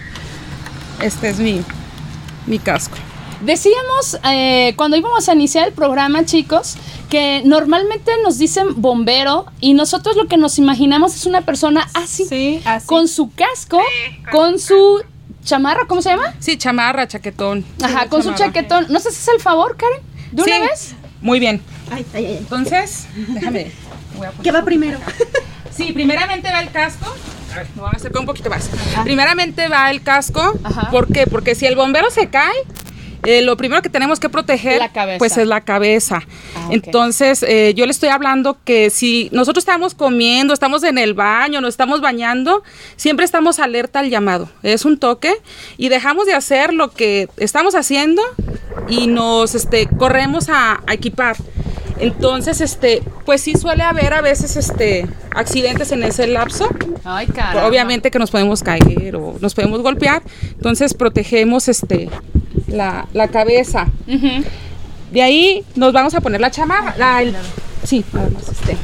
este 1.03 1.29
es 1.29 1.39
mi, 1.39 1.61
mi 2.47 2.59
casco. 2.59 2.97
Decíamos 3.45 4.19
eh, 4.31 4.73
cuando 4.77 4.97
íbamos 4.97 5.29
a 5.29 5.35
iniciar 5.35 5.67
el 5.67 5.73
programa, 5.75 6.25
chicos, 6.25 6.77
que 7.11 7.43
normalmente 7.45 8.13
nos 8.23 8.39
dicen 8.39 8.81
bombero 8.81 9.47
y 9.61 9.75
nosotros 9.75 10.17
lo 10.17 10.27
que 10.29 10.37
nos 10.37 10.59
imaginamos 10.59 11.15
es 11.17 11.27
una 11.27 11.41
persona 11.41 11.89
así, 11.95 12.25
Sí, 12.25 12.63
así. 12.65 12.87
con 12.87 13.09
su 13.09 13.31
casco, 13.35 13.81
con 14.31 14.59
su 14.61 15.03
chamarra, 15.45 15.87
¿cómo 15.89 16.03
se 16.03 16.11
llama? 16.11 16.35
Sí, 16.39 16.57
chamarra, 16.57 17.09
chaquetón. 17.09 17.65
Ajá, 17.83 18.09
con 18.09 18.23
su 18.23 18.33
chaquetón. 18.35 18.87
¿No 18.91 19.01
sé 19.01 19.11
si 19.11 19.19
es 19.19 19.29
el 19.35 19.41
favor, 19.41 19.77
Karen? 19.77 19.99
¿De 20.31 20.43
una 20.43 20.55
Sí, 20.55 20.61
vez? 20.61 20.95
Muy 21.21 21.41
bien. 21.41 21.61
Ay, 21.91 22.07
ay, 22.15 22.27
ay. 22.27 22.37
Entonces, 22.39 23.07
déjame. 23.29 23.73
voy 24.17 24.27
a 24.29 24.31
poner- 24.31 24.43
¿Qué 24.45 24.53
va 24.53 24.63
primero? 24.65 24.99
Sí, 25.77 25.93
primeramente 25.93 26.51
va 26.51 26.61
el 26.61 26.71
casco. 26.71 27.07
A 27.53 27.57
ver, 27.57 27.67
me 27.75 27.83
voy 27.83 27.91
a 27.93 27.97
acercar 27.97 28.21
un 28.21 28.27
poquito 28.27 28.49
más. 28.51 28.71
Primeramente 29.05 29.69
va 29.69 29.91
el 29.91 30.03
casco. 30.03 30.55
Ajá. 30.63 30.91
¿Por 30.91 31.09
qué? 31.13 31.27
Porque 31.27 31.55
si 31.55 31.67
el 31.67 31.77
bombero 31.77 32.11
se 32.11 32.29
cae, 32.31 32.55
eh, 33.25 33.43
lo 33.43 33.57
primero 33.57 33.83
que 33.83 33.89
tenemos 33.89 34.19
que 34.19 34.29
proteger 34.29 34.81
pues 35.19 35.37
es 35.37 35.47
la 35.47 35.61
cabeza. 35.61 36.23
Ah, 36.57 36.67
ok. 36.67 36.73
Entonces, 36.73 37.43
eh, 37.43 37.73
yo 37.75 37.87
le 37.87 37.93
estoy 37.93 38.09
hablando 38.09 38.59
que 38.65 38.91
si 38.91 39.29
nosotros 39.33 39.63
estamos 39.63 39.95
comiendo, 39.95 40.53
estamos 40.53 40.83
en 40.83 40.99
el 40.99 41.15
baño, 41.15 41.61
nos 41.61 41.71
estamos 41.71 42.01
bañando, 42.01 42.63
siempre 42.97 43.25
estamos 43.25 43.59
alerta 43.59 44.01
al 44.01 44.11
llamado. 44.11 44.49
Es 44.63 44.85
un 44.85 44.99
toque 44.99 45.35
y 45.77 45.89
dejamos 45.89 46.27
de 46.27 46.35
hacer 46.35 46.73
lo 46.75 46.91
que 46.91 47.29
estamos 47.37 47.75
haciendo 47.75 48.23
y 48.89 49.07
nos 49.07 49.55
este, 49.55 49.87
corremos 49.87 50.49
a, 50.49 50.83
a 50.87 50.95
equipar. 50.95 51.37
Entonces, 52.03 52.61
este, 52.61 53.01
pues 53.25 53.43
sí 53.43 53.55
suele 53.55 53.85
haber 53.85 54.13
a 54.13 54.21
veces 54.21 54.57
este, 54.57 55.07
accidentes 55.31 55.93
en 55.93 56.03
ese 56.03 56.27
lapso. 56.27 56.69
Ay. 57.05 57.29
Obviamente 57.65 58.11
que 58.11 58.19
nos 58.19 58.33
podemos 58.33 58.63
caer 58.63 59.15
o 59.15 59.37
nos 59.41 59.55
podemos 59.55 59.83
golpear. 59.83 60.23
Entonces 60.51 60.95
protegemos 60.95 61.69
este, 61.69 62.09
la, 62.73 63.07
la 63.13 63.29
cabeza. 63.29 63.87
De 65.13 65.23
ahí 65.23 65.65
nos 65.77 65.93
vamos 65.93 66.15
a 66.15 66.21
poner 66.21 66.41
la 66.41 66.51
chamarra. 66.51 66.95
la- 66.99 67.23
el- 67.23 67.37
sí, 67.85 68.05
nada 68.13 68.31
más 68.31 68.49
este. 68.49 68.77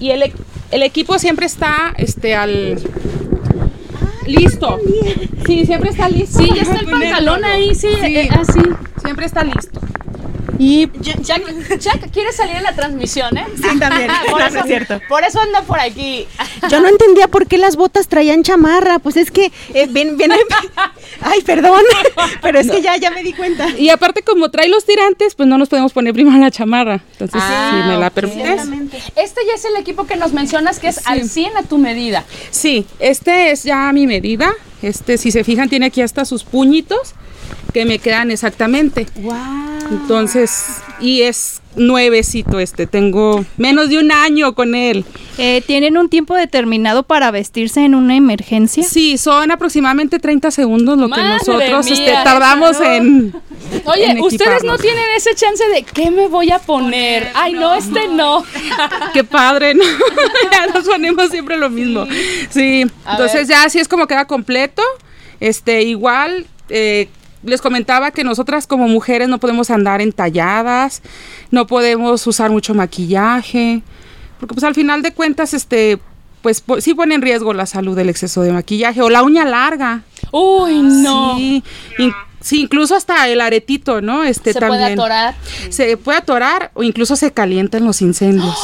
Y 0.00 0.10
el, 0.10 0.32
el 0.70 0.82
equipo 0.82 1.18
siempre 1.18 1.46
está 1.46 1.94
este, 1.96 2.34
al. 2.34 2.78
Listo. 4.26 4.78
Sí, 5.46 5.66
siempre 5.66 5.90
está 5.90 6.08
listo. 6.08 6.38
Sí, 6.38 6.48
ya 6.54 6.62
está 6.62 6.76
el 6.78 6.86
pantalón 6.90 7.44
ahí, 7.44 7.74
sí, 7.74 7.88
Sí. 8.00 8.16
eh, 8.16 8.28
así. 8.32 8.60
Siempre 9.02 9.26
está 9.26 9.44
listo. 9.44 9.80
Y 10.58 10.88
Jack, 11.00 11.20
Jack 11.78 12.10
quiere 12.10 12.32
salir 12.32 12.56
en 12.56 12.62
la 12.62 12.74
transmisión, 12.74 13.36
¿eh? 13.36 13.44
Sí, 13.56 13.78
también. 13.78 14.10
por, 14.30 14.40
No, 14.40 14.46
eso, 14.46 14.58
es 14.58 14.66
cierto. 14.66 15.00
por 15.08 15.24
eso 15.24 15.40
anda 15.40 15.62
por 15.62 15.80
aquí. 15.80 16.26
Yo 16.70 16.80
no 16.80 16.88
entendía 16.88 17.28
por 17.28 17.46
qué 17.46 17.58
las 17.58 17.76
botas 17.76 18.08
traían 18.08 18.42
chamarra. 18.42 18.98
Pues 18.98 19.16
es 19.16 19.30
que 19.30 19.50
eh, 19.74 19.86
ven, 19.90 20.16
ven. 20.16 20.32
Ay, 21.20 21.42
perdón. 21.42 21.82
Pero 22.42 22.60
es 22.60 22.70
que 22.70 22.80
ya, 22.82 22.96
ya 22.96 23.10
me 23.10 23.22
di 23.22 23.32
cuenta. 23.32 23.68
Y 23.70 23.88
aparte, 23.90 24.22
como 24.22 24.50
trae 24.50 24.68
los 24.68 24.84
tirantes, 24.84 25.34
pues 25.34 25.48
no 25.48 25.58
nos 25.58 25.68
podemos 25.68 25.92
poner 25.92 26.12
primero 26.12 26.38
la 26.38 26.50
chamarra. 26.50 27.00
Entonces, 27.12 27.40
Ah, 27.44 27.80
si 27.82 27.88
me 27.88 27.98
la 27.98 28.10
permites. 28.10 28.62
Este 29.16 29.40
ya 29.46 29.54
es 29.54 29.64
el 29.64 29.76
equipo 29.76 30.06
que 30.06 30.16
nos 30.16 30.32
mencionas 30.32 30.78
que 30.78 30.88
es 30.88 31.06
al 31.06 31.28
100 31.28 31.56
a 31.56 31.62
tu 31.62 31.78
medida. 31.78 32.24
Sí, 32.50 32.86
este 33.00 33.50
es 33.50 33.64
ya 33.64 33.90
mi 33.92 34.06
medida. 34.06 34.52
Este, 34.82 35.18
si 35.18 35.30
se 35.30 35.44
fijan, 35.44 35.68
tiene 35.68 35.86
aquí 35.86 36.02
hasta 36.02 36.24
sus 36.24 36.44
puñitos 36.44 37.14
que 37.72 37.84
me 37.84 37.98
quedan 37.98 38.30
exactamente. 38.30 39.06
Entonces, 39.90 40.82
y 41.00 41.22
es 41.22 41.60
nuevecito 41.76 42.60
este. 42.60 42.86
Tengo 42.86 43.44
menos 43.56 43.88
de 43.88 43.98
un 43.98 44.12
año 44.12 44.54
con 44.54 44.74
él. 44.74 45.04
Eh, 45.38 45.62
¿Tienen 45.66 45.96
un 45.98 46.08
tiempo 46.08 46.34
determinado 46.34 47.02
para 47.02 47.30
vestirse 47.30 47.84
en 47.84 47.94
una 47.94 48.16
emergencia? 48.16 48.84
Sí, 48.84 49.18
son 49.18 49.50
aproximadamente 49.50 50.18
30 50.18 50.50
segundos 50.50 50.98
lo 50.98 51.08
que 51.08 51.22
nosotros 51.22 51.90
este, 51.90 52.12
tardamos 52.24 52.80
en. 52.80 53.34
Oye, 53.84 54.10
en 54.10 54.20
ustedes 54.20 54.62
no 54.62 54.78
tienen 54.78 55.04
ese 55.16 55.34
chance 55.34 55.66
de 55.68 55.82
¿qué 55.82 56.10
me 56.10 56.28
voy 56.28 56.50
a 56.50 56.58
poner? 56.58 57.30
Ay, 57.34 57.54
no, 57.54 57.74
este 57.74 58.08
no. 58.08 58.44
Qué 59.12 59.24
padre, 59.24 59.74
¿no? 59.74 59.84
ya 60.52 60.66
nos 60.66 60.84
ponemos 60.84 61.30
siempre 61.30 61.56
lo 61.56 61.70
mismo. 61.70 62.06
Sí, 62.50 62.86
entonces 63.10 63.48
ver. 63.48 63.56
ya 63.56 63.64
así 63.64 63.78
es 63.78 63.88
como 63.88 64.06
queda 64.06 64.26
completo. 64.26 64.82
Este, 65.40 65.82
igual, 65.82 66.46
eh, 66.68 67.08
les 67.44 67.60
comentaba 67.60 68.10
que 68.10 68.24
nosotras 68.24 68.66
como 68.66 68.88
mujeres 68.88 69.28
no 69.28 69.38
podemos 69.38 69.70
andar 69.70 70.00
entalladas, 70.00 71.02
no 71.50 71.66
podemos 71.66 72.26
usar 72.26 72.50
mucho 72.50 72.74
maquillaje, 72.74 73.82
porque 74.40 74.54
pues 74.54 74.64
al 74.64 74.74
final 74.74 75.02
de 75.02 75.12
cuentas, 75.12 75.54
este, 75.54 75.98
pues 76.42 76.60
po- 76.60 76.80
sí 76.80 76.94
pone 76.94 77.14
en 77.14 77.22
riesgo 77.22 77.52
la 77.54 77.66
salud 77.66 77.96
del 77.96 78.08
exceso 78.08 78.42
de 78.42 78.52
maquillaje 78.52 79.00
o 79.02 79.08
la 79.10 79.22
uña 79.22 79.44
larga. 79.44 80.02
Uy, 80.32 80.80
no. 80.82 81.36
Sí, 81.36 81.62
in- 81.98 82.12
sí, 82.40 82.60
incluso 82.62 82.94
hasta 82.96 83.28
el 83.28 83.40
aretito, 83.40 84.00
¿no? 84.00 84.24
Este 84.24 84.52
Se 84.52 84.60
también. 84.60 84.80
puede 84.80 84.92
atorar. 84.92 85.34
Se 85.70 85.96
puede 85.96 86.18
atorar 86.18 86.70
o 86.74 86.82
incluso 86.82 87.16
se 87.16 87.32
calienta 87.32 87.78
en 87.78 87.84
los 87.86 88.02
incendios. 88.02 88.58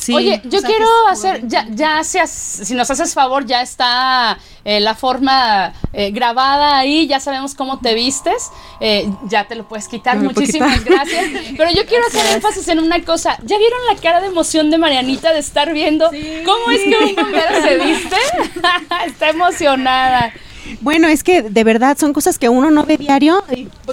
Sí. 0.00 0.14
Oye, 0.14 0.40
yo 0.44 0.62
quiero 0.62 0.86
hacer, 1.08 1.46
ya, 1.46 1.66
ya 1.70 2.02
seas, 2.04 2.30
si 2.30 2.74
nos 2.74 2.90
haces 2.90 3.12
favor, 3.12 3.44
ya 3.44 3.60
está 3.60 4.38
eh, 4.64 4.80
la 4.80 4.94
forma 4.94 5.74
eh, 5.92 6.10
grabada 6.10 6.78
ahí, 6.78 7.06
ya 7.06 7.20
sabemos 7.20 7.54
cómo 7.54 7.80
te 7.80 7.92
vistes, 7.92 8.50
eh, 8.80 9.10
ya 9.28 9.46
te 9.46 9.56
lo 9.56 9.68
puedes 9.68 9.88
quitar, 9.88 10.16
muchísimas 10.18 10.78
quitar. 10.78 11.06
gracias. 11.06 11.24
Pero 11.56 11.70
yo 11.72 11.84
quiero 11.84 12.06
hacer 12.06 12.34
énfasis 12.34 12.66
en 12.68 12.78
una 12.78 13.04
cosa, 13.04 13.36
¿ya 13.44 13.58
vieron 13.58 13.78
la 13.92 14.00
cara 14.00 14.22
de 14.22 14.28
emoción 14.28 14.70
de 14.70 14.78
Marianita 14.78 15.34
de 15.34 15.40
estar 15.40 15.70
viendo 15.70 16.08
cómo 16.46 16.70
es 16.70 16.80
que 16.80 17.04
un 17.04 17.14
bombero 17.16 17.62
se 17.62 17.76
viste? 17.76 18.16
está 19.06 19.28
emocionada. 19.28 20.32
Bueno, 20.80 21.08
es 21.08 21.22
que 21.22 21.42
de 21.42 21.64
verdad 21.64 21.98
son 21.98 22.14
cosas 22.14 22.38
que 22.38 22.48
uno 22.48 22.70
no 22.70 22.84
ve 22.84 22.96
diario. 22.96 23.44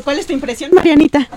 ¿Cuál 0.05 0.19
es 0.19 0.27
tu 0.27 0.31
impresión, 0.31 0.71
Marianita? 0.73 1.27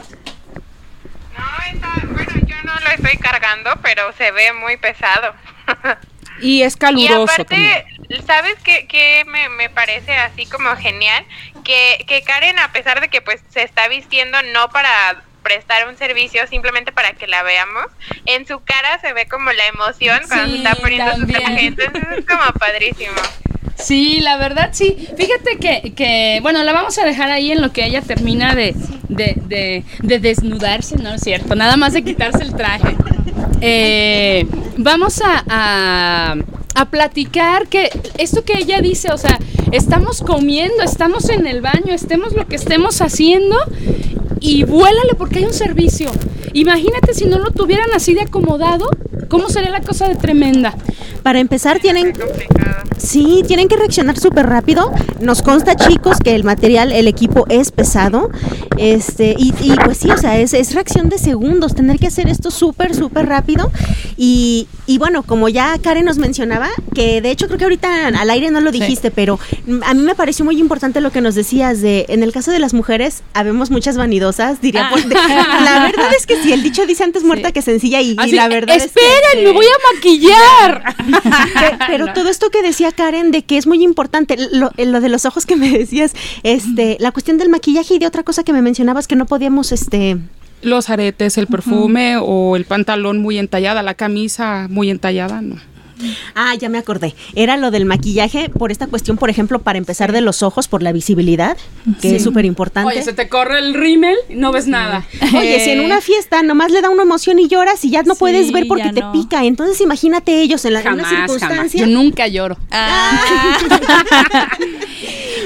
No, 1.41 1.73
está, 1.73 2.07
bueno, 2.07 2.33
yo 2.47 2.57
no 2.65 2.75
lo 2.75 2.91
estoy 2.91 3.17
cargando, 3.19 3.71
pero 3.83 4.13
se 4.13 4.31
ve 4.31 4.53
muy 4.53 4.77
pesado. 4.77 5.35
Y 6.43 6.63
es 6.63 6.75
y 6.75 6.79
caluroso 6.79 7.25
aparte, 7.25 7.45
también. 7.45 8.27
¿sabes 8.27 8.55
qué, 8.65 8.87
qué 8.87 9.25
me, 9.27 9.51
me 9.51 9.69
parece 9.69 10.17
así 10.17 10.47
como 10.47 10.75
genial? 10.77 11.25
Que, 11.65 12.03
que 12.09 12.23
Karen, 12.23 12.59
a 12.59 12.73
pesar 12.73 13.01
de 13.03 13.09
que 13.09 13.21
pues 13.21 13.43
se 13.51 13.63
está 13.63 13.89
vistiendo 13.89 14.43
no 14.55 14.71
para 14.71 15.23
prestar 15.43 15.89
un 15.89 15.97
servicio, 15.97 16.47
simplemente 16.47 16.93
para 16.93 17.13
que 17.13 17.27
la 17.27 17.43
veamos, 17.43 17.87
en 18.27 18.47
su 18.47 18.63
cara 18.63 18.99
se 19.01 19.13
ve 19.13 19.27
como 19.27 19.53
la 19.53 19.67
emoción 19.67 20.21
cuando 20.29 20.47
Sí, 20.47 20.53
se 20.53 20.69
está 20.69 20.75
poniendo 20.77 21.17
su 21.17 21.27
traje, 21.27 21.67
entonces 21.67 22.03
es 22.19 22.27
como 22.27 22.45
padrísimo. 22.59 23.13
Sí, 23.77 24.21
la 24.21 24.37
verdad 24.37 24.71
sí. 24.73 24.97
Fíjate 25.17 25.57
que, 25.59 25.93
que, 25.93 26.39
bueno, 26.43 26.63
la 26.63 26.73
vamos 26.73 26.99
a 26.99 27.05
dejar 27.05 27.31
ahí 27.31 27.51
en 27.53 27.63
lo 27.63 27.73
que 27.73 27.87
ella 27.87 28.03
termina 28.03 28.55
de, 28.55 28.75
de, 29.09 29.37
de, 29.47 29.85
de 30.03 30.19
desnudarse, 30.19 30.97
¿no 30.97 31.15
es 31.15 31.23
cierto? 31.23 31.55
Nada 31.55 31.77
más 31.77 31.93
de 31.93 32.03
quitarse 32.03 32.43
el 32.43 32.55
traje. 32.55 32.97
Eh, 33.61 34.47
vamos 34.77 35.21
a, 35.23 35.45
a, 35.49 36.37
a 36.75 36.91
platicar 36.91 37.69
que 37.69 37.91
esto 38.19 38.45
que 38.45 38.59
ella 38.59 38.81
dice, 38.81 39.13
o 39.13 39.19
sea, 39.19 39.39
estamos 39.73 40.21
comiendo, 40.21 40.83
estamos 40.83 41.29
en 41.29 41.47
el 41.47 41.61
baño, 41.61 41.93
estemos 41.93 42.35
lo 42.35 42.47
que 42.47 42.57
estemos 42.57 43.01
haciendo 43.01 43.57
y 44.41 44.65
vuélale 44.65 45.15
porque 45.17 45.39
hay 45.39 45.45
un 45.45 45.53
servicio. 45.55 46.11
Imagínate 46.53 47.15
si 47.15 47.27
no 47.27 47.39
lo 47.39 47.51
tuvieran 47.51 47.89
así 47.95 48.15
de 48.15 48.23
acomodado, 48.23 48.89
¿cómo 49.29 49.49
sería 49.49 49.71
la 49.71 49.81
cosa 49.83 50.09
de 50.09 50.17
tremenda? 50.17 50.75
Para 51.23 51.39
empezar, 51.41 51.79
tienen. 51.81 52.13
Sí, 52.99 53.43
tienen 53.47 53.69
que 53.69 53.77
reaccionar 53.77 54.19
súper 54.19 54.47
rápido. 54.47 54.93
Nos 55.21 55.43
consta, 55.43 55.75
chicos, 55.75 56.19
que 56.23 56.35
el 56.35 56.45
material, 56.45 56.93
el 56.93 57.09
equipo 57.09 57.47
es 57.49 57.71
pesado. 57.73 58.31
Este, 58.77 59.35
y, 59.39 59.55
y 59.63 59.73
pues 59.85 59.99
sí, 59.99 60.11
o 60.11 60.17
sea, 60.19 60.39
es, 60.39 60.53
es 60.55 60.75
reacción 60.75 61.09
de 61.09 61.19
segundos, 61.19 61.75
tener 61.75 61.99
que 61.99 62.07
hacer 62.07 62.29
esto 62.29 62.51
súper, 62.51 62.95
súper 62.95 63.27
rápido. 63.27 63.71
Y, 64.17 64.69
y 64.87 64.99
bueno, 64.99 65.23
como 65.23 65.49
ya 65.49 65.79
Karen 65.83 66.05
nos 66.05 66.19
mencionaba, 66.19 66.69
que 66.95 67.21
de 67.23 67.31
hecho 67.31 67.47
creo 67.47 67.59
que 67.59 67.65
ahorita 67.65 68.09
al 68.09 68.31
aire 68.31 68.51
no 68.51 68.61
lo 68.61 68.71
dijiste, 68.71 69.11
pero 69.11 69.39
a 69.85 69.95
mí 69.95 70.03
me 70.03 70.15
pareció 70.15 70.45
muy 70.45 70.59
importante 70.59 71.01
lo 71.01 71.11
que 71.11 71.21
nos 71.23 71.35
decías 71.35 71.81
de, 71.81 72.05
en 72.09 72.23
el 72.23 72.33
caso 72.33 72.51
de 72.51 72.59
las 72.59 72.75
mujeres, 72.75 73.23
habemos 73.35 73.71
muchas 73.71 73.97
vanidosas, 73.97 74.61
diría. 74.61 74.89
Ah. 74.89 74.91
por- 74.91 75.03
de- 75.05 75.15
la 75.15 75.83
verdad 75.83 76.11
es 76.17 76.27
que 76.27 76.43
sí, 76.43 76.53
el 76.53 76.63
dicho 76.63 76.87
dice 76.87 77.05
antes 77.05 77.23
muerta 77.25 77.53
que 77.53 77.63
sencilla 77.63 78.01
y, 78.03 78.15
la 78.15 78.49
verdad 78.49 78.77
es 78.77 78.83
que- 78.85 78.89
esperen, 79.01 79.45
me 79.45 79.53
voy 79.53 79.67
a 79.67 79.95
maquillar. 79.95 80.90
Pe- 80.97 81.79
Pero 81.89 82.13
todo 82.13 82.29
esto 82.29 82.51
que 82.51 82.63
decía 82.63 82.93
Karen 82.93 83.31
de 83.31 83.43
que 83.43 83.57
es 83.57 83.67
muy 83.67 83.83
importante, 83.83 84.37
lo, 84.53 84.71
eh, 84.77 84.87
lo 84.87 85.01
de 85.01 85.09
los 85.09 85.25
ojos 85.27 85.47
que 85.47 85.57
me 85.57 85.71
decías, 85.71 86.15
este, 86.43 86.97
la 87.01 87.13
cuestión 87.13 87.39
del 87.39 87.49
maquillaje 87.49 87.95
y 87.95 87.99
de 87.99 88.07
otra 88.07 88.23
cosa 88.23 88.43
que 88.45 88.53
me 88.53 88.63
mencionabas 88.63 89.07
que 89.09 89.17
no 89.17 89.27
podíamos, 89.27 89.73
este, 89.73 90.19
Los 90.63 90.91
aretes, 90.91 91.39
el 91.39 91.47
perfume 91.47 92.17
o 92.21 92.57
el 92.57 92.65
pantalón 92.65 93.23
muy 93.23 93.39
entallada, 93.39 93.83
la 93.83 93.95
camisa 93.95 94.67
muy 94.71 94.91
entallada, 94.91 95.41
no. 95.41 95.57
Ah, 96.35 96.55
ya 96.55 96.69
me 96.69 96.79
acordé, 96.79 97.15
era 97.35 97.57
lo 97.57 97.71
del 97.71 97.85
maquillaje 97.85 98.49
por 98.49 98.71
esta 98.73 98.87
cuestión, 98.87 99.17
por 99.17 99.31
ejemplo, 99.31 99.59
para 99.61 99.79
empezar 99.79 100.13
de 100.13 100.21
los 100.21 100.43
ojos 100.43 100.69
por 100.69 100.83
la 100.83 100.93
visibilidad, 100.93 101.57
que 102.01 102.17
es 102.17 102.23
súper 102.25 102.45
importante. 102.45 102.89
Oye, 102.93 103.03
se 103.03 103.13
te 103.13 103.29
corre 103.29 103.59
el 103.59 103.75
rímel 103.75 104.17
y 104.29 104.35
no 104.35 104.53
ves 104.53 104.67
nada. 104.67 105.07
Oye, 105.37 105.61
si 105.65 105.71
en 105.71 105.81
una 105.81 106.01
fiesta 106.01 106.43
nomás 106.43 106.71
le 106.71 106.81
da 106.83 106.91
una 106.91 107.03
emoción 107.03 107.39
y 107.39 107.49
lloras 107.49 107.85
y 107.85 107.91
ya 107.91 108.03
no 108.03 108.15
Sí, 108.15 108.21
puedes 108.21 108.53
ver 108.53 108.67
porque 108.69 108.91
te 108.93 109.01
no. 109.01 109.13
pica, 109.13 109.45
entonces 109.45 109.81
imagínate 109.81 110.41
ellos 110.43 110.65
en 110.65 110.75
la 110.75 110.81
una 110.81 110.91
Jamás, 110.91 111.07
jamás. 111.07 111.31
circunstancia. 111.33 111.81
Yo 111.81 111.87
nunca 111.87 112.27
lloro. 112.29 112.57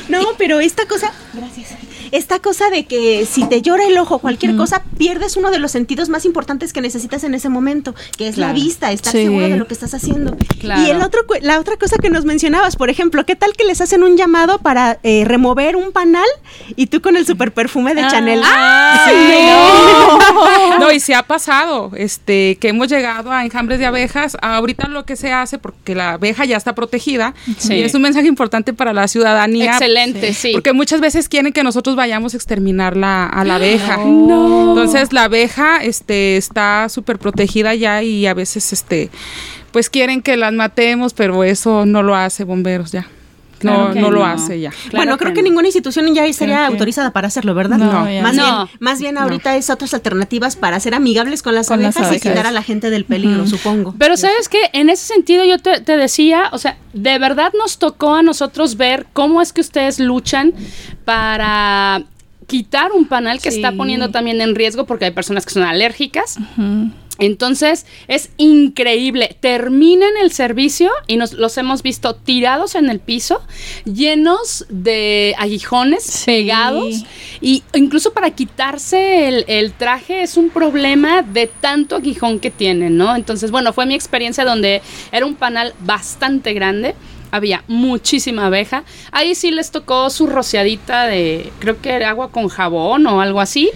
No, 0.08 0.20
pero 0.38 0.60
esta 0.60 0.86
cosa, 0.86 1.10
gracias. 1.32 1.70
Esta 2.14 2.38
cosa 2.38 2.70
de 2.70 2.84
que 2.86 3.26
si 3.28 3.44
te 3.48 3.60
llora 3.60 3.84
el 3.86 3.98
ojo, 3.98 4.20
cualquier 4.20 4.54
cosa, 4.54 4.82
pierdes 4.96 5.36
uno 5.36 5.50
de 5.50 5.58
los 5.58 5.72
sentidos 5.72 6.08
más 6.08 6.24
importantes 6.24 6.72
que 6.72 6.80
necesitas 6.80 7.24
en 7.24 7.34
ese 7.34 7.48
momento, 7.48 7.92
que 8.16 8.28
es 8.28 8.36
la 8.36 8.46
Claro. 8.52 8.60
vista, 8.60 8.92
estar 8.92 9.10
Sí. 9.12 9.24
seguro 9.24 9.48
de 9.48 9.56
lo 9.56 9.66
que 9.66 9.74
estás 9.74 9.94
haciendo. 9.94 10.36
Claro. 10.60 10.80
Y 10.82 10.90
el 10.90 11.02
otro, 11.02 11.22
la 11.40 11.58
otra 11.58 11.76
cosa 11.76 11.96
que 12.00 12.10
nos 12.10 12.24
mencionabas, 12.24 12.76
por 12.76 12.88
ejemplo, 12.88 13.26
¿qué 13.26 13.34
tal 13.34 13.54
que 13.56 13.64
les 13.64 13.80
hacen 13.80 14.04
un 14.04 14.16
llamado 14.16 14.58
para 14.58 14.98
eh, 15.02 15.24
remover 15.26 15.74
un 15.74 15.90
panal 15.90 16.24
y 16.76 16.86
tú 16.86 17.02
con 17.02 17.16
el 17.16 17.26
super 17.26 17.52
perfume 17.52 17.94
de 17.96 18.02
Chanel? 18.02 18.42
No, 20.78 20.90
y 20.92 21.00
se 21.00 21.14
ha 21.14 21.22
pasado, 21.22 21.90
este, 21.96 22.56
que 22.60 22.68
hemos 22.68 22.88
llegado 22.88 23.32
a 23.32 23.44
enjambres 23.44 23.78
de 23.78 23.86
abejas. 23.86 24.36
Ahorita 24.42 24.88
lo 24.88 25.04
que 25.04 25.16
se 25.16 25.32
hace, 25.32 25.58
porque 25.58 25.94
la 25.94 26.12
abeja 26.12 26.44
ya 26.44 26.56
está 26.56 26.74
protegida, 26.74 27.34
Sí. 27.58 27.74
y 27.74 27.82
es 27.82 27.94
un 27.94 28.02
mensaje 28.02 28.26
importante 28.28 28.72
para 28.72 28.92
la 28.92 29.08
ciudadanía. 29.08 29.72
Excelente, 29.72 30.32
sí. 30.34 30.52
Porque 30.52 30.72
muchas 30.72 31.00
veces 31.00 31.28
quieren 31.28 31.52
que 31.52 31.62
nosotros 31.62 31.96
vayamos 31.96 32.03
a 32.34 32.36
exterminar 32.36 32.96
la, 32.96 33.26
a 33.26 33.44
la 33.44 33.56
abeja. 33.56 33.98
No. 34.04 34.70
Entonces 34.70 35.12
la 35.12 35.24
abeja 35.24 35.82
este, 35.82 36.36
está 36.36 36.88
súper 36.88 37.18
protegida 37.18 37.74
ya 37.74 38.02
y 38.02 38.26
a 38.26 38.34
veces 38.34 38.72
este, 38.72 39.10
pues 39.72 39.90
quieren 39.90 40.22
que 40.22 40.36
las 40.36 40.52
matemos, 40.52 41.14
pero 41.14 41.44
eso 41.44 41.84
no 41.84 42.02
lo 42.02 42.14
hace 42.14 42.44
bomberos 42.44 42.92
ya. 42.92 43.06
No, 43.64 43.90
Claro 43.90 44.00
no 44.00 44.10
lo 44.10 44.20
no. 44.20 44.26
hace 44.26 44.60
ya. 44.60 44.70
Claro 44.70 44.90
bueno, 44.92 45.18
creo 45.18 45.30
que 45.30 45.34
que, 45.36 45.42
no. 45.42 45.48
ninguna 45.48 45.68
institución 45.68 46.06
ya 46.14 46.30
sería 46.32 46.56
Creo 46.56 46.68
que- 46.68 46.72
autorizada 46.74 47.12
para 47.12 47.28
hacerlo, 47.28 47.54
¿verdad? 47.54 47.78
No, 47.78 47.86
Más, 48.22 48.34
no. 48.36 48.66
bien, 48.66 48.78
más 48.80 49.00
bien 49.00 49.18
ahorita 49.18 49.56
es 49.56 49.70
otras 49.70 49.94
alternativas 49.94 50.56
para 50.56 50.78
ser 50.80 50.94
amigables 50.94 51.42
con 51.42 51.54
las 51.54 51.68
Con 51.68 51.82
las 51.82 51.96
abejas 51.96 52.12
y 52.12 52.16
abejas. 52.16 52.32
quitar 52.32 52.46
a 52.46 52.52
la 52.52 52.62
gente 52.62 52.90
del 52.90 53.04
peligro, 53.04 53.46
supongo. 53.46 53.94
Pero 53.98 54.16
sabes 54.16 54.48
que 54.48 54.58
en 54.72 54.90
ese 54.90 55.06
sentido 55.12 55.44
yo 55.44 55.58
te, 55.58 55.80
te 55.80 55.96
decía, 55.96 56.48
o 56.52 56.58
sea, 56.58 56.76
de 56.92 57.18
verdad 57.18 57.52
nos 57.58 57.78
tocó 57.78 58.14
a 58.14 58.22
nosotros 58.22 58.76
ver 58.76 59.06
cómo 59.12 59.40
es 59.42 59.52
que 59.52 59.60
ustedes 59.60 59.98
luchan 59.98 60.52
para 61.04 62.02
quitar 62.46 62.92
un 62.92 63.06
panal 63.06 63.40
que 63.40 63.50
Sí. 63.50 63.56
está 63.56 63.72
poniendo 63.72 64.10
también 64.10 64.40
en 64.40 64.54
riesgo 64.54 64.84
porque 64.84 65.06
hay 65.06 65.10
personas 65.12 65.46
que 65.46 65.52
son 65.54 65.62
alérgicas. 65.62 66.36
Entonces 67.18 67.86
es 68.08 68.30
increíble. 68.38 69.36
Terminan 69.40 70.10
el 70.20 70.32
servicio 70.32 70.90
y 71.06 71.16
nos 71.16 71.32
los 71.32 71.56
hemos 71.58 71.82
visto 71.82 72.14
tirados 72.16 72.74
en 72.74 72.90
el 72.90 72.98
piso, 72.98 73.40
llenos 73.84 74.66
de 74.68 75.34
aguijones 75.38 76.02
Sí. 76.02 76.24
pegados. 76.26 77.04
Y 77.40 77.62
incluso 77.74 78.12
para 78.12 78.30
quitarse 78.30 79.28
el, 79.28 79.44
el 79.46 79.72
traje 79.72 80.22
es 80.22 80.36
un 80.36 80.50
problema 80.50 81.22
de 81.22 81.46
tanto 81.46 81.96
aguijón 81.96 82.40
que 82.40 82.50
tienen, 82.50 82.96
¿no? 82.96 83.14
Entonces, 83.14 83.50
bueno, 83.50 83.72
fue 83.72 83.86
mi 83.86 83.94
experiencia 83.94 84.44
donde 84.44 84.82
era 85.12 85.24
un 85.24 85.34
panal 85.36 85.72
bastante 85.80 86.52
grande. 86.52 86.94
Había 87.30 87.64
muchísima 87.68 88.46
abeja. 88.46 88.84
Ahí 89.12 89.34
sí 89.34 89.50
les 89.50 89.70
tocó 89.70 90.08
su 90.10 90.26
rociadita 90.26 91.06
de, 91.06 91.52
creo 91.58 91.80
que 91.80 91.90
era 91.90 92.10
agua 92.10 92.30
con 92.30 92.48
jabón 92.48 93.06
o 93.06 93.20
algo 93.20 93.40
así. 93.40 93.70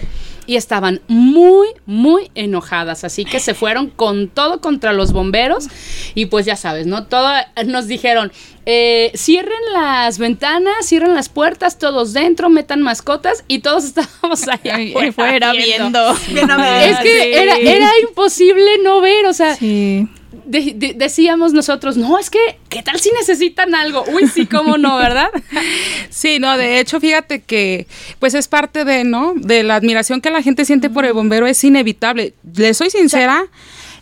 Y 0.49 0.55
estaban 0.55 0.99
muy, 1.07 1.67
muy 1.85 2.31
enojadas. 2.33 3.03
Así 3.03 3.23
que 3.23 3.39
se 3.39 3.53
fueron 3.53 3.91
con 3.91 4.29
todo 4.29 4.61
contra 4.61 4.93
los 4.93 5.11
bomberos. 5.13 5.67
Y 6.15 6.25
pues 6.25 6.47
ya 6.47 6.55
sabes, 6.55 6.87
¿no? 6.87 7.05
Todo 7.05 7.29
nos 7.67 7.85
dijeron, 7.85 8.31
eh, 8.65 9.11
cierren 9.15 9.59
las 9.73 10.17
ventanas, 10.17 10.87
cierren 10.87 11.13
las 11.13 11.29
puertas, 11.29 11.77
todos 11.77 12.13
dentro, 12.13 12.49
metan 12.49 12.81
mascotas. 12.81 13.43
Y 13.47 13.59
todos 13.59 13.83
estábamos 13.93 14.47
Ahí 14.47 14.89
afuera, 14.89 15.11
fuera 15.13 15.51
viendo. 15.51 16.11
Es 16.13 16.97
que 16.97 17.21
Sí. 17.21 17.33
era, 17.33 17.55
era 17.57 17.89
imposible 18.09 18.79
no 18.83 19.01
ver, 19.01 19.27
o 19.27 19.33
sea, 19.33 19.55
Sí. 19.55 20.07
De- 20.49 20.73
de- 20.75 20.93
decíamos 20.95 21.53
nosotros, 21.53 21.95
no, 21.97 22.17
es 22.19 22.29
que, 22.29 22.39
¿qué 22.69 22.81
tal 22.83 22.99
si 22.99 23.09
necesitan 23.11 23.73
algo? 23.75 24.03
Uy, 24.13 24.27
sí, 24.27 24.45
cómo 24.45 24.77
no, 24.77 24.97
¿verdad? 24.97 25.29
Sí, 26.09 26.39
no, 26.39 26.57
de 26.57 26.79
hecho, 26.79 26.99
fíjate 26.99 27.41
que 27.41 27.87
pues 28.19 28.33
es 28.33 28.47
parte 28.47 28.83
de, 28.83 29.03
¿no? 29.03 29.33
De 29.35 29.63
la 29.63 29.75
admiración 29.75 30.21
que 30.21 30.31
la 30.31 30.41
gente 30.41 30.65
siente 30.65 30.89
por 30.89 31.05
el 31.05 31.13
bombero 31.13 31.47
es 31.47 31.63
inevitable. 31.63 32.33
Le 32.55 32.73
soy 32.73 32.89
sincera, 32.89 33.45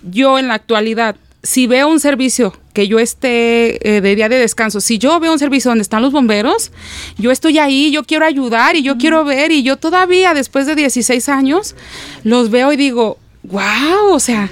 yo 0.03 0.39
en 0.39 0.47
la 0.47 0.53
actualidad, 0.55 1.15
si 1.43 1.67
veo 1.67 1.87
un 1.89 1.99
servicio 1.99 2.57
que 2.73 2.87
yo 2.87 2.99
esté 2.99 3.97
eh, 3.97 4.01
de 4.01 4.15
día 4.15 4.29
de 4.29 4.37
descanso, 4.37 4.79
si 4.81 4.97
yo 4.97 5.19
veo 5.19 5.31
un 5.31 5.39
servicio 5.39 5.69
donde 5.71 5.81
están 5.81 6.01
los 6.01 6.11
bomberos, 6.11 6.71
yo 7.17 7.31
estoy 7.31 7.57
ahí, 7.59 7.91
yo 7.91 8.03
quiero 8.03 8.25
ayudar 8.25 8.75
y 8.75 8.83
yo 8.83 8.97
quiero 8.97 9.23
ver 9.25 9.51
y 9.51 9.63
yo 9.63 9.77
todavía 9.77 10.33
después 10.33 10.65
de 10.65 10.75
16 10.75 11.29
años 11.29 11.75
los 12.23 12.49
veo 12.49 12.71
y 12.73 12.77
digo, 12.77 13.17
wow, 13.43 14.11
o 14.11 14.19
sea, 14.19 14.49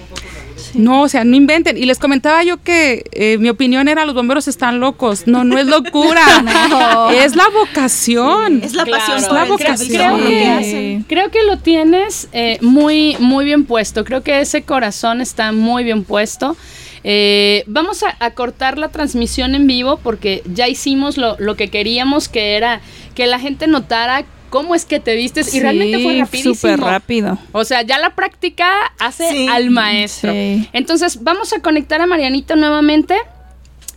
no, 0.75 1.01
o 1.03 1.07
sea, 1.09 1.23
no 1.23 1.35
inventen. 1.35 1.77
Y 1.77 1.85
les 1.85 1.99
comentaba 1.99 2.43
yo 2.43 2.57
que 2.61 3.03
eh, 3.11 3.37
mi 3.39 3.49
opinión 3.49 3.87
era 3.87 4.05
los 4.05 4.13
bomberos 4.15 4.47
están 4.47 4.79
locos. 4.79 5.27
No, 5.27 5.43
no 5.43 5.57
es 5.57 5.65
locura. 5.67 6.21
No. 6.69 7.09
Es 7.11 7.35
la 7.35 7.45
vocación. 7.49 8.61
Es 8.63 8.73
la 8.73 8.83
Claro. 8.83 8.99
pasión 8.99 9.17
Es 9.17 9.31
la 9.31 9.45
vocación. 9.45 10.21
lo 10.21 10.27
que. 10.27 11.01
Creo 11.07 11.31
que 11.31 11.43
lo 11.43 11.57
tienes 11.57 12.27
eh, 12.33 12.57
muy, 12.61 13.15
muy 13.19 13.45
bien 13.45 13.65
puesto. 13.65 14.03
Creo 14.03 14.21
que 14.23 14.39
ese 14.41 14.63
corazón 14.63 15.21
está 15.21 15.51
muy 15.51 15.83
bien 15.83 16.03
puesto. 16.03 16.55
Eh, 17.03 17.63
vamos 17.67 18.01
a, 18.03 18.15
a 18.19 18.31
cortar 18.31 18.77
la 18.79 18.89
transmisión 18.89 19.53
en 19.53 19.67
vivo 19.67 19.97
porque 20.01 20.41
ya 20.51 20.67
hicimos 20.67 21.17
lo, 21.17 21.35
lo 21.39 21.55
que 21.55 21.69
queríamos, 21.69 22.27
que 22.27 22.55
era 22.55 22.81
que 23.13 23.27
la 23.27 23.39
gente 23.39 23.67
notara 23.67 24.25
cómo 24.55 24.73
es 24.73 24.85
que 24.85 25.01
te 25.01 25.15
vistes 25.15 25.53
y 25.53 25.59
realmente 25.59 25.99
fue 26.01 26.13
Sí, 26.13 26.19
rapidísimo. 26.21 26.55
Súper 26.55 26.79
rápido. 26.79 27.37
O 27.51 27.65
sea, 27.65 27.81
ya 27.81 27.99
la 27.99 28.15
práctica 28.15 28.71
hace 28.99 29.29
Sí. 29.29 29.47
al 29.49 29.69
maestro. 29.69 30.31
Sí. 30.31 30.69
Entonces, 30.71 31.21
vamos 31.23 31.51
a 31.51 31.59
conectar 31.59 31.99
a 31.99 32.05
Marianita 32.05 32.55
nuevamente. 32.55 33.15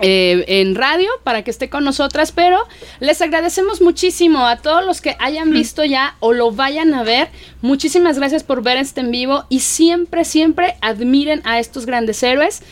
eh, 0.00 0.44
en 0.60 0.76
radio 0.76 1.08
para 1.24 1.42
que 1.42 1.50
esté 1.50 1.68
con 1.68 1.82
nosotras, 1.82 2.30
pero 2.30 2.56
les 3.00 3.20
agradecemos 3.20 3.80
muchísimo 3.80 4.46
a 4.46 4.56
todos 4.58 4.84
los 4.86 5.00
que 5.00 5.16
hayan 5.18 5.50
visto 5.50 5.84
ya 5.84 6.14
o 6.20 6.32
lo 6.32 6.52
vayan 6.52 6.94
a 6.94 7.02
ver. 7.02 7.28
Muchísimas 7.62 8.16
gracias 8.16 8.44
por 8.44 8.62
ver 8.62 8.76
este 8.76 9.00
en 9.00 9.10
vivo 9.10 9.44
y 9.48 9.58
siempre, 9.58 10.24
siempre 10.24 10.76
admiren 10.82 11.40
a 11.44 11.58
estos 11.58 11.84
grandes 11.84 12.22
héroes 12.22 12.62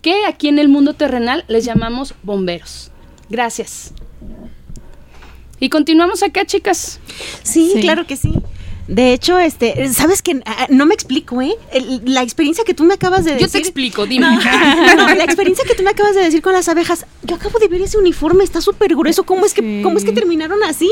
que 0.00 0.26
aquí 0.26 0.46
en 0.46 0.60
el 0.60 0.68
mundo 0.68 0.94
terrenal 0.94 1.44
les 1.48 1.64
llamamos 1.64 2.14
bomberos. 2.22 2.92
Gracias. 3.30 3.92
Y 5.60 5.68
continuamos 5.68 6.22
acá, 6.22 6.44
chicas. 6.44 7.00
Sí, 7.42 7.70
Sí. 7.74 7.80
claro 7.80 8.06
que 8.06 8.16
sí. 8.16 8.32
De 8.88 9.12
hecho, 9.12 9.38
este, 9.40 9.92
sabes 9.92 10.22
que 10.22 10.40
ah, 10.46 10.66
no 10.70 10.86
me 10.86 10.94
explico, 10.94 11.42
¿eh? 11.42 11.54
El- 11.72 12.02
la 12.04 12.22
experiencia 12.22 12.62
que 12.64 12.72
tú 12.72 12.84
me 12.84 12.94
acabas 12.94 13.24
de 13.24 13.32
decir. 13.32 13.46
Yo 13.48 13.52
te 13.52 13.58
explico, 13.58 14.06
dime. 14.06 14.26
No, 14.28 14.36
no, 14.96 15.14
la 15.14 15.24
experiencia 15.24 15.64
que 15.66 15.74
tú 15.74 15.82
me 15.82 15.90
acabas 15.90 16.14
de 16.14 16.22
decir 16.22 16.40
con 16.40 16.52
las 16.52 16.68
abejas. 16.68 17.04
Yo 17.22 17.34
acabo 17.34 17.58
de 17.58 17.66
ver 17.68 17.80
ese 17.82 17.98
uniforme, 17.98 18.44
está 18.44 18.60
súper 18.60 18.94
grueso. 18.94 19.24
¿Cómo 19.24 19.44
es 19.44 19.54
que, 19.54 19.62
Sí. 19.62 19.80
cómo 19.82 19.98
es 19.98 20.04
que 20.04 20.12
terminaron 20.12 20.62
así? 20.62 20.90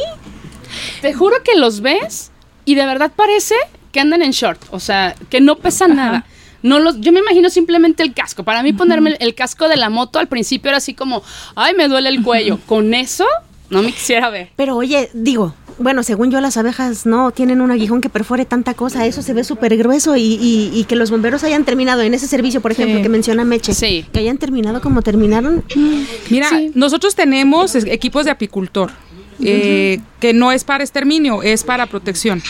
Te 1.03 1.13
juro 1.15 1.37
que 1.45 1.55
los 1.57 1.81
ves 1.83 2.33
y 2.65 2.75
de 2.75 2.85
verdad 2.87 3.13
parece 3.15 3.55
que 3.93 4.01
andan 4.01 4.23
en 4.23 4.33
short, 4.33 4.61
o 4.73 4.81
sea, 4.81 5.15
que 5.31 5.41
no 5.41 5.57
pesan 5.57 5.95
nada. 5.95 6.27
No 6.63 6.81
los, 6.81 6.99
yo 7.01 7.13
me 7.13 7.21
imagino 7.21 7.49
simplemente 7.51 8.03
el 8.03 8.13
casco. 8.13 8.43
Para 8.43 8.63
mí 8.65 8.73
ponerme 8.73 9.11
el, 9.11 9.17
el 9.21 9.35
casco 9.37 9.69
de 9.69 9.77
la 9.77 9.89
moto 9.91 10.19
al 10.19 10.27
principio 10.27 10.71
era 10.71 10.79
así 10.79 10.95
como, 10.95 11.23
ay, 11.55 11.75
me 11.75 11.87
duele 11.87 12.09
el 12.09 12.23
cuello. 12.25 12.59
Con 12.67 12.93
eso 12.95 13.27
No 13.71 13.83
me 13.83 13.93
quisiera 13.93 14.31
ver. 14.31 14.51
Pero 14.57 14.77
oye, 14.77 15.11
digo, 15.15 15.55
bueno, 15.79 16.03
según 16.03 16.31
yo 16.31 16.41
las 16.41 16.57
abejas 16.57 17.07
no 17.07 17.31
tienen 17.33 17.61
un 17.61 17.71
aguijón 17.71 18.01
que 18.01 18.09
perfore 18.09 18.45
tanta 18.45 18.75
cosa, 18.75 19.07
eso 19.07 19.23
se 19.23 19.33
ve 19.33 19.43
súper 19.43 19.77
grueso 19.77 20.17
y, 20.17 20.23
y- 20.23 20.71
y 20.73 20.85
que 20.85 20.95
los 20.97 21.11
bomberos 21.11 21.43
hayan 21.45 21.65
terminado 21.65 22.03
en 22.03 22.15
ese 22.15 22.29
servicio, 22.29 22.61
por 22.61 22.71
ejemplo, 22.73 22.99
Sí. 22.99 23.03
que 23.03 23.09
menciona 23.09 23.45
Meche, 23.45 23.75
Sí. 23.75 24.05
que 24.13 24.21
hayan 24.21 24.39
terminado 24.39 24.81
como 24.81 25.03
terminaron. 25.03 25.65
Mira, 26.31 26.49
nosotros 26.75 27.15
tenemos 27.15 27.75
equipos 27.75 28.25
de 28.25 28.31
apicultor. 28.31 28.93
eh, 29.41 29.99
que 30.21 30.33
no 30.33 30.53
es 30.53 30.63
para 30.63 30.85
exterminio, 30.85 31.43
es 31.43 31.65
para 31.65 31.87
protección. 31.87 32.41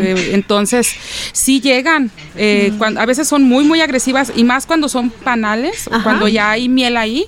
Eh, 0.00 0.30
entonces, 0.34 0.94
sí 1.32 1.60
llegan. 1.60 2.12
eh, 2.36 2.72
cuan- 2.78 2.96
a 2.96 3.04
veces 3.06 3.26
son 3.26 3.42
muy, 3.42 3.64
muy 3.64 3.80
agresivas 3.80 4.32
y 4.36 4.44
más 4.44 4.64
cuando 4.64 4.88
son 4.88 5.10
panales, 5.10 5.88
Ajá. 5.90 6.04
cuando 6.04 6.28
ya 6.28 6.52
hay 6.52 6.68
miel 6.68 6.96
ahí. 6.96 7.26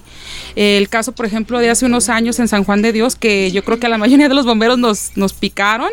El 0.56 0.88
caso, 0.88 1.12
por 1.12 1.26
ejemplo, 1.26 1.58
de 1.58 1.70
hace 1.70 1.86
unos 1.86 2.08
años 2.08 2.38
en 2.38 2.48
San 2.48 2.64
Juan 2.64 2.82
de 2.82 2.92
Dios, 2.92 3.16
que 3.16 3.50
yo 3.50 3.64
creo 3.64 3.78
que 3.78 3.86
a 3.86 3.90
la 3.90 3.98
mayoría 3.98 4.28
de 4.28 4.34
los 4.34 4.46
bomberos 4.46 4.78
nos, 4.78 5.16
nos 5.16 5.32
picaron. 5.32 5.90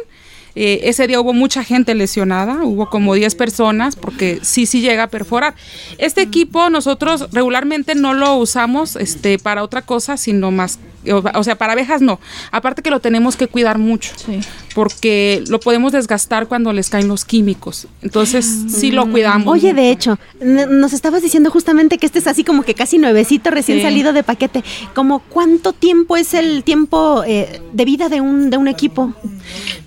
Eh, 0.59 0.89
ese 0.89 1.05
día 1.05 1.21
hubo 1.21 1.33
mucha 1.33 1.63
gente 1.63 1.93
lesionada, 1.93 2.63
hubo 2.63 2.89
como 2.89 3.13
10 3.13 3.35
personas, 3.35 3.95
porque 3.95 4.39
sí, 4.41 4.65
sí 4.65 4.81
llega 4.81 5.03
a 5.03 5.07
perforar. 5.07 5.53
Este 5.99 6.23
equipo 6.23 6.71
nosotros 6.71 7.27
regularmente 7.31 7.93
no 7.93 8.15
lo 8.15 8.35
usamos 8.37 8.95
este, 8.95 9.37
para 9.37 9.61
otra 9.61 9.83
cosa, 9.83 10.17
sino 10.17 10.49
más, 10.49 10.79
o, 11.07 11.23
o 11.35 11.43
sea, 11.43 11.55
para 11.57 11.73
abejas 11.73 12.01
no. 12.01 12.19
Aparte 12.51 12.81
que 12.81 12.89
lo 12.89 12.99
tenemos 12.99 13.35
que 13.35 13.47
cuidar 13.47 13.77
mucho, 13.77 14.13
Sí. 14.15 14.39
Porque 14.77 15.43
lo 15.47 15.59
podemos 15.59 15.91
desgastar 15.91 16.45
cuando 16.45 16.71
les 16.71 16.91
caen 16.91 17.07
los 17.07 17.25
químicos. 17.25 17.87
Entonces, 18.03 18.45
sí 18.69 18.91
lo 18.91 19.09
cuidamos. 19.09 19.51
Oye, 19.51 19.73
de 19.73 19.89
hecho, 19.89 20.19
nos 20.39 20.93
estabas 20.93 21.23
diciendo 21.23 21.49
justamente 21.49 21.97
que 21.97 22.05
este 22.05 22.19
es 22.19 22.27
así 22.27 22.43
como 22.43 22.61
que 22.61 22.75
casi 22.75 22.99
nuevecito, 22.99 23.49
recién 23.49 23.79
Sí. 23.79 23.83
salido 23.83 24.13
de 24.13 24.21
paquete. 24.21 24.63
¿Como 24.93 25.17
cuánto 25.17 25.73
tiempo 25.73 26.15
es 26.15 26.35
el 26.35 26.63
tiempo 26.63 27.23
eh, 27.25 27.59
de 27.73 27.85
vida 27.85 28.07
de 28.07 28.21
un, 28.21 28.51
de 28.51 28.57
un 28.57 28.67
equipo? 28.67 29.15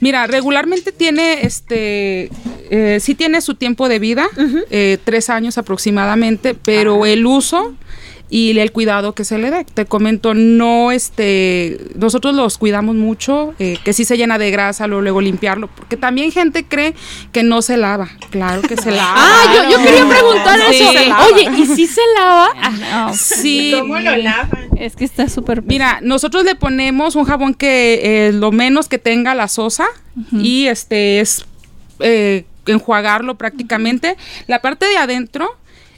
Mira, 0.00 0.26
regularmente 0.26 0.90
tiene, 0.90 1.46
este, 1.46 2.28
eh, 2.70 2.98
sí 3.00 3.14
tiene 3.14 3.42
su 3.42 3.54
tiempo 3.54 3.88
de 3.88 4.00
vida, 4.00 4.26
eh, 4.72 4.98
tres 5.04 5.30
años 5.30 5.56
aproximadamente, 5.56 6.54
pero 6.56 7.06
el 7.06 7.26
uso 7.26 7.76
y 8.30 8.56
el 8.58 8.70
cuidado 8.72 9.12
que 9.14 9.24
se 9.24 9.38
le 9.38 9.50
dé. 9.50 9.64
Te 9.64 9.86
comento, 9.86 10.34
no, 10.34 10.92
este, 10.92 11.78
nosotros 11.96 12.34
los 12.34 12.58
cuidamos 12.58 12.94
mucho, 12.94 13.54
eh, 13.58 13.76
que 13.84 13.92
sí 13.92 14.04
se 14.04 14.16
llena 14.16 14.38
de 14.38 14.50
grasa, 14.52 14.86
luego, 14.86 15.02
luego 15.02 15.20
limpiarlo, 15.20 15.66
porque 15.68 15.96
también 15.96 16.30
gente 16.30 16.64
cree 16.64 16.94
que 17.32 17.42
no 17.42 17.60
se 17.60 17.76
lava. 17.76 18.08
Claro 18.30 18.62
que 18.62 18.76
se 18.76 18.90
lava. 18.92 19.14
Ah, 19.16 19.52
yo, 19.54 19.70
yo 19.78 19.84
quería 19.84 20.08
preguntar 20.08 20.60
Sí, 20.70 20.82
eso. 20.82 21.16
Oye, 21.34 21.50
¿y 21.58 21.66
si 21.66 21.86
se 21.86 22.00
lava? 22.16 22.48
No, 22.90 23.14
Sí. 23.14 23.74
es 24.76 24.96
que 24.96 25.04
está 25.04 25.28
súper. 25.28 25.62
Mira, 25.62 25.98
nosotros 26.02 26.44
le 26.44 26.54
ponemos 26.54 27.16
un 27.16 27.24
jabón 27.24 27.54
que 27.54 28.28
eh, 28.28 28.32
lo 28.32 28.52
menos 28.52 28.88
que 28.88 28.98
tenga 28.98 29.34
la 29.34 29.48
sosa 29.48 29.86
y 30.32 30.66
este 30.66 31.20
es 31.20 31.44
eh, 32.00 32.44
enjuagarlo 32.66 33.36
prácticamente. 33.36 34.16
La 34.46 34.60
parte 34.60 34.86
de 34.86 34.96
adentro 34.96 35.56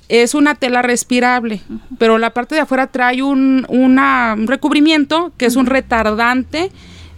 es 0.08 0.34
una 0.34 0.54
tela 0.54 0.82
respirable, 0.82 1.60
pero 1.98 2.18
la 2.18 2.30
parte 2.30 2.54
de 2.54 2.60
afuera 2.62 2.86
trae 2.88 3.22
un, 3.22 3.64
una- 3.68 4.34
un 4.36 4.46
recubrimiento 4.46 5.32
que 5.36 5.46
es 5.46 5.56
un 5.56 5.66
retardante 5.66 6.70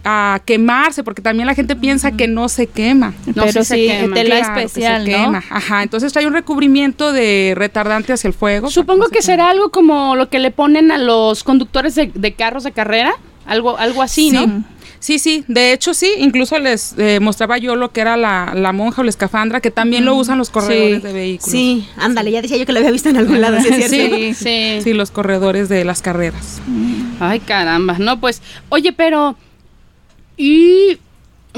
a 0.07 0.39
quemarse, 0.45 1.03
porque 1.03 1.21
también 1.23 1.47
la 1.47 1.55
gente 1.55 1.75
piensa 1.75 2.11
que 2.11 2.27
no 2.27 2.47
se 2.47 2.67
quema. 2.67 3.13
No, 3.25 3.45
pero 3.45 3.63
sí 3.63 3.65
se 3.65 3.75
sí, 3.75 3.87
quema. 3.87 4.13
tela 4.13 4.35
Claro 4.37 4.53
que 4.53 4.59
se 4.59 4.65
especial, 4.67 5.03
¿no? 5.03 5.11
quema. 5.17 5.43
Ajá, 5.49 5.81
entonces 5.81 6.13
trae 6.13 6.27
un 6.27 6.33
recubrimiento 6.33 7.11
de 7.11 7.53
retardante 7.57 8.13
hacia 8.13 8.27
el 8.27 8.33
fuego. 8.35 8.69
Supongo 8.69 9.05
que 9.05 9.15
no 9.17 9.21
se 9.21 9.27
queme. 9.27 9.33
será 9.33 9.49
algo 9.49 9.71
como 9.71 10.15
lo 10.15 10.29
que 10.29 10.37
le 10.37 10.51
ponen 10.51 10.91
a 10.91 10.99
los 10.99 11.43
conductores 11.43 11.95
de, 11.95 12.11
de 12.13 12.33
carros 12.33 12.63
de 12.63 12.71
carrera. 12.71 13.13
Algo, 13.47 13.77
algo 13.77 14.01
así, 14.03 14.31
¿no? 14.31 14.63
Sí, 15.05 15.19
sí, 15.19 15.45
de 15.47 15.71
hecho 15.71 15.93
sí, 15.93 16.09
incluso 16.17 16.57
les 16.57 16.95
eh, 16.97 17.19
mostraba 17.19 17.59
yo 17.59 17.75
lo 17.75 17.91
que 17.91 18.01
era 18.01 18.17
la, 18.17 18.53
la 18.55 18.71
monja 18.71 19.01
o 19.01 19.03
la 19.03 19.11
escafandra, 19.11 19.61
que 19.61 19.69
también 19.69 20.03
lo 20.03 20.15
usan 20.15 20.39
los 20.39 20.49
corredores 20.49 20.95
Sí. 21.01 21.07
de 21.07 21.13
vehículos. 21.13 21.51
Sí, 21.51 21.87
ándale, 21.95 22.31
ya 22.31 22.41
decía 22.41 22.57
yo 22.57 22.65
que 22.65 22.73
lo 22.73 22.79
había 22.79 22.89
visto 22.89 23.09
en 23.09 23.17
algún 23.17 23.39
lado, 23.39 23.61
¿sí 23.61 23.67
es 23.69 23.87
cierto? 23.91 24.15
Sí, 24.15 24.33
sí. 24.33 24.79
Sí, 24.83 24.93
los 24.93 25.11
corredores 25.11 25.69
de 25.69 25.85
las 25.85 26.01
carreras. 26.01 26.59
Ay, 27.19 27.39
caramba. 27.39 27.97
No, 27.99 28.19
pues, 28.19 28.41
oye, 28.69 28.93
pero. 28.93 29.37
Y. 30.37 30.97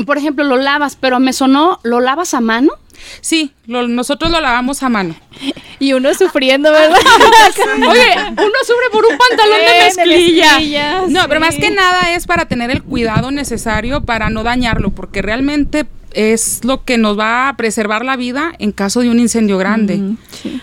Por 0.05 0.17
ejemplo, 0.17 0.43
lo 0.43 0.57
lavas, 0.57 0.97
pero 0.99 1.19
me 1.21 1.31
sonó, 1.31 1.79
¿lo 1.83 2.01
lavas 2.01 2.33
a 2.33 2.41
mano? 2.41 2.73
Sí, 3.21 3.51
lo- 3.65 3.87
nosotros 3.87 4.31
lo 4.31 4.39
lavamos 4.41 4.83
a 4.83 4.89
mano. 4.89 5.15
Y 5.79 5.93
uno 5.93 6.11
sufriendo, 6.15 6.71
¿verdad? 6.71 6.97
Oye, 7.87 8.15
uno 8.31 8.57
sufre 8.65 8.89
por 8.91 9.05
un 9.05 9.15
pantalón 9.15 9.59
de 9.59 9.83
mezclilla. 9.85 10.45
mezclilla, 10.53 11.01
No, 11.07 11.27
pero 11.27 11.39
más 11.39 11.53
que 11.55 11.69
nada 11.69 12.15
es 12.15 12.25
para 12.25 12.45
tener 12.47 12.71
el 12.71 12.81
cuidado 12.81 13.29
necesario 13.29 14.01
para 14.01 14.31
no 14.31 14.41
dañarlo, 14.41 14.89
porque 14.89 15.21
realmente 15.21 15.85
es 16.13 16.61
lo 16.63 16.83
que 16.83 16.97
nos 16.97 17.19
va 17.19 17.47
a 17.49 17.57
preservar 17.57 18.03
la 18.03 18.15
vida 18.15 18.53
en 18.57 18.71
caso 18.71 19.01
de 19.01 19.11
un 19.11 19.19
incendio 19.19 19.59
grande. 19.59 20.01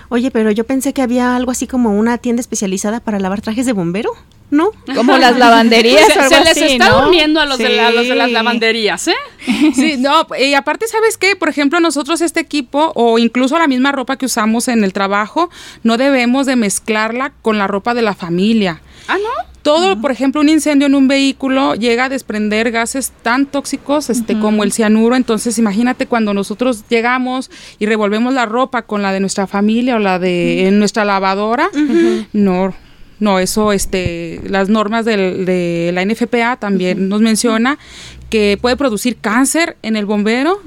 Oye, 0.09 0.33
pero 0.33 0.51
yo 0.51 0.65
pensé 0.65 0.93
que 0.93 1.03
había 1.03 1.37
algo 1.37 1.53
así 1.53 1.69
como 1.69 1.97
una 1.97 2.19
tienda 2.19 2.41
especializada 2.41 2.99
para 2.99 3.21
lavar 3.21 3.41
trajes 3.41 3.67
de 3.67 3.73
bombero, 3.73 4.11
¿no? 4.55 4.71
Como 4.95 5.19
las 5.19 5.37
lavanderías 5.39 6.07
Se, 6.07 6.19
o 6.19 6.23
algo 6.23 6.35
se 6.35 6.41
les 6.41 6.51
así, 6.53 6.65
está 6.75 6.89
¿no? 6.89 7.09
uniendo 7.09 7.41
a 7.41 7.45
los, 7.47 7.59
de 7.59 7.69
la- 7.69 7.89
a 7.89 7.91
los 7.91 8.09
de 8.09 8.15
las 8.15 8.31
lavanderías, 8.31 9.09
¿eh? 9.09 9.15
Sí, 9.75 9.97
no, 9.99 10.27
y 10.41 10.55
aparte, 10.55 10.87
¿sabes 10.89 11.19
qué? 11.19 11.37
Por 11.37 11.49
ejemplo, 11.51 11.79
nosotros 11.81 12.21
este 12.23 12.41
equipo 12.41 12.93
o 12.95 13.19
incluso 13.19 13.59
la 13.59 13.67
misma 13.67 13.93
ropa 13.93 14.17
que 14.17 14.27
usamos 14.27 14.69
en 14.69 14.85
el 14.85 14.93
trabajo, 14.95 15.51
no 15.83 15.97
debemos 15.99 16.47
de 16.47 16.57
mezclarla 16.57 17.33
con 17.43 17.59
la 17.59 17.67
ropa 17.67 17.93
de 17.93 18.03
la 18.03 18.15
familia. 18.15 18.81
Ah, 19.09 19.17
¿no? 19.19 19.29
Todo, 19.63 19.99
por 19.99 20.11
ejemplo, 20.11 20.43
un 20.43 20.51
incendio 20.51 20.87
en 20.87 20.95
un 20.95 21.09
vehículo 21.09 21.75
llega 21.75 22.05
a 22.05 22.09
desprender 22.11 22.71
gases 22.71 23.13
tan 23.23 23.47
tóxicos 23.47 24.11
este, 24.11 24.39
como 24.39 24.63
el 24.63 24.73
cianuro. 24.73 25.17
Entonces, 25.17 25.59
imagínate 25.59 26.07
cuando 26.07 26.35
nosotros 26.35 26.85
llegamos 26.91 27.51
y 27.79 27.87
revolvemos 27.87 28.35
la 28.35 28.45
ropa 28.45 28.83
con 28.83 29.01
la 29.01 29.11
de 29.13 29.21
nuestra 29.21 29.47
familia 29.47 29.97
o 29.97 29.99
la 29.99 30.19
de 30.19 30.69
en 30.69 30.79
nuestra 30.79 31.07
lavadora. 31.07 31.71
No, 32.35 32.75
no, 33.21 33.39
eso, 33.39 33.73
este, 33.73 34.41
las 34.49 34.69
normas 34.69 35.05
del- 35.05 35.45
de 35.47 35.91
la 35.95 36.03
NFPA 36.05 36.57
también 36.57 37.09
nos 37.09 37.21
menciona 37.21 37.79
que 38.31 38.59
puede 38.61 38.77
producir 38.77 39.17
cáncer 39.17 39.77
en 39.83 39.97
el 39.97 40.07
bombero. 40.07 40.61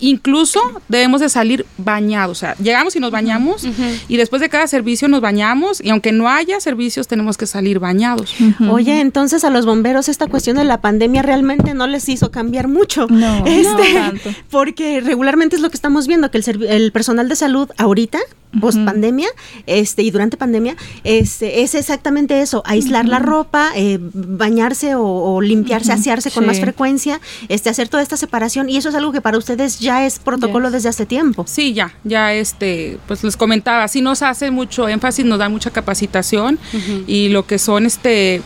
Incluso 0.00 0.60
debemos 0.88 1.20
de 1.20 1.28
salir 1.28 1.64
bañados, 1.78 2.38
o 2.38 2.40
sea, 2.40 2.56
llegamos 2.56 2.96
y 2.96 2.98
nos 3.00 3.12
bañamos 3.12 3.64
y 4.08 4.16
después 4.16 4.42
de 4.42 4.48
cada 4.48 4.66
servicio 4.66 5.06
nos 5.06 5.20
bañamos 5.20 5.80
y 5.80 5.90
aunque 5.90 6.10
no 6.10 6.28
haya 6.28 6.58
servicios 6.58 7.06
tenemos 7.06 7.36
que 7.36 7.46
salir 7.46 7.78
bañados. 7.78 8.34
Oye, 8.68 9.00
entonces 9.00 9.44
a 9.44 9.50
los 9.50 9.64
bomberos 9.64 10.08
esta 10.08 10.26
cuestión 10.26 10.56
de 10.56 10.64
la 10.64 10.80
pandemia 10.80 11.22
realmente 11.22 11.72
no 11.74 11.86
les 11.86 12.08
hizo 12.08 12.32
cambiar 12.32 12.66
mucho. 12.66 13.06
No, 13.08 13.46
Este, 13.46 13.62
no 13.94 14.00
tanto. 14.00 14.30
Porque 14.50 15.00
regularmente 15.00 15.54
es 15.54 15.62
lo 15.62 15.70
que 15.70 15.76
estamos 15.76 16.08
viendo, 16.08 16.32
que 16.32 16.38
el, 16.38 16.62
el 16.64 16.90
personal 16.90 17.28
de 17.28 17.36
salud 17.36 17.68
ahorita, 17.78 18.18
post 18.60 18.78
pandemia, 18.84 19.28
este, 19.66 20.02
y 20.02 20.10
durante 20.10 20.36
pandemia, 20.36 20.76
este, 21.04 21.62
es 21.62 21.74
exactamente 21.74 22.42
eso, 22.42 22.62
aislar 22.66 23.06
la 23.06 23.18
ropa, 23.18 23.70
eh, 23.74 23.98
bañarse 24.00 24.94
o, 24.94 25.02
o 25.04 25.40
limpiarse, 25.40 25.92
asearse 25.92 26.30
con 26.30 26.44
Sí. 26.44 26.46
más 26.48 26.60
frecuencia, 26.60 27.20
este, 27.48 27.70
hacer 27.70 27.88
toda 27.88 28.02
esta 28.02 28.16
separación, 28.16 28.68
y 28.68 28.76
eso 28.76 28.88
es 28.90 28.94
algo 28.94 29.12
que 29.12 29.20
para 29.20 29.38
ustedes 29.38 29.78
ya 29.80 30.04
es 30.06 30.18
protocolo 30.18 30.68
Yes. 30.68 30.72
desde 30.74 30.88
hace 30.90 31.06
tiempo. 31.06 31.44
Sí, 31.48 31.72
ya, 31.72 31.94
ya 32.04 32.32
este, 32.34 32.98
pues 33.08 33.24
les 33.24 33.36
comentaba, 33.36 33.88
sí 33.88 34.00
nos 34.02 34.22
hace 34.22 34.50
mucho 34.50 34.88
énfasis, 34.88 35.24
nos 35.24 35.38
da 35.38 35.48
mucha 35.48 35.70
capacitación 35.70 36.58
y 37.06 37.28
lo 37.30 37.46
que 37.46 37.58
son 37.58 37.86
este 37.86 38.42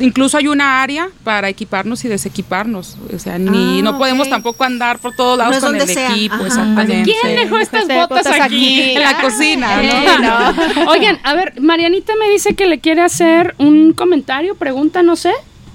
incluso 0.00 0.36
hay 0.38 0.48
una 0.48 0.82
área 0.82 1.08
para 1.24 1.48
equiparnos 1.48 2.04
y 2.04 2.08
desequiparnos, 2.08 2.96
o 3.14 3.18
sea, 3.18 3.38
ni 3.38 3.78
Ah, 3.80 3.82
no 3.82 3.98
podemos 3.98 4.28
tampoco 4.28 4.64
andar 4.64 4.98
por 4.98 5.14
todos 5.14 5.38
lados 5.38 5.56
No 5.56 5.60
con 5.68 5.76
el 5.80 5.86
sea, 5.88 6.10
equipo, 6.10 6.34
ajá. 6.34 6.46
exactamente. 6.46 7.12
¿Quién 7.22 7.36
dejó 7.36 7.58
estas 7.58 7.82
botas, 7.84 8.08
botas 8.08 8.26
aquí? 8.26 8.40
aquí. 8.40 8.80
En 8.96 9.02
la 9.02 9.20
cocina, 9.20 9.82
Eh, 9.82 10.04
¿no? 10.20 10.52
no. 10.82 10.90
Oigan, 10.90 11.18
a 11.22 11.34
ver, 11.34 11.60
Marianita 11.60 12.14
me 12.16 12.28
dice 12.30 12.54
que 12.54 12.66
le 12.66 12.80
quiere 12.80 13.02
hacer 13.02 13.54
un 13.58 13.92
comentario, 13.92 14.54
pregunta, 14.56 15.02
no 15.02 15.16
sé. 15.16 15.32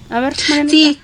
A 0.09 0.19
ver, 0.19 0.33
Marianita. 0.49 0.71
Sí, 0.71 0.99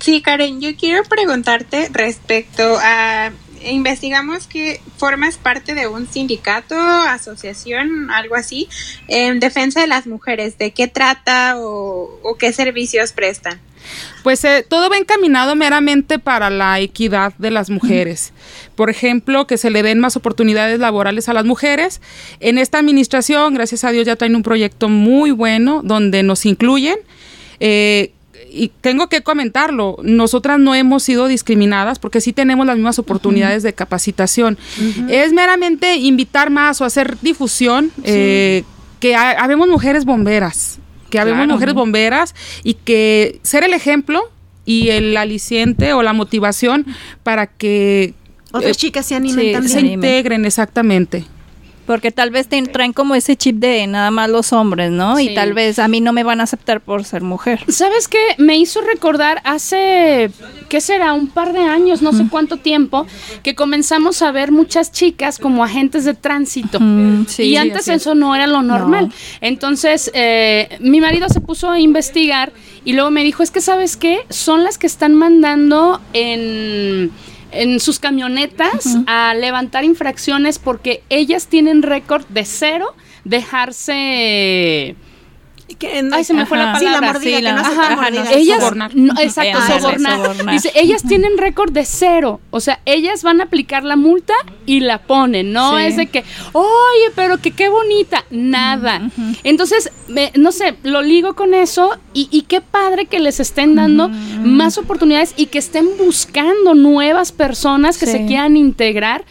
sí, 0.00 0.22
Karen, 0.22 0.60
yo 0.60 0.76
quiero 0.76 1.02
preguntarte 1.04 1.88
respecto 1.92 2.76
a 2.82 3.30
investigamos 3.64 4.46
que 4.46 4.80
formas 4.96 5.36
parte 5.36 5.74
de 5.74 5.86
un 5.86 6.06
sindicato, 6.06 6.76
asociación, 6.76 8.10
algo 8.10 8.34
así, 8.34 8.68
en 9.08 9.40
defensa 9.40 9.80
de 9.80 9.86
las 9.86 10.06
mujeres. 10.06 10.58
¿De 10.58 10.72
qué 10.72 10.88
trata 10.88 11.58
o, 11.58 12.20
o 12.22 12.36
qué 12.36 12.52
servicios 12.52 13.12
prestan? 13.12 13.60
Pues 14.22 14.44
eh, 14.44 14.64
todo 14.68 14.90
va 14.90 14.96
encaminado 14.96 15.54
meramente 15.54 16.18
para 16.18 16.50
la 16.50 16.80
equidad 16.80 17.32
de 17.38 17.50
las 17.50 17.70
mujeres. 17.70 18.32
Por 18.74 18.90
ejemplo, 18.90 19.46
que 19.46 19.56
se 19.56 19.70
le 19.70 19.82
den 19.82 20.00
más 20.00 20.16
oportunidades 20.16 20.78
laborales 20.78 21.28
a 21.28 21.32
las 21.32 21.44
mujeres. 21.44 22.00
En 22.40 22.58
esta 22.58 22.78
administración, 22.78 23.54
gracias 23.54 23.84
a 23.84 23.90
Dios, 23.90 24.06
ya 24.06 24.16
traen 24.16 24.36
un 24.36 24.42
proyecto 24.42 24.88
muy 24.88 25.30
bueno 25.30 25.82
donde 25.84 26.22
nos 26.22 26.44
incluyen. 26.46 26.96
Eh, 27.60 28.12
y 28.50 28.68
tengo 28.80 29.08
que 29.08 29.22
comentarlo, 29.22 29.98
nosotras 30.02 30.58
no 30.58 30.74
hemos 30.74 31.02
sido 31.02 31.26
discriminadas 31.28 31.98
porque 31.98 32.20
sí 32.20 32.32
tenemos 32.32 32.66
las 32.66 32.76
mismas 32.76 32.98
oportunidades 32.98 33.62
de 33.62 33.72
capacitación. 33.72 34.58
Es 35.08 35.32
meramente 35.32 35.96
invitar 35.96 36.50
más 36.50 36.80
o 36.80 36.84
hacer 36.84 37.18
difusión, 37.20 37.90
eh, 38.04 38.64
que 39.00 39.14
ha- 39.14 39.32
habemos 39.42 39.68
mujeres 39.68 40.04
bomberas, 40.04 40.78
que 41.10 41.18
habemos 41.18 41.46
mujeres 41.46 41.74
bomberas 41.74 42.34
y 42.64 42.74
que 42.74 43.38
ser 43.42 43.64
el 43.64 43.74
ejemplo 43.74 44.22
y 44.64 44.88
el 44.90 45.16
aliciente 45.16 45.92
o 45.92 46.02
la 46.02 46.12
motivación 46.12 46.84
para 47.22 47.46
que 47.46 48.14
Otras 48.52 48.72
eh, 48.72 48.74
chicas 48.80 49.06
se 49.06 49.14
animen 49.14 49.46
sí, 49.46 49.52
también. 49.52 49.72
se 49.72 49.80
integren 49.80 50.44
exactamente. 50.44 51.24
Porque 51.88 52.12
tal 52.12 52.28
vez 52.30 52.48
te 52.48 52.60
traen 52.64 52.92
como 52.92 53.14
ese 53.14 53.34
chip 53.34 53.56
de 53.56 53.86
nada 53.86 54.10
más 54.10 54.28
los 54.28 54.52
hombres, 54.52 54.90
¿no? 54.90 55.16
Sí. 55.16 55.30
Y 55.30 55.34
tal 55.34 55.54
vez 55.54 55.78
a 55.78 55.88
mí 55.88 56.02
no 56.02 56.12
me 56.12 56.22
van 56.22 56.38
a 56.40 56.42
aceptar 56.42 56.82
por 56.82 57.02
ser 57.04 57.22
mujer. 57.22 57.64
¿Sabes 57.68 58.08
qué? 58.08 58.18
Me 58.36 58.58
hizo 58.58 58.82
recordar 58.82 59.40
hace, 59.42 60.30
¿qué 60.68 60.82
será? 60.82 61.14
Un 61.14 61.28
par 61.28 61.54
de 61.54 61.60
años, 61.60 62.02
no 62.02 62.12
sé 62.12 62.26
cuánto 62.30 62.58
tiempo, 62.58 63.06
que 63.42 63.54
comenzamos 63.54 64.20
a 64.20 64.30
ver 64.32 64.52
muchas 64.52 64.92
chicas 64.92 65.38
como 65.38 65.64
agentes 65.64 66.04
de 66.04 66.12
tránsito. 66.12 66.78
Sí, 67.26 67.44
y 67.44 67.56
antes 67.56 67.88
eso 67.88 68.14
no 68.14 68.34
era 68.34 68.46
lo 68.46 68.60
normal. 68.60 69.10
Entonces, 69.40 70.10
eh, 70.12 70.76
mi 70.80 71.00
marido 71.00 71.30
se 71.30 71.40
puso 71.40 71.70
a 71.70 71.80
investigar 71.80 72.52
y 72.84 72.92
luego 72.92 73.10
me 73.10 73.24
dijo, 73.24 73.42
es 73.42 73.50
que 73.50 73.62
sabes 73.62 73.96
qué, 73.96 74.26
son 74.28 74.62
las 74.62 74.76
que 74.76 74.86
están 74.86 75.14
mandando 75.14 76.02
en, 76.12 77.10
en 77.52 77.80
sus 77.80 77.98
camionetas 77.98 78.96
a 79.06 79.34
levantar 79.34 79.84
infracciones 79.84 80.58
porque 80.58 81.02
ellas 81.08 81.46
tienen 81.46 81.82
récord 81.82 82.24
de 82.28 82.44
cero 82.44 82.94
dejarse... 83.24 84.96
Que 85.76 86.02
Ay, 86.12 86.24
se 86.24 86.32
me 86.34 86.46
fue 86.46 86.56
la 86.58 86.70
Ajá. 86.70 86.78
Sí, 86.78 86.84
la 86.86 86.92
palabra. 86.94 87.12
mordida, 87.12 87.36
Sí, 87.38 87.42
que 87.44 87.52
no 87.52 87.60
ajá, 87.60 88.08
ellas 88.32 88.58
sobornar. 88.58 88.96
no, 88.96 89.12
exacto 89.20 89.58
sobornar. 89.78 90.16
sobornar. 90.16 90.54
dice 90.54 90.72
ellas 90.74 91.02
tienen 91.06 91.36
récord 91.38 91.70
de 91.72 91.84
cero 91.84 92.40
o 92.50 92.58
sea 92.60 92.80
ellas 92.86 93.22
van 93.22 93.40
a 93.40 93.44
aplicar 93.44 93.84
la 93.84 93.94
multa 93.96 94.32
y 94.66 94.80
la 94.80 94.98
ponen 95.02 95.52
no 95.52 95.76
Sí. 95.78 95.84
es 95.84 95.96
de 95.96 96.06
que 96.06 96.24
oye 96.52 97.12
pero 97.14 97.38
que 97.38 97.50
qué 97.52 97.68
bonita 97.68 98.24
nada 98.30 99.10
entonces 99.44 99.92
me- 100.08 100.32
no 100.36 100.52
sé 100.52 100.74
lo 100.84 101.02
ligo 101.02 101.34
con 101.34 101.52
eso 101.54 101.96
y, 102.14 102.28
y 102.32 102.42
qué 102.42 102.60
padre 102.60 103.06
que 103.06 103.20
les 103.20 103.38
estén 103.38 103.74
dando 103.76 104.08
más 104.08 104.78
oportunidades 104.78 105.34
y 105.36 105.46
que 105.46 105.58
estén 105.58 105.86
buscando 105.98 106.74
nuevas 106.74 107.30
personas 107.30 107.98
que 107.98 108.06
Sí. 108.06 108.12
se 108.12 108.26
quieran 108.26 108.56
integrar 108.56 109.24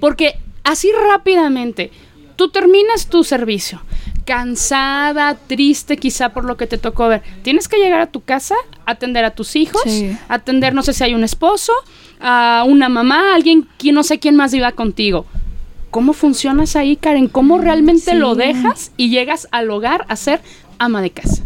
porque 0.00 0.38
así 0.64 0.90
rápidamente 1.10 1.92
tú 2.36 2.48
terminas 2.48 3.08
tu 3.08 3.22
servicio 3.22 3.80
cansada, 4.24 5.36
triste 5.46 5.96
quizá 5.96 6.30
por 6.30 6.44
lo 6.44 6.56
que 6.56 6.66
te 6.66 6.78
tocó 6.78 7.08
ver. 7.08 7.22
Tienes 7.42 7.68
que 7.68 7.76
llegar 7.78 8.00
a 8.00 8.06
tu 8.06 8.20
casa, 8.20 8.54
atender 8.86 9.24
a 9.24 9.34
tus 9.34 9.56
hijos, 9.56 9.82
Sí. 9.86 10.16
atender 10.28 10.74
no 10.74 10.82
sé 10.82 10.92
si 10.92 11.04
hay 11.04 11.14
un 11.14 11.24
esposo, 11.24 11.72
a 12.20 12.64
una 12.66 12.88
mamá, 12.88 13.34
alguien, 13.34 13.68
quien 13.78 13.94
no 13.94 14.02
sé 14.02 14.18
quién 14.18 14.36
más 14.36 14.54
iba 14.54 14.72
contigo. 14.72 15.26
¿Cómo 15.90 16.12
funcionas 16.12 16.74
ahí, 16.76 16.96
Karen? 16.96 17.28
¿Cómo 17.28 17.58
realmente 17.58 18.12
Sí. 18.12 18.16
lo 18.16 18.34
dejas 18.34 18.92
y 18.96 19.10
llegas 19.10 19.46
al 19.52 19.70
hogar 19.70 20.04
a 20.08 20.16
ser 20.16 20.40
ama 20.78 21.00
de 21.02 21.10
casa? 21.10 21.42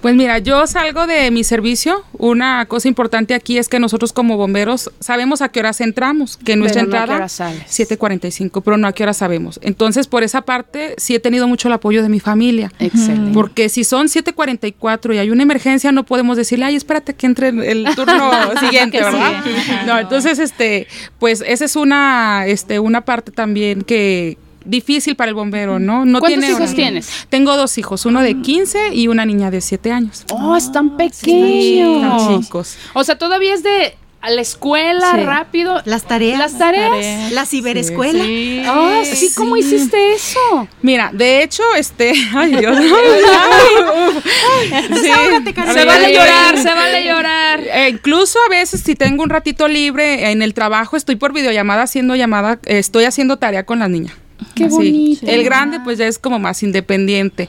Pues 0.00 0.14
mira, 0.14 0.38
yo 0.38 0.66
salgo 0.66 1.06
de 1.06 1.30
mi 1.30 1.44
servicio. 1.44 2.04
Una 2.12 2.64
cosa 2.66 2.88
importante 2.88 3.34
aquí 3.34 3.58
es 3.58 3.68
que 3.68 3.78
nosotros 3.78 4.12
como 4.12 4.38
bomberos 4.38 4.90
sabemos 4.98 5.42
a 5.42 5.50
qué 5.50 5.60
horas 5.60 5.80
entramos, 5.82 6.38
que 6.38 6.56
nuestra 6.56 6.82
Pero 6.82 6.90
no 6.90 6.96
entrada 6.96 7.16
hora 7.16 7.28
sales. 7.28 7.64
7:45, 7.68 8.62
pero 8.62 8.78
no 8.78 8.88
a 8.88 8.92
qué 8.92 9.02
hora 9.02 9.12
sabemos. 9.12 9.60
Entonces, 9.62 10.06
por 10.06 10.22
esa 10.22 10.42
parte 10.42 10.94
sí 10.96 11.14
he 11.14 11.20
tenido 11.20 11.46
mucho 11.48 11.68
el 11.68 11.74
apoyo 11.74 12.02
de 12.02 12.08
mi 12.08 12.18
familia. 12.18 12.72
Excelente. 12.78 13.32
Porque 13.34 13.68
si 13.68 13.84
son 13.84 14.08
7:44 14.08 15.14
y 15.14 15.18
hay 15.18 15.30
una 15.30 15.42
emergencia, 15.42 15.92
no 15.92 16.04
podemos 16.04 16.38
decirle, 16.38 16.64
ay, 16.64 16.76
espérate 16.76 17.14
que 17.14 17.26
entre 17.26 17.48
el 17.48 17.86
turno 17.94 18.30
siguiente, 18.58 19.02
¿verdad? 19.02 19.44
sí. 19.44 19.72
No, 19.86 19.98
entonces, 19.98 20.38
este, 20.38 20.86
pues 21.18 21.44
esa 21.46 21.66
es 21.66 21.76
una, 21.76 22.46
este, 22.46 22.78
una 22.78 23.02
parte 23.02 23.32
también 23.32 23.82
que 23.82 24.38
difícil 24.64 25.16
para 25.16 25.30
el 25.30 25.34
bombero, 25.34 25.78
¿no? 25.78 26.04
No 26.04 26.20
¿Cuántos 26.20 26.28
tiene 26.40 26.46
hijos 26.48 26.60
horario. 26.60 26.76
tienes? 26.76 27.26
Tengo 27.28 27.56
dos 27.56 27.76
hijos, 27.78 28.06
uno 28.06 28.22
de 28.22 28.40
15 28.40 28.94
y 28.94 29.08
una 29.08 29.24
niña 29.24 29.50
de 29.50 29.60
7 29.60 29.92
años. 29.92 30.24
Oh, 30.30 30.56
están 30.56 30.96
pequeños. 30.96 32.02
Están 32.22 32.42
chicos. 32.42 32.76
O 32.94 33.04
sea, 33.04 33.16
todavía 33.18 33.54
es 33.54 33.62
de 33.62 33.96
a 34.22 34.28
la 34.28 34.42
escuela, 34.42 35.12
Sí. 35.14 35.22
rápido. 35.24 35.80
Las 35.86 36.04
tareas. 36.04 36.38
Las 36.38 36.58
tareas. 36.58 37.32
La 37.32 37.46
ciberescuela. 37.46 38.22
Ah, 38.70 39.00
sí, 39.04 39.30
¿cómo 39.34 39.56
hiciste 39.56 40.12
eso? 40.12 40.68
Mira, 40.82 41.10
de 41.14 41.42
hecho, 41.42 41.62
este, 41.74 42.12
ay 42.34 42.54
Dios. 42.54 42.78
Desahógate. 44.90 45.54
Se 45.72 45.84
vale 45.86 46.12
llorar, 46.14 46.58
se 46.58 46.74
vale 46.74 47.04
llorar. 47.04 47.60
Eh, 47.60 47.88
incluso 47.90 48.38
a 48.46 48.50
veces 48.50 48.82
si 48.82 48.94
tengo 48.94 49.22
un 49.22 49.30
ratito 49.30 49.68
libre 49.68 50.30
en 50.30 50.42
el 50.42 50.52
trabajo, 50.54 50.96
estoy 50.98 51.16
por 51.16 51.32
videollamada 51.32 51.82
haciendo 51.84 52.14
llamada, 52.14 52.58
eh, 52.66 52.78
estoy 52.78 53.04
haciendo 53.04 53.38
tarea 53.38 53.64
con 53.64 53.78
la 53.78 53.88
niña. 53.88 54.14
Qué 54.54 54.64
Así. 54.64 54.74
bonito. 54.74 55.26
El 55.26 55.44
grande 55.44 55.80
pues 55.80 55.98
ya 55.98 56.06
es 56.06 56.18
como 56.18 56.38
más 56.38 56.62
independiente, 56.62 57.48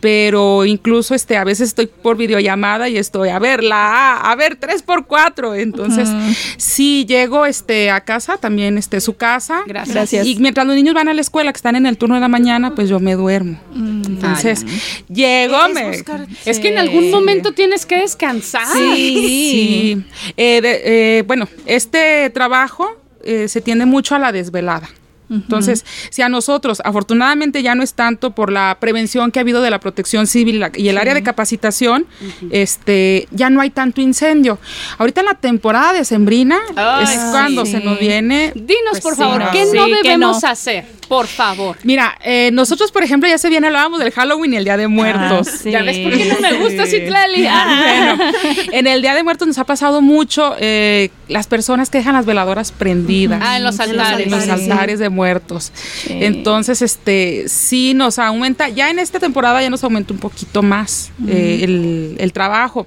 pero 0.00 0.64
incluso 0.64 1.14
este 1.14 1.36
a 1.36 1.44
veces 1.44 1.68
estoy 1.68 1.86
por 1.86 2.16
videollamada 2.16 2.88
y 2.88 2.96
estoy 2.98 3.28
a 3.30 3.38
ver 3.38 3.62
la 3.64 3.92
A, 4.16 4.30
a 4.30 4.36
ver 4.36 4.56
tres 4.56 4.82
por 4.82 5.06
cuatro, 5.06 5.54
entonces 5.54 6.08
si 6.56 7.04
llego 7.06 7.46
este 7.46 7.90
a 7.90 8.00
casa 8.02 8.36
también 8.36 8.78
este 8.78 9.00
su 9.00 9.16
casa, 9.16 9.62
Gracias. 9.66 9.94
Gracias. 9.94 10.26
y 10.26 10.36
mientras 10.36 10.66
los 10.66 10.76
niños 10.76 10.94
van 10.94 11.08
a 11.08 11.14
la 11.14 11.20
escuela 11.20 11.52
que 11.52 11.56
están 11.56 11.76
en 11.76 11.86
el 11.86 11.96
turno 11.96 12.14
de 12.16 12.20
la 12.20 12.28
mañana 12.28 12.74
pues 12.74 12.88
yo 12.88 13.00
me 13.00 13.14
duermo, 13.14 13.58
entonces 13.74 14.64
llego 15.08 15.56
Es 15.66 15.74
me 15.74 15.88
buscar- 15.88 16.26
Es 16.44 16.58
que 16.58 16.68
en 16.68 16.78
algún 16.78 17.10
momento 17.10 17.52
tienes 17.52 17.86
que 17.86 17.96
descansar. 17.98 18.66
Sí. 18.72 20.02
Eh, 20.36 20.60
de- 20.60 20.82
eh, 21.18 21.22
bueno, 21.22 21.48
este 21.66 22.30
trabajo 22.30 22.88
eh, 23.24 23.48
se 23.48 23.60
tiende 23.60 23.86
mucho 23.86 24.14
a 24.14 24.18
la 24.18 24.32
desvelada. 24.32 24.88
Entonces, 25.32 25.84
si 26.10 26.22
a 26.22 26.28
nosotros, 26.28 26.80
afortunadamente 26.84 27.62
ya 27.62 27.74
no 27.74 27.82
es 27.82 27.94
tanto 27.94 28.32
por 28.32 28.52
la 28.52 28.76
prevención 28.80 29.30
que 29.30 29.38
ha 29.38 29.42
habido 29.42 29.62
de 29.62 29.70
la 29.70 29.80
protección 29.80 30.26
civil 30.26 30.60
la- 30.60 30.70
y 30.74 30.88
el 30.88 30.98
área 30.98 31.14
de 31.14 31.22
capacitación, 31.22 32.06
este, 32.50 33.28
ya 33.30 33.50
no 33.50 33.60
hay 33.60 33.70
tanto 33.70 34.00
incendio. 34.00 34.58
Ahorita 34.98 35.20
en 35.20 35.26
la 35.26 35.34
temporada 35.34 35.92
de 35.92 36.04
sembrina 36.04 36.58
Ay, 36.76 37.04
es 37.04 37.10
sí. 37.10 37.16
cuando 37.30 37.64
se 37.66 37.80
nos 37.80 37.98
viene. 37.98 38.52
Dinos, 38.54 38.76
pues, 38.92 39.02
por 39.02 39.14
sí, 39.14 39.20
favor. 39.20 39.42
¿qué 39.52 39.64
no 39.74 39.86
¿qué 39.86 39.94
debemos 40.02 40.42
no? 40.42 40.48
hacer? 40.48 40.84
Por 41.08 41.26
favor. 41.26 41.76
Mira, 41.82 42.16
eh, 42.24 42.48
nosotros, 42.54 42.90
por 42.90 43.02
ejemplo, 43.02 43.28
ya 43.28 43.36
se 43.36 43.50
viene, 43.50 43.66
hablábamos 43.66 43.98
del 44.00 44.12
Halloween 44.12 44.54
y 44.54 44.56
el 44.56 44.64
Día 44.64 44.78
de 44.78 44.88
Muertos. 44.88 45.48
Ah, 45.52 45.56
sí. 45.62 45.70
¿Ya 45.70 45.82
ves 45.82 45.98
por 45.98 46.12
qué 46.16 46.24
no 46.24 46.40
me 46.40 46.52
gusta 46.54 46.86
Citlali? 46.86 47.46
Ah, 47.54 48.14
bueno, 48.16 48.32
en 48.72 48.86
el 48.86 49.02
Día 49.02 49.14
de 49.14 49.22
Muertos 49.22 49.46
nos 49.46 49.58
ha 49.58 49.64
pasado 49.64 50.00
mucho 50.00 50.54
eh, 50.58 51.10
las 51.28 51.46
personas 51.46 51.90
que 51.90 51.98
dejan 51.98 52.14
las 52.14 52.24
veladoras 52.24 52.72
prendidas. 52.72 53.40
Ah, 53.42 53.56
en 53.58 53.64
los 53.64 53.78
altares. 53.78 54.26
En 54.26 54.30
los 54.30 54.40
altares, 54.42 54.64
sí. 54.64 54.70
altares 54.70 54.98
muertos. 55.22 55.72
Entonces, 56.08 56.82
este, 56.82 57.44
sí 57.48 57.94
nos 57.94 58.18
aumenta, 58.18 58.68
ya 58.68 58.90
en 58.90 58.98
esta 58.98 59.20
temporada 59.20 59.62
ya 59.62 59.70
nos 59.70 59.84
aumenta 59.84 60.12
un 60.12 60.18
poquito 60.18 60.62
más 60.62 61.10
eh, 61.28 61.60
el, 61.62 62.16
el 62.18 62.32
trabajo. 62.32 62.86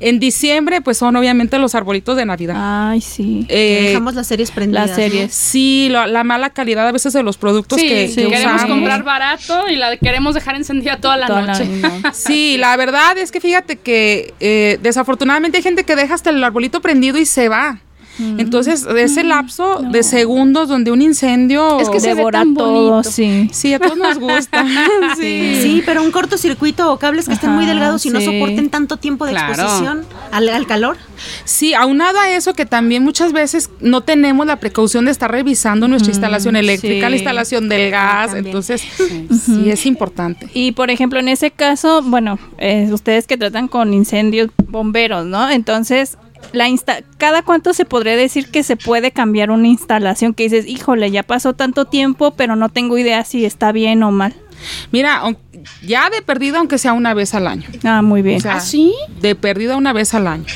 En 0.00 0.18
diciembre, 0.18 0.80
pues 0.80 0.98
son 0.98 1.14
obviamente 1.14 1.58
los 1.58 1.74
arbolitos 1.76 2.16
de 2.16 2.24
Navidad. 2.26 2.56
Ay, 2.90 3.00
sí. 3.00 3.46
Eh, 3.48 3.84
Dejamos 3.88 4.14
las 4.14 4.26
series 4.26 4.50
prendidas. 4.50 4.88
Las 4.88 4.96
series. 4.96 5.32
Sí, 5.32 5.88
lo- 5.92 6.06
la 6.06 6.24
mala 6.24 6.50
calidad 6.50 6.88
a 6.88 6.92
veces 6.92 7.12
de 7.12 7.22
los 7.22 7.36
productos 7.36 7.78
Sí, 7.80 7.88
que, 7.88 8.08
sí, 8.08 8.16
que 8.16 8.28
queremos 8.28 8.56
usamos. 8.56 8.76
comprar 8.76 9.02
barato 9.04 9.68
y 9.68 9.76
la 9.76 9.96
queremos 9.96 10.34
dejar 10.34 10.56
encendida 10.56 10.96
toda 11.00 11.16
la 11.16 11.26
Toda 11.28 11.42
la- 11.42 11.52
noche. 11.52 11.66
no. 11.66 11.90
Sí, 12.14 12.56
la 12.58 12.76
verdad 12.76 13.16
es 13.18 13.30
que 13.30 13.40
fíjate 13.40 13.76
que 13.76 14.34
eh, 14.40 14.78
desafortunadamente 14.82 15.58
hay 15.58 15.62
gente 15.62 15.84
que 15.84 15.94
deja 15.94 16.14
hasta 16.14 16.30
el 16.30 16.42
arbolito 16.42 16.80
prendido 16.80 17.18
y 17.18 17.26
se 17.26 17.48
va. 17.48 17.78
Entonces, 18.18 18.86
ese 18.96 19.24
lapso 19.24 19.80
de 19.90 20.02
segundos 20.02 20.68
donde 20.68 20.90
un 20.90 21.00
incendio... 21.02 21.80
Es 21.80 21.88
que 21.88 21.98
se 22.00 22.08
ve 22.10 22.14
Devora 22.16 22.40
tan 22.40 22.54
todo, 22.54 23.02
sí. 23.02 23.48
Sí, 23.52 23.72
a 23.74 23.78
todos 23.78 23.96
nos 23.96 24.18
gusta. 24.18 24.64
sí. 25.18 25.58
Sí, 25.62 25.82
pero 25.86 26.02
un 26.02 26.10
cortocircuito 26.10 26.92
o 26.92 26.98
cables 26.98 27.26
que 27.26 27.34
estén 27.34 27.50
muy 27.50 27.64
delgados 27.66 28.04
y 28.06 28.10
no 28.10 28.20
soporten 28.20 28.68
tanto 28.70 28.96
tiempo 28.98 29.24
de 29.24 29.32
Claro. 29.32 29.52
exposición 29.54 30.04
al, 30.30 30.48
al 30.50 30.66
calor. 30.66 30.96
Sí, 31.44 31.72
aunado 31.74 32.18
a 32.20 32.30
eso 32.30 32.52
que 32.54 32.66
también 32.66 33.02
muchas 33.02 33.32
veces 33.32 33.70
no 33.80 34.02
tenemos 34.02 34.46
la 34.46 34.56
precaución 34.56 35.04
de 35.06 35.10
estar 35.10 35.30
revisando 35.30 35.88
nuestra 35.88 36.12
instalación 36.12 36.54
eléctrica, 36.56 37.06
sí. 37.06 37.10
la 37.10 37.16
instalación 37.16 37.68
del 37.68 37.90
gas, 37.90 38.26
También. 38.26 38.46
entonces 38.46 38.82
sí 39.44 39.70
es 39.70 39.86
importante. 39.86 40.48
Y 40.54 40.72
por 40.72 40.90
ejemplo, 40.90 41.18
en 41.18 41.28
ese 41.28 41.50
caso, 41.50 42.02
bueno, 42.02 42.38
eh, 42.58 42.88
ustedes 42.92 43.26
que 43.26 43.36
tratan 43.36 43.68
con 43.68 43.94
incendios 43.94 44.50
bomberos, 44.68 45.24
¿no? 45.26 45.48
Entonces, 45.50 46.18
la 46.52 46.68
insta 46.68 47.00
cada 47.18 47.42
cuánto 47.42 47.72
se 47.74 47.84
podría 47.84 48.16
decir 48.16 48.50
que 48.50 48.62
se 48.62 48.76
puede 48.76 49.12
cambiar 49.12 49.50
una 49.50 49.68
instalación 49.68 50.34
que 50.34 50.44
dices, 50.44 50.66
híjole, 50.66 51.10
ya 51.10 51.22
pasó 51.22 51.54
tanto 51.54 51.84
tiempo, 51.84 52.32
pero 52.32 52.56
no 52.56 52.68
tengo 52.68 52.98
idea 52.98 53.24
si 53.24 53.44
está 53.44 53.72
bien 53.72 54.02
o 54.02 54.10
mal. 54.10 54.34
Mira, 54.90 55.22
ya 55.82 56.10
de 56.10 56.22
perdida 56.22 56.58
aunque 56.58 56.78
sea 56.78 56.92
una 56.92 57.14
vez 57.14 57.34
al 57.34 57.46
año. 57.46 57.68
Ah, 57.84 58.02
muy 58.02 58.22
bien. 58.22 58.38
O 58.38 58.40
sea, 58.40 58.56
¿Ah, 58.56 58.60
sí? 58.60 58.94
De 59.20 59.34
perdida 59.34 59.76
una 59.76 59.92
vez 59.92 60.14
al 60.14 60.26
año. 60.26 60.46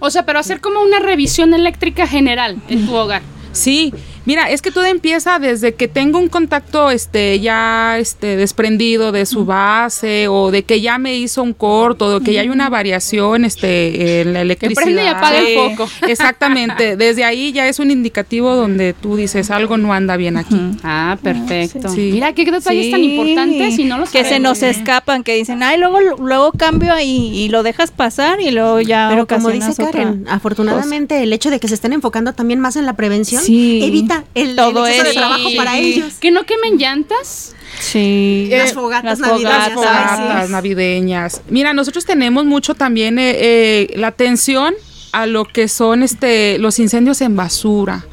O 0.00 0.10
sea, 0.10 0.26
pero 0.26 0.38
hacer 0.38 0.60
como 0.60 0.82
una 0.82 0.98
revisión 0.98 1.54
eléctrica 1.54 2.06
general 2.06 2.58
en 2.68 2.86
tu 2.86 2.94
hogar. 2.94 3.22
Sí, 3.52 3.92
Mira, 4.26 4.50
es 4.50 4.62
que 4.62 4.70
todo 4.70 4.84
empieza 4.86 5.38
desde 5.38 5.74
que 5.74 5.86
tengo 5.88 6.18
un 6.18 6.28
contacto 6.28 6.90
este 6.90 7.40
ya 7.40 7.98
este 7.98 8.36
desprendido 8.36 9.12
de 9.12 9.26
su 9.26 9.44
base 9.44 10.28
o 10.28 10.50
de 10.50 10.62
que 10.62 10.80
ya 10.80 10.98
me 10.98 11.16
hizo 11.16 11.42
un 11.42 11.52
corto, 11.52 12.16
o 12.16 12.20
que 12.20 12.32
ya 12.32 12.40
hay 12.40 12.48
una 12.48 12.68
variación 12.70 13.44
este 13.44 14.20
en 14.22 14.32
la 14.32 14.40
electricidad. 14.40 14.82
prende 14.82 15.04
y 15.04 15.06
apaga 15.08 15.38
el 15.38 15.54
foco. 15.54 15.90
Exactamente, 16.08 16.96
desde 16.96 17.24
ahí 17.24 17.52
ya 17.52 17.68
es 17.68 17.78
un 17.78 17.90
indicativo 17.90 18.54
donde 18.56 18.94
tú 18.94 19.16
dices 19.16 19.50
algo 19.50 19.76
no 19.76 19.92
anda 19.92 20.16
bien 20.16 20.36
aquí. 20.36 20.58
Ah, 20.82 21.18
perfecto. 21.22 21.88
Sí. 21.88 22.10
Mira 22.12 22.32
qué 22.32 22.44
detalles 22.44 22.86
Sí, 22.86 22.90
tan 22.90 23.04
importantes 23.04 23.78
y 23.78 23.84
no 23.84 23.98
los 23.98 24.10
que 24.10 24.24
se 24.24 24.40
nos 24.40 24.62
escapan, 24.62 25.22
que 25.22 25.34
dicen, 25.34 25.62
ay, 25.62 25.78
luego 25.78 26.00
luego 26.18 26.52
cambio 26.52 26.92
ahí 26.92 27.30
y 27.34 27.48
lo 27.48 27.62
dejas 27.62 27.90
pasar 27.90 28.40
y 28.40 28.50
luego 28.50 28.80
ya 28.80 29.08
Pero 29.10 29.26
como 29.26 29.50
dice 29.50 29.70
otra 29.72 29.90
Karen, 29.90 30.24
afortunadamente 30.28 31.22
el 31.22 31.32
hecho 31.32 31.50
de 31.50 31.60
que 31.60 31.68
se 31.68 31.74
estén 31.74 31.92
enfocando 31.92 32.32
también 32.32 32.58
más 32.60 32.76
en 32.76 32.86
la 32.86 32.94
prevención 32.94 33.42
Sí. 33.42 33.80
evita 33.82 34.13
el, 34.34 34.56
Todo 34.56 34.86
el 34.86 34.92
exceso 34.92 35.08
de 35.08 35.14
trabajo 35.14 35.48
Sí. 35.48 35.56
para 35.56 35.78
ellos. 35.78 36.14
Que 36.20 36.30
no 36.30 36.44
quemen 36.44 36.78
llantas. 36.78 37.54
Sí. 37.80 38.48
Las 38.50 38.72
fogatas 38.72 39.18
las 39.18 39.30
navideñas. 39.30 39.72
fogatas, 39.72 40.50
navideñas. 40.50 41.40
Mira, 41.48 41.72
nosotros 41.72 42.04
tenemos 42.04 42.44
mucho 42.44 42.74
también 42.74 43.18
eh, 43.18 43.34
eh, 43.36 43.94
la 43.96 44.08
atención 44.08 44.74
a 45.12 45.26
lo 45.26 45.44
que 45.44 45.68
son 45.68 46.02
este 46.02 46.58
los 46.58 46.78
incendios 46.78 47.20
en 47.20 47.36
basura. 47.36 48.04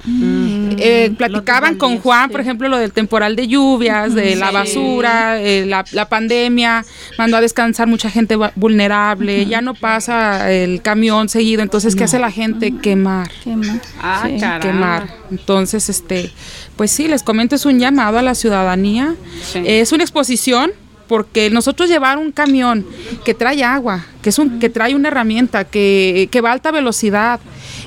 Eh, 0.82 1.12
platicaban 1.18 1.76
con 1.78 2.00
Juan, 2.00 2.30
por 2.30 2.42
ejemplo, 2.42 2.68
lo 2.70 2.78
del 2.78 2.92
temporal 2.92 3.36
de 3.36 3.48
lluvias, 3.48 4.14
de 4.16 4.36
la 4.36 4.52
basura, 4.52 5.42
eh, 5.42 5.66
la, 5.66 5.86
la 5.92 6.10
pandemia, 6.10 6.84
mandó 7.18 7.38
a 7.38 7.42
descansar 7.42 7.88
mucha 7.88 8.10
gente 8.10 8.36
vulnerable, 8.56 9.46
ya 9.46 9.62
no 9.62 9.74
pasa 9.74 10.52
el 10.52 10.82
camión 10.82 11.30
seguido, 11.30 11.62
entonces, 11.62 11.96
¿qué 11.96 12.06
hace 12.06 12.20
la 12.20 12.32
gente? 12.32 12.74
Quemar 12.82 13.30
Qué 13.44 13.56
mal. 13.56 13.82
Ah, 14.02 14.28
Sí. 14.28 14.38
quemar. 14.62 15.08
Entonces, 15.30 15.90
este, 15.90 16.32
pues 16.76 16.92
sí, 16.92 17.08
les 17.08 17.24
comento, 17.24 17.56
es 17.56 17.66
un 17.66 17.80
llamado 17.80 18.18
a 18.18 18.22
la 18.22 18.36
ciudadanía. 18.36 19.16
Sí. 19.44 19.62
Es 19.66 19.92
una 19.92 20.04
exposición 20.04 20.72
porque 21.08 21.50
nosotros 21.50 21.90
llevar 21.90 22.18
un 22.18 22.32
camión 22.32 22.86
que 23.26 23.34
trae 23.34 23.64
agua, 23.64 24.06
que 24.22 24.30
es 24.30 24.40
un, 24.40 24.60
que 24.60 24.70
trae 24.70 24.96
una 24.96 25.10
herramienta, 25.10 25.66
que, 25.66 26.30
que 26.32 26.40
va 26.40 26.52
a 26.52 26.54
alta 26.54 26.72
velocidad, 26.72 27.42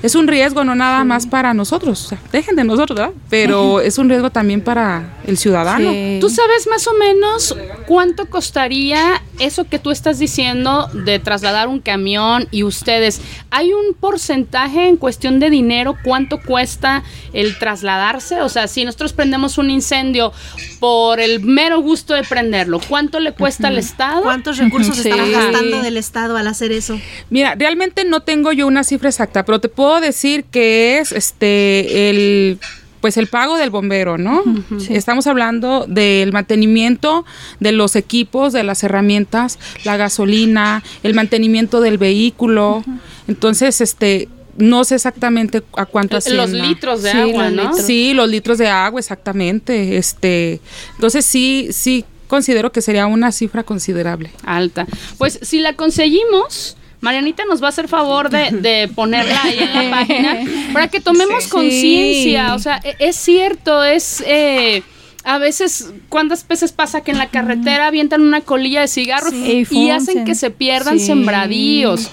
es 0.05 0.15
un 0.15 0.29
riesgo 0.29 0.65
no 0.65 0.75
nada 0.75 1.03
más 1.03 1.27
para 1.27 1.55
nosotros, 1.55 2.05
o 2.05 2.09
sea, 2.11 2.19
dejen 2.31 2.57
de 2.57 2.65
nosotros, 2.65 2.99
¿verdad? 2.99 3.15
Pero 3.31 3.81
es 3.81 3.97
un 3.97 4.11
riesgo 4.11 4.29
también 4.29 4.61
para 4.61 5.15
el 5.27 5.39
ciudadano. 5.39 5.91
Sí. 5.91 6.19
¿Tú 6.21 6.29
sabes 6.29 6.67
más 6.69 6.87
o 6.87 6.93
menos 6.93 7.57
cuánto 7.87 8.27
costaría 8.29 9.23
eso 9.39 9.65
que 9.65 9.79
tú 9.79 9.91
estás 9.91 10.19
diciendo 10.19 10.91
de 10.93 11.19
trasladar 11.21 11.69
un 11.69 11.81
camión 11.81 12.49
y 12.51 12.65
ustedes? 12.65 13.23
¿Hay 13.51 13.73
un 13.73 13.95
porcentaje 13.95 14.89
en 14.89 14.99
cuestión 14.99 15.41
de 15.41 15.49
dinero 15.49 15.97
cuánto 16.05 16.39
cuesta 16.39 17.03
el 17.33 17.59
trasladarse? 17.59 18.43
O 18.43 18.51
sea, 18.51 18.69
si 18.69 18.85
nosotros 18.85 19.15
prendemos 19.15 19.57
un 19.57 19.71
incendio 19.71 20.33
por 20.81 21.19
el 21.19 21.41
mero 21.41 21.81
gusto 21.81 22.13
de 22.13 22.25
prenderlo, 22.25 22.79
¿cuánto 22.87 23.21
le 23.21 23.33
cuesta 23.33 23.69
al 23.69 23.79
Estado? 23.79 24.23
¿Cuántos 24.23 24.59
recursos 24.59 24.97
Sí. 24.99 25.09
están 25.09 25.33
gastando 25.33 25.81
del 25.81 25.97
Estado 25.97 26.37
al 26.37 26.47
hacer 26.47 26.73
eso? 26.73 27.01
Mira, 27.31 27.55
realmente 27.55 28.05
no 28.05 28.21
tengo 28.21 28.53
yo 28.53 28.67
una 28.67 28.85
cifra 28.85 29.09
exacta, 29.09 29.47
pero 29.47 29.61
te 29.61 29.71
puedo 29.71 29.94
decir 30.01 30.45
que 30.45 30.99
es 30.99 31.13
este 31.13 32.09
el 32.11 32.59
pues 33.01 33.19
el 33.19 33.27
pago 33.27 33.59
del 33.59 33.69
bombero, 33.69 34.17
¿no? 34.17 34.43
Estamos 34.89 35.27
hablando 35.27 35.85
del 35.87 36.33
mantenimiento 36.33 37.27
de 37.61 37.73
los 37.73 37.97
equipos, 37.97 38.55
de 38.55 38.63
las 38.63 38.83
herramientas, 38.83 39.59
la 39.85 39.99
gasolina, 39.99 40.83
el 41.03 41.13
mantenimiento 41.13 41.83
del 41.83 41.99
vehículo. 41.99 42.83
Entonces, 43.29 43.83
este 43.83 44.29
no 44.57 44.85
sé 44.85 44.95
exactamente 44.95 45.63
a 45.77 45.85
cuánto 45.85 46.19
Los 46.31 46.51
litros 46.53 47.03
de 47.03 47.11
Sí, 47.13 47.19
agua, 47.19 47.51
¿no? 47.51 47.63
litros. 47.65 47.83
Sí, 47.83 48.15
los 48.15 48.29
litros 48.29 48.57
de 48.57 48.69
agua, 48.69 49.01
exactamente. 49.01 49.99
Este, 49.99 50.61
entonces 50.95 51.27
sí, 51.27 51.69
sí 51.73 52.07
considero 52.27 52.73
que 52.73 52.81
sería 52.81 53.07
una 53.07 53.33
cifra 53.33 53.65
considerable. 53.65 54.31
Alta. 54.45 54.87
Pues 55.19 55.39
si 55.43 55.61
la 55.61 55.75
conseguimos, 55.75 56.77
Marianita 57.05 57.45
nos 57.45 57.63
va 57.63 57.67
a 57.67 57.69
hacer 57.69 57.87
favor 57.87 58.31
de, 58.31 58.51
de 58.51 58.89
ponerla 58.89 59.43
ahí 59.43 59.59
en 59.59 59.75
la 59.75 59.91
página 59.99 60.39
para 60.73 60.89
que 60.89 61.01
tomemos 61.01 61.45
Sí. 61.45 61.51
conciencia. 61.51 62.55
O 62.55 62.59
sea, 62.59 62.81
e- 62.83 62.97
es 62.99 63.17
cierto, 63.17 63.85
es... 63.85 64.23
eh, 64.27 64.83
a 65.27 65.39
veces, 65.39 65.91
¿cuántas 66.11 66.47
veces 66.47 66.73
pasa 66.73 67.03
que 67.03 67.11
en 67.11 67.17
la 67.19 67.29
carretera 67.29 67.87
avientan 67.87 68.21
una 68.23 68.41
colilla 68.43 68.81
de 68.83 68.89
cigarro 68.89 69.31
Sí. 69.31 69.67
y 69.71 69.77
Y 69.87 69.91
hacen 69.91 70.25
que 70.25 70.35
se 70.35 70.51
pierdan 70.51 70.99
Sí. 70.99 71.07
sembradíos? 71.07 72.11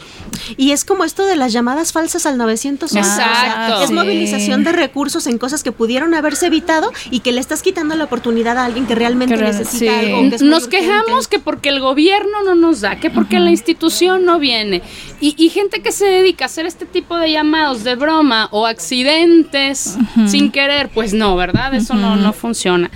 Y 0.57 0.71
es 0.71 0.85
como 0.85 1.03
esto 1.03 1.25
de 1.25 1.35
las 1.35 1.53
llamadas 1.53 1.91
falsas 1.91 2.25
al 2.25 2.37
911. 2.37 2.99
Exacto. 2.99 3.81
Es 3.81 3.87
Sí. 3.89 3.93
movilización 3.93 4.63
de 4.63 4.71
recursos 4.71 5.27
en 5.27 5.37
cosas 5.37 5.63
que 5.63 5.71
pudieron 5.71 6.13
haberse 6.13 6.47
evitado 6.47 6.91
y 7.09 7.19
que 7.19 7.31
le 7.31 7.39
estás 7.41 7.61
quitando 7.61 7.95
la 7.95 8.03
oportunidad 8.05 8.57
a 8.57 8.65
alguien 8.65 8.85
que 8.87 8.95
realmente 8.95 9.35
Que 9.35 9.41
necesita 9.43 9.77
sí. 9.77 9.87
algo. 10.07 10.29
que 10.29 10.35
es 10.35 10.41
Nos 10.41 10.67
quejamos 10.67 11.27
que 11.27 11.39
porque 11.39 11.69
el 11.69 11.79
gobierno 11.79 12.43
no 12.43 12.55
nos 12.55 12.81
da, 12.81 12.99
que 12.99 13.09
porque 13.09 13.39
la 13.39 13.49
institución 13.51 14.25
no 14.25 14.39
viene. 14.39 14.81
Y, 15.19 15.35
y 15.37 15.49
gente 15.49 15.81
que 15.81 15.91
se 15.91 16.05
dedica 16.05 16.45
a 16.45 16.47
hacer 16.47 16.65
este 16.65 16.85
tipo 16.85 17.17
de 17.17 17.31
llamados 17.31 17.83
de 17.83 17.95
broma 17.95 18.47
o 18.51 18.65
accidentes 18.67 19.97
sin 20.27 20.51
querer, 20.51 20.89
pues 20.89 21.13
no, 21.13 21.35
¿verdad? 21.35 21.73
Eso 21.73 21.93
no, 21.93 22.15
no 22.15 22.33
funciona. 22.33 22.89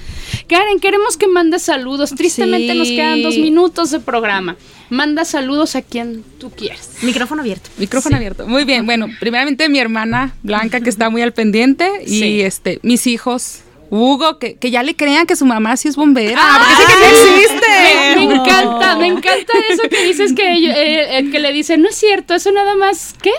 Karen, 0.48 0.80
queremos 0.80 1.18
que 1.18 1.28
mandes 1.28 1.64
saludos. 1.64 2.12
Tristemente 2.16 2.74
Sí. 2.74 2.78
nos 2.80 2.88
quedan 2.90 3.22
dos 3.24 3.38
minutos 3.38 3.92
de 3.92 4.00
programa. 4.00 4.56
Manda 4.90 5.26
saludos 5.26 5.76
a 5.76 5.82
quien 5.82 6.24
tú 6.40 6.52
quieras. 6.52 6.90
Micrófono 7.02 7.42
abierto. 7.42 7.70
Micrófono 7.78 8.16
abierto. 8.18 8.48
Muy 8.48 8.66
bien. 8.66 8.86
Bueno, 8.86 9.08
primeramente 9.20 9.68
mi 9.70 9.80
hermana 9.80 10.36
Blanca, 10.44 10.80
que 10.82 10.90
está 10.90 11.10
muy 11.10 11.22
al 11.22 11.34
pendiente, 11.34 11.90
y 12.06 12.20
Sí. 12.20 12.42
este, 12.42 12.80
mis 12.84 13.08
hijos. 13.08 13.60
Hugo, 13.92 14.40
que, 14.40 14.56
que 14.56 14.72
ya 14.72 14.82
le 14.82 14.96
crean 14.96 15.28
que 15.28 15.36
su 15.36 15.46
mamá 15.46 15.78
sí 15.78 15.88
es 15.88 15.96
bombera. 15.96 16.42
porque 16.58 16.70
dice 16.72 16.84
que 16.92 17.00
no 17.00 17.38
existe. 17.46 18.16
Me, 18.16 18.28
me 18.28 18.36
encanta, 18.36 18.96
me 18.98 19.08
encanta 19.08 19.54
eso 19.70 19.84
que 19.90 20.04
dices 20.06 20.34
que, 20.34 20.44
eh, 20.54 21.20
eh, 21.20 21.30
que 21.32 21.40
le 21.40 21.54
dicen, 21.54 21.82
no 21.84 21.90
es 21.90 21.96
cierto, 21.96 22.34
eso 22.34 22.52
nada 22.52 22.76
más, 22.76 23.14
¿qué? 23.22 23.32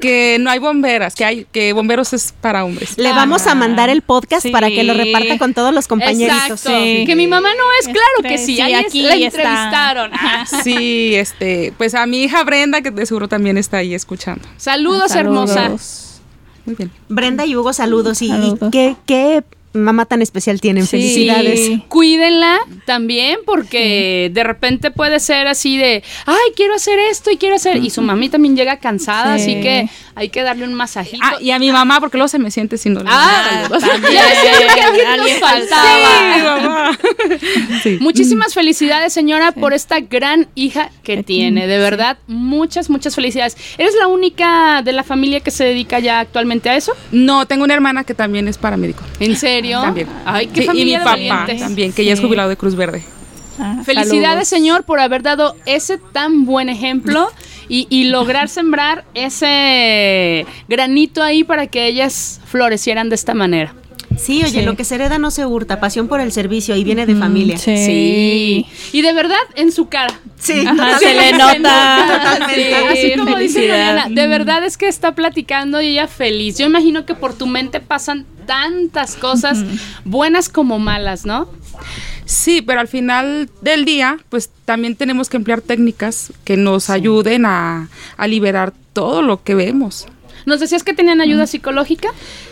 Que 0.00 0.38
no 0.40 0.50
hay 0.50 0.58
bomberas, 0.58 1.14
que 1.14 1.24
hay, 1.24 1.46
que 1.52 1.72
bomberos 1.72 2.12
es 2.12 2.34
para 2.40 2.64
hombres. 2.64 2.98
Le 2.98 3.10
vamos 3.12 3.46
a 3.46 3.54
mandar 3.54 3.88
el 3.90 4.02
podcast 4.02 4.42
Sí. 4.42 4.50
para 4.50 4.68
que 4.68 4.82
lo 4.82 4.92
reparta 4.92 5.38
con 5.38 5.54
todos 5.54 5.72
los 5.72 5.86
compañeritos. 5.86 6.36
Exacto. 6.50 6.70
sí. 6.80 7.04
Que 7.06 7.14
mi 7.14 7.28
mamá 7.28 7.48
no 7.56 7.64
es, 7.80 7.84
claro 7.86 8.28
que 8.28 8.36
sí, 8.38 8.56
Sí, 8.56 8.60
ahí 8.60 8.74
aquí 8.74 9.02
la 9.02 9.14
entrevistaron. 9.14 10.10
Ah, 10.12 10.44
Sí, 10.64 11.14
este, 11.14 11.72
pues 11.78 11.94
a 11.94 12.06
mi 12.06 12.24
hija 12.24 12.42
Brenda, 12.42 12.80
que 12.80 12.90
de 12.90 13.06
seguro 13.06 13.28
también 13.28 13.56
está 13.56 13.78
ahí 13.78 13.94
escuchando. 13.94 14.46
Saludos, 14.56 15.14
hermosa. 15.14 15.54
Saludos. 15.54 16.20
Muy 16.66 16.74
bien. 16.74 16.90
Brenda 17.08 17.46
y 17.46 17.54
Hugo, 17.56 17.72
saludos. 17.72 18.20
Y, 18.20 18.32
y 18.32 18.54
qué, 18.72 18.96
qué 19.06 19.44
mamá 19.74 20.06
tan 20.06 20.22
especial 20.22 20.60
tienen. 20.60 20.84
Sí. 20.86 20.90
Felicidades. 20.98 21.70
Cuídenla 21.88 22.58
también 22.86 23.38
porque 23.44 24.30
de 24.32 24.44
repente 24.44 24.90
puede 24.90 25.20
ser 25.20 25.46
así 25.48 25.76
de, 25.76 26.02
ay, 26.26 26.36
quiero 26.56 26.74
hacer 26.74 26.98
esto 26.98 27.30
y 27.30 27.36
quiero 27.36 27.56
hacer... 27.56 27.76
Y 27.78 27.90
su 27.90 28.00
mami 28.02 28.28
también 28.28 28.56
llega 28.56 28.78
cansada, 28.78 29.36
Sí. 29.38 29.42
así 29.52 29.60
que 29.60 29.88
hay 30.14 30.28
que 30.28 30.42
darle 30.42 30.64
un 30.64 30.74
masajito. 30.74 31.22
Ah, 31.24 31.36
y 31.40 31.50
a 31.50 31.58
mi 31.58 31.72
mamá, 31.72 32.00
porque 32.00 32.16
luego 32.16 32.28
se 32.28 32.38
me 32.38 32.50
siente 32.50 32.78
sin 32.78 32.94
le 32.94 33.00
Ah, 33.06 33.62
mando 33.68 33.80
saludos. 33.80 34.02
también. 34.02 34.14
Ya 34.24 34.28
decía 34.28 34.74
que 34.74 34.80
alguien 34.80 35.06
nos 35.06 35.18
Alguien 35.20 35.40
faltaba. 35.40 36.34
Sí, 36.36 36.42
mamá. 36.44 36.98
Sí. 37.82 37.98
Muchísimas 38.00 38.54
felicidades, 38.54 39.12
señora, 39.12 39.52
por 39.52 39.74
esta 39.74 40.00
gran 40.00 40.48
hija 40.54 40.90
que 41.02 41.22
tiene. 41.22 41.66
De 41.66 41.78
verdad, 41.78 42.18
muchas, 42.26 42.88
muchas 42.90 43.14
felicidades. 43.14 43.56
¿Eres 43.78 43.94
la 43.98 44.06
única 44.06 44.82
de 44.82 44.92
la 44.92 45.02
familia 45.02 45.40
que 45.40 45.50
se 45.50 45.64
dedica 45.64 45.98
ya 45.98 46.20
actualmente 46.20 46.70
a 46.70 46.76
eso? 46.76 46.92
No, 47.12 47.46
tengo 47.46 47.64
una 47.64 47.74
hermana 47.74 48.04
que 48.04 48.14
también 48.14 48.46
es 48.48 48.56
paramédico. 48.58 49.02
¿En 49.20 49.36
serio? 49.36 49.63
También. 49.82 50.08
Ay, 50.24 50.46
qué 50.48 50.62
Sí, 50.62 50.68
y 50.74 50.84
mi 50.84 50.90
de 50.92 50.98
papá 50.98 51.10
valientes. 51.12 51.60
también, 51.60 51.92
que 51.92 52.04
ya 52.04 52.12
es 52.12 52.20
jubilado 52.20 52.48
de 52.48 52.56
Cruz 52.56 52.74
Verde. 52.74 53.02
Ah, 53.58 53.82
Felicidades, 53.84 54.48
saludos. 54.48 54.48
señor, 54.48 54.84
por 54.84 54.98
haber 55.00 55.22
dado 55.22 55.54
ese 55.64 55.96
tan 55.98 56.44
buen 56.44 56.68
ejemplo 56.68 57.28
y, 57.68 57.86
y 57.88 58.04
lograr 58.04 58.48
sembrar 58.48 59.04
ese 59.14 60.44
granito 60.68 61.22
ahí 61.22 61.44
para 61.44 61.66
que 61.68 61.86
ellas 61.86 62.40
florecieran 62.46 63.08
de 63.08 63.14
esta 63.14 63.32
manera. 63.34 63.74
Sí, 64.16 64.42
oye, 64.42 64.60
Sí. 64.60 64.62
lo 64.62 64.76
que 64.76 64.84
se 64.84 64.94
hereda 64.94 65.18
no 65.18 65.30
se 65.30 65.44
hurta. 65.46 65.80
Pasión 65.80 66.08
por 66.08 66.20
el 66.20 66.32
servicio 66.32 66.74
y 66.76 66.84
viene 66.84 67.06
de 67.06 67.14
familia. 67.16 67.58
Sí. 67.58 67.76
Sí. 67.76 68.66
Y 68.92 69.02
de 69.02 69.12
verdad, 69.12 69.36
en 69.56 69.72
su 69.72 69.88
cara. 69.88 70.18
Sí, 70.38 70.64
Ajá, 70.66 70.98
se 70.98 71.14
le 71.14 71.30
Se 71.30 71.32
nota. 71.38 72.20
Totalmente. 72.22 72.54
Sí, 72.54 72.74
así 72.74 73.18
como 73.18 73.36
dice. 73.36 73.60
Mariana, 73.68 74.06
de 74.10 74.26
verdad 74.28 74.64
es 74.64 74.76
que 74.76 74.88
está 74.88 75.14
platicando 75.14 75.80
y 75.80 75.88
ella 75.88 76.06
feliz. 76.08 76.58
Yo 76.58 76.66
imagino 76.66 77.06
que 77.06 77.14
por 77.14 77.34
tu 77.34 77.46
mente 77.46 77.80
pasan 77.80 78.26
tantas 78.46 79.16
cosas, 79.16 79.64
buenas 80.04 80.48
como 80.48 80.78
malas, 80.78 81.24
¿no? 81.24 81.48
Sí, 82.26 82.62
pero 82.62 82.80
al 82.80 82.88
final 82.88 83.48
del 83.62 83.84
día, 83.84 84.18
pues 84.30 84.50
también 84.64 84.96
tenemos 84.96 85.28
que 85.28 85.36
emplear 85.36 85.60
técnicas 85.60 86.32
que 86.44 86.56
nos 86.56 86.88
ayuden 86.90 87.44
a, 87.46 87.88
a 88.16 88.26
liberar 88.26 88.72
todo 88.92 89.22
lo 89.22 89.42
que 89.42 89.54
vemos. 89.54 90.06
¿Nos 90.46 90.60
decías 90.60 90.82
que 90.82 90.92
tenían 90.92 91.20
ayuda 91.20 91.46
psicológica? 91.46 92.08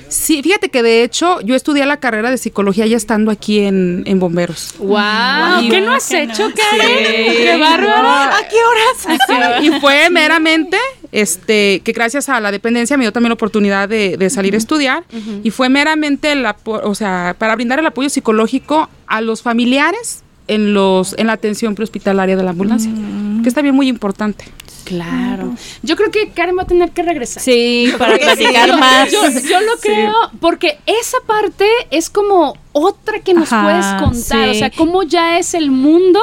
Sí, 0.09 0.43
fíjate 0.43 0.69
que 0.69 0.83
de 0.83 1.03
hecho 1.03 1.41
yo 1.41 1.55
estudié 1.55 1.87
la 1.87 1.99
carrera 1.99 2.31
de 2.31 2.39
psicología 2.39 2.87
ya 2.87 2.97
estando 2.97 3.31
aquí 3.31 3.61
en, 3.61 4.03
en 4.07 4.21
Bomberos. 4.21 4.75
¡Wow! 4.79 5.71
¿Qué 5.71 5.81
no 5.81 5.93
has 5.93 6.11
hecho, 6.11 6.51
Karen? 6.55 7.33
¡Qué 7.37 7.57
bárbaro! 7.59 8.09
¿A 8.09 8.41
qué 8.49 8.57
horas? 8.57 9.63
Y 9.63 9.71
fue 9.81 10.11
meramente 10.11 10.77
este, 11.13 11.81
que 11.85 11.93
gracias 11.93 12.29
a 12.29 12.41
la 12.41 12.51
dependencia 12.51 12.97
me 12.97 13.05
dio 13.05 13.13
también 13.13 13.31
la 13.31 13.35
oportunidad 13.35 13.89
de, 13.89 14.17
de 14.17 14.31
salir 14.31 14.55
a 14.55 14.59
estudiar 14.59 15.05
y 15.43 15.51
fue 15.51 15.69
meramente 15.69 16.33
el 16.33 16.47
o 16.65 16.95
sea, 16.95 17.37
para 17.39 17.55
brindar 17.55 17.79
el 17.79 17.87
apoyo 17.87 18.09
psicológico 18.09 18.89
a 19.07 19.21
los 19.21 19.43
familiares 19.43 20.23
en 20.49 20.75
los 20.75 21.15
en 21.19 21.29
la 21.29 21.35
atención 21.35 21.75
prehospitalaria 21.75 22.37
de 22.37 22.43
la 22.43 22.51
ambulancia, 22.51 22.91
que 23.43 23.49
es 23.49 23.55
también 23.55 23.75
muy 23.75 23.89
importante. 23.89 24.45
Claro. 24.85 25.55
Yo 25.83 25.97
creo 25.97 26.11
que 26.11 26.31
Karen 26.31 26.57
va 26.59 26.63
a 26.63 26.67
tener 26.67 26.91
que 26.91 27.03
regresar. 27.03 27.43
Sí, 27.43 27.93
para 27.99 28.19
platicar 28.19 28.79
más. 28.79 29.11
Yo, 29.11 29.23
yo 29.49 29.61
lo 29.61 29.77
creo, 29.81 30.15
porque 30.41 30.79
esa 30.87 31.19
parte 31.27 31.67
es 31.91 32.11
como 32.11 32.55
otra 32.73 33.21
que 33.21 33.35
nos 33.35 33.53
Ajá, 33.53 33.65
puedes 33.65 33.87
contar. 34.03 34.49
O 34.49 34.55
sea, 34.55 34.71
cómo 34.71 35.03
ya 35.03 35.39
es 35.39 35.55
el 35.55 35.71
mundo. 35.71 36.21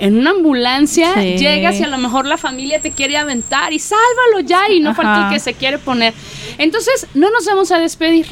En 0.00 0.16
una 0.16 0.30
ambulancia 0.30 1.16
llegas 1.16 1.80
y 1.80 1.82
a 1.82 1.88
lo 1.88 1.98
mejor 1.98 2.24
la 2.24 2.36
familia 2.36 2.80
te 2.80 2.92
quiere 2.92 3.16
aventar 3.16 3.72
y 3.72 3.80
sálvalo 3.80 4.40
ya 4.46 4.70
y 4.70 4.78
no 4.78 4.94
falta 4.94 5.26
el 5.26 5.34
que 5.34 5.40
se 5.40 5.54
quiere 5.54 5.78
poner. 5.78 6.14
Entonces, 6.56 7.08
no 7.14 7.30
nos 7.30 7.44
vamos 7.46 7.72
a 7.72 7.80
despedir. 7.80 8.26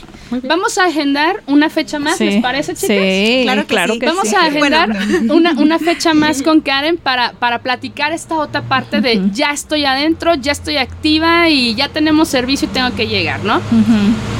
Vamos 0.44 0.76
a 0.78 0.86
agendar 0.86 1.42
una 1.46 1.70
fecha 1.70 1.98
más, 1.98 2.16
Sí. 2.16 2.24
¿les 2.24 2.42
parece, 2.42 2.74
chicas? 2.74 2.88
Sí, 2.96 3.40
Claro 3.44 3.64
claro 3.66 3.92
que 3.94 4.00
que, 4.00 4.06
sí. 4.06 4.12
Vamos 4.14 4.28
sí. 4.28 4.34
a 4.36 4.44
agendar 4.46 4.90
una, 5.30 5.52
una 5.52 5.78
fecha 5.78 6.14
más 6.14 6.42
con 6.42 6.60
Karen 6.60 6.96
para, 6.96 7.32
para 7.32 7.60
platicar 7.60 8.12
esta 8.12 8.34
otra 8.36 8.62
parte 8.62 9.00
de 9.00 9.20
ya 9.32 9.50
estoy 9.52 9.84
adentro, 9.84 10.34
ya 10.34 10.52
estoy 10.52 10.76
activa 10.78 11.48
y 11.48 11.74
ya 11.74 11.88
tenemos 11.88 12.28
servicio 12.28 12.68
y 12.70 12.74
tengo 12.74 12.94
que 12.94 13.06
llegar, 13.06 13.44
¿no? 13.44 13.56
Ujú. 13.56 14.35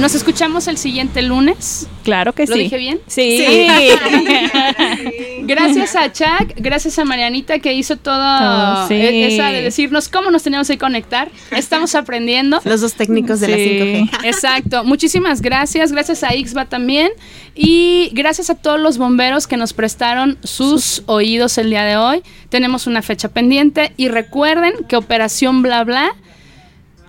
Nos 0.00 0.14
escuchamos 0.14 0.66
el 0.66 0.78
siguiente 0.78 1.20
lunes. 1.20 1.86
Claro 2.04 2.32
que 2.32 2.46
¿Lo 2.46 2.54
sí. 2.54 2.62
dije 2.62 2.78
bien? 2.78 3.00
Sí. 3.06 3.44
Gracias 5.42 5.94
a 5.96 6.12
Chuck, 6.12 6.54
gracias 6.56 6.98
a 6.98 7.04
Marianita 7.04 7.58
que 7.58 7.72
hizo 7.72 7.96
todo 7.96 8.88
sí. 8.88 8.94
e- 8.94 9.26
esa 9.34 9.50
de 9.50 9.62
decirnos 9.62 10.08
cómo 10.08 10.30
nos 10.30 10.42
teníamos 10.42 10.68
que 10.68 10.78
conectar. 10.78 11.30
Estamos 11.50 11.94
aprendiendo. 11.94 12.60
Los 12.64 12.80
dos 12.80 12.94
técnicos 12.94 13.40
de 13.40 13.48
la 13.48 13.56
Sí. 13.56 13.78
5G. 13.80 14.10
Exacto. 14.24 14.84
Muchísimas 14.84 15.42
gracias. 15.42 15.92
Gracias 15.92 16.22
a 16.24 16.34
Ixba 16.34 16.66
también. 16.66 17.10
Y 17.54 18.10
gracias 18.12 18.48
a 18.48 18.54
todos 18.54 18.80
los 18.80 18.96
bomberos 18.96 19.46
que 19.46 19.56
nos 19.56 19.72
prestaron 19.72 20.38
sus 20.44 21.02
oídos 21.06 21.58
el 21.58 21.68
día 21.70 21.82
de 21.84 21.96
hoy. 21.96 22.22
Tenemos 22.48 22.86
una 22.86 23.02
fecha 23.02 23.28
pendiente. 23.28 23.92
Y 23.96 24.08
recuerden 24.08 24.72
que 24.88 24.96
Operación 24.96 25.62
Bla 25.62 25.84
Bla 25.84 26.14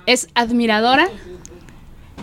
es 0.07 0.27
admiradora 0.33 1.07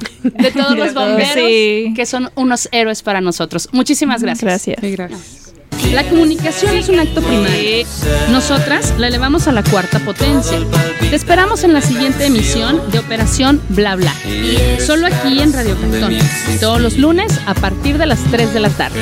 de 0.23 0.51
todos 0.51 0.77
los 0.77 0.95
bomberos 0.95 1.33
Sí. 1.35 1.93
que 1.95 2.07
son 2.07 2.31
unos 2.35 2.69
héroes 2.73 3.03
para 3.03 3.21
nosotros. 3.21 3.69
Muchísimas 3.73 4.23
gracias. 4.23 4.45
Gracias. 4.45 4.77
Sí, 4.81 4.91
gracias. 4.93 5.45
La 5.93 6.05
comunicación 6.05 6.77
es 6.77 6.89
un 6.89 6.99
acto 6.99 7.23
primario. 7.23 7.87
Nosotras 8.31 8.95
la 8.99 9.09
elevamos 9.09 9.49
a 9.49 9.53
la 9.53 9.63
cuarta 9.63 9.99
potencia. 10.01 10.59
Te 11.01 11.15
esperamos 11.17 11.65
en 11.65 11.73
la 11.73 11.81
siguiente 11.81 12.27
emisión 12.27 12.83
de 12.91 12.99
Operación 12.99 13.63
Bla 13.71 13.97
Bla. 13.97 14.13
Solo 14.85 15.07
aquí 15.07 15.41
en 15.41 15.53
Radio 15.53 15.77
Cantón. 15.81 16.19
Todos 16.61 16.81
los 16.81 16.99
lunes 16.99 17.41
a 17.47 17.55
partir 17.55 17.97
de 17.97 18.07
las 18.07 18.23
3 18.25 18.53
de 18.53 18.61
la 18.61 18.71
tarde. 18.71 18.99